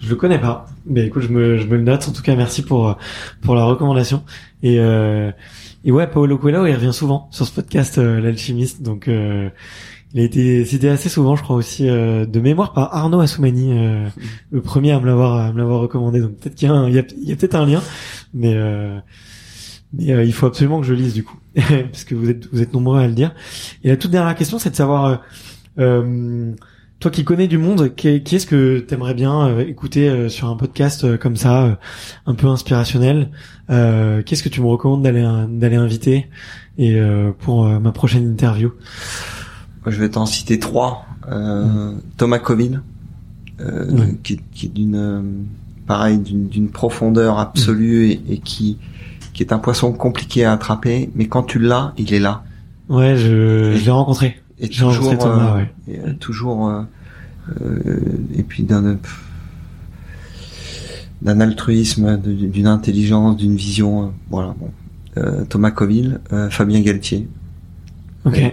[0.00, 0.66] Je le connais pas.
[0.86, 2.06] Mais écoute, je me, je me le note.
[2.08, 2.96] En tout cas, merci pour
[3.42, 4.22] pour la recommandation.
[4.62, 5.30] Et euh,
[5.84, 8.82] et ouais, Paolo Coelho, il revient souvent sur ce podcast, euh, l'alchimiste.
[8.82, 9.48] Donc euh,
[10.14, 13.72] il a été cité assez souvent, je crois aussi euh, de mémoire par Arnaud Assoumani,
[13.72, 14.06] euh,
[14.50, 16.20] le premier à me l'avoir à me l'avoir recommandé.
[16.20, 17.82] Donc peut-être qu'il y a un- il y a, il y a peut-être un lien,
[18.34, 18.98] mais euh,
[19.92, 22.72] mais il faut absolument que je lise du coup, parce que vous êtes vous êtes
[22.74, 23.34] nombreux à le dire.
[23.84, 25.22] Et la toute dernière question, c'est de savoir.
[27.00, 30.48] Toi qui connais du monde, qui, qui est-ce que t'aimerais bien euh, écouter euh, sur
[30.48, 31.78] un podcast euh, comme ça,
[32.26, 33.30] un peu inspirationnel
[33.70, 36.28] euh, Qu'est-ce que tu me recommandes d'aller d'aller inviter
[36.76, 38.72] et euh, pour ma prochaine interview?
[39.86, 41.06] Je vais t'en citer trois.
[41.30, 42.82] Euh, Thomas Coville,
[43.60, 43.86] euh,
[44.22, 45.46] qui, qui est d'une,
[45.86, 48.78] pareil, d'une, profondeur absolue et, et qui,
[49.34, 52.44] qui est un poisson compliqué à attraper, mais quand tu l'as, il est là.
[52.88, 54.36] Ouais, je, je l'ai rencontré.
[54.60, 55.70] Et toujours, Thomas, ouais.
[55.88, 56.84] et, toujours,
[58.34, 58.98] et puis d'un
[61.22, 64.12] d'un altruisme, d'une intelligence, d'une vision.
[64.30, 64.54] voilà.
[64.58, 64.70] Bon.
[65.48, 66.20] Thomas Coville,
[66.50, 67.28] Fabien Galtier,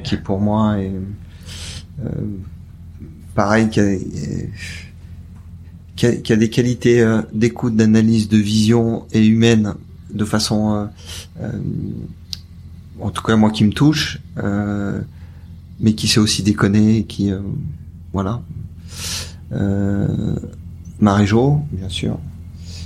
[0.03, 0.91] qui pour moi est
[3.35, 3.97] pareil, qui a,
[5.95, 9.75] qui a, des qualités euh, d'écoute, d'analyse, de vision et humaine
[10.13, 10.85] de façon, euh,
[11.41, 11.51] euh,
[13.01, 14.19] en tout cas moi qui me touche,
[15.79, 17.31] mais qui sait aussi déconner, qui
[18.13, 18.41] voilà.
[20.99, 22.17] Marie-Jo, bien sûr,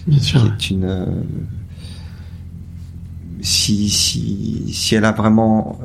[0.08, 1.24] bien sûr, qui est une
[3.42, 5.80] si si si elle a vraiment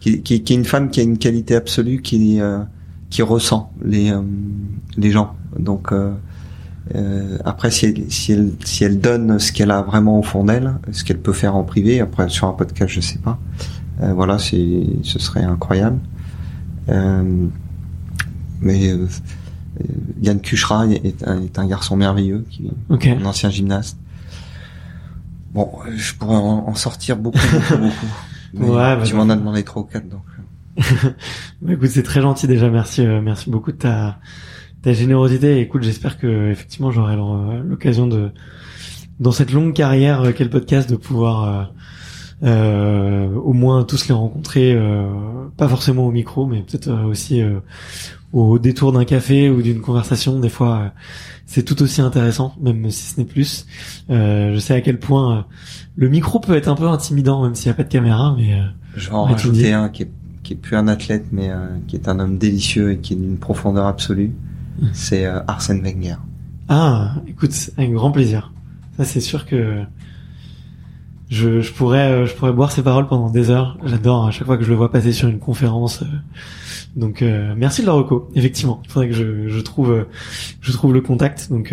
[0.00, 2.40] qui, qui, qui, est une femme qui a une qualité absolue qui
[3.10, 4.12] qui ressent les
[4.96, 5.92] les gens donc
[6.94, 10.44] euh, après, si elle, si elle, si elle donne ce qu'elle a vraiment au fond
[10.44, 13.38] d'elle, ce qu'elle peut faire en privé, après sur un podcast, je sais pas.
[14.02, 15.98] Euh, voilà, c'est, ce serait incroyable.
[16.88, 17.46] Euh,
[18.60, 19.06] mais euh,
[20.20, 22.70] Yann Kuchra est un, est un, garçon merveilleux, qui
[23.00, 23.98] est un ancien gymnaste.
[25.52, 27.82] Bon, je pourrais en, sortir beaucoup, beaucoup,
[28.54, 28.72] beaucoup.
[28.72, 30.24] ouais, bah, tu m'en as demandé trois ou quatre, donc.
[31.62, 32.68] bah, écoute, c'est très gentil déjà.
[32.70, 34.18] Merci, merci beaucoup de ta
[34.82, 35.60] ta générosité.
[35.60, 38.30] Écoute, j'espère que effectivement j'aurai l'occasion de,
[39.20, 41.64] dans cette longue carrière euh, qu'est le podcast, de pouvoir euh, euh,
[42.42, 45.06] au moins tous les rencontrer, euh,
[45.56, 47.42] pas forcément au micro, mais peut-être euh, aussi
[48.32, 50.38] au détour d'un café ou d'une conversation.
[50.38, 50.92] Des fois,
[51.46, 53.66] c'est tout aussi intéressant, même si ce n'est plus.
[54.08, 55.46] je sais à quel point
[55.96, 58.34] le micro peut être un peu intimidant, même s'il n'y a pas de caméra.
[58.36, 58.60] Mais
[58.96, 60.10] je vais en rajouter un qui est,
[60.42, 61.50] qui est plus un athlète, mais
[61.86, 64.32] qui est un homme délicieux et qui est d'une profondeur absolue
[64.92, 66.16] c'est euh, Arsène Wenger.
[66.68, 68.52] Ah, écoute, avec grand plaisir.
[68.96, 69.82] Ça, c'est sûr que
[71.28, 73.78] je, je pourrais, euh, je pourrais boire ses paroles pendant des heures.
[73.84, 76.02] J'adore à chaque fois que je le vois passer sur une conférence.
[76.02, 76.06] Euh.
[76.96, 77.22] Donc,
[77.56, 78.02] merci de la.
[78.34, 80.06] Effectivement, il faudrait que je, je trouve,
[80.60, 81.48] je trouve le contact.
[81.48, 81.72] Donc,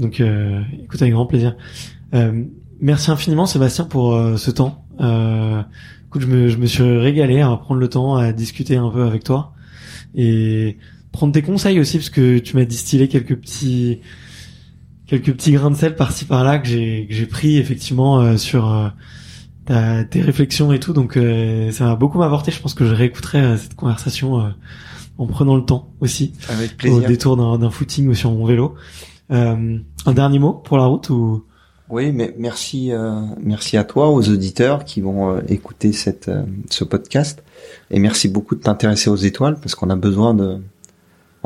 [0.00, 1.54] donc, écoute, avec grand plaisir.
[2.80, 4.84] merci infiniment, Sébastien, pour ce temps.
[4.98, 9.04] écoute, je me, je me suis régalé à prendre le temps à discuter un peu
[9.04, 9.52] avec toi
[10.16, 10.78] et
[11.12, 14.00] prendre tes conseils aussi parce que tu m'as distillé quelques petits
[15.06, 18.72] quelques petits grains de sel par-ci par-là que j'ai que j'ai pris effectivement euh, sur
[18.72, 18.88] euh,
[19.64, 20.92] ta, tes réflexions et tout.
[20.92, 24.52] Donc euh, ça m'a beaucoup apporté je pense que je réécouterai cette conversation
[25.18, 26.32] en prenant le temps aussi.
[26.48, 26.98] Avec plaisir.
[26.98, 28.74] au détour d'un footing ou sur mon vélo.
[29.30, 31.44] Un dernier mot pour la route ou?
[31.88, 32.90] Oui, mais merci,
[33.40, 36.28] merci à toi, aux auditeurs qui vont écouter cette,
[36.68, 37.44] ce podcast,
[37.92, 40.58] et merci beaucoup de t'intéresser aux étoiles parce qu'on a besoin de,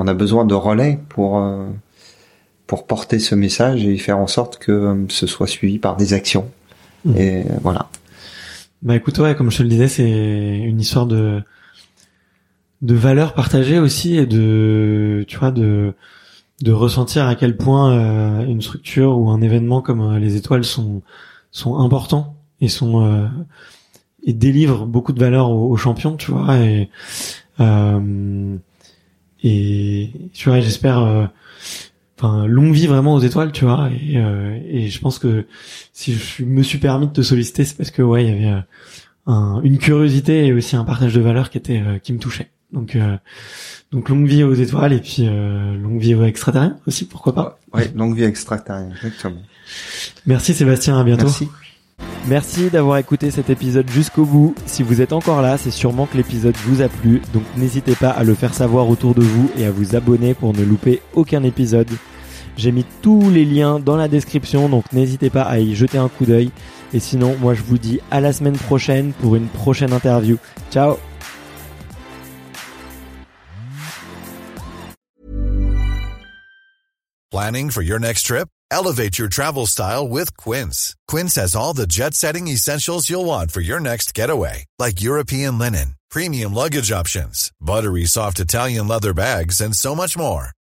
[0.00, 1.68] on a besoin de relais pour euh,
[2.70, 6.12] pour porter ce message et faire en sorte que euh, ce soit suivi par des
[6.12, 6.48] actions.
[7.04, 7.16] Mmh.
[7.16, 7.88] Et voilà.
[8.82, 11.42] Bah écoute, ouais, comme je te le disais, c'est une histoire de
[12.80, 15.94] de valeurs partagées aussi et de tu vois de
[16.62, 21.02] de ressentir à quel point euh, une structure ou un événement comme les étoiles sont
[21.50, 23.28] sont importants et sont
[24.22, 26.88] et délivrent beaucoup de valeurs aux, champions, tu vois et
[29.42, 31.26] et tu vois j'espère euh,
[32.20, 35.46] enfin longue vie vraiment aux étoiles tu vois et, euh, et je pense que
[35.92, 38.56] si je me suis permis de te solliciter c'est parce que ouais il y avait
[38.56, 38.60] euh,
[39.26, 42.50] un, une curiosité et aussi un partage de valeurs qui était qui me touchait.
[42.72, 42.96] Donc
[43.90, 47.58] donc longue vie aux étoiles et puis longue vie aux extraterrestres aussi pourquoi pas.
[47.72, 49.42] Ouais longue vie extraterrestre exactement.
[50.26, 51.24] Merci Sébastien à bientôt.
[51.24, 51.48] Merci.
[52.28, 54.54] Merci d'avoir écouté cet épisode jusqu'au bout.
[54.66, 58.10] Si vous êtes encore là, c'est sûrement que l'épisode vous a plu, donc n'hésitez pas
[58.10, 61.42] à le faire savoir autour de vous et à vous abonner pour ne louper aucun
[61.42, 61.88] épisode.
[62.60, 66.10] J'ai mis tous les liens dans la description, donc n'hésitez pas à y jeter un
[66.10, 66.50] coup d'œil.
[66.92, 70.36] Et sinon, moi je vous dis à la semaine prochaine pour une prochaine interview.
[70.70, 70.98] Ciao
[77.30, 78.48] Planning for your next trip?
[78.70, 80.94] Elevate your travel style with Quince.
[81.08, 85.94] Quince has all the jet-setting essentials you'll want for your next getaway, like European linen,
[86.10, 90.50] premium luggage options, buttery soft Italian leather bags, and so much more.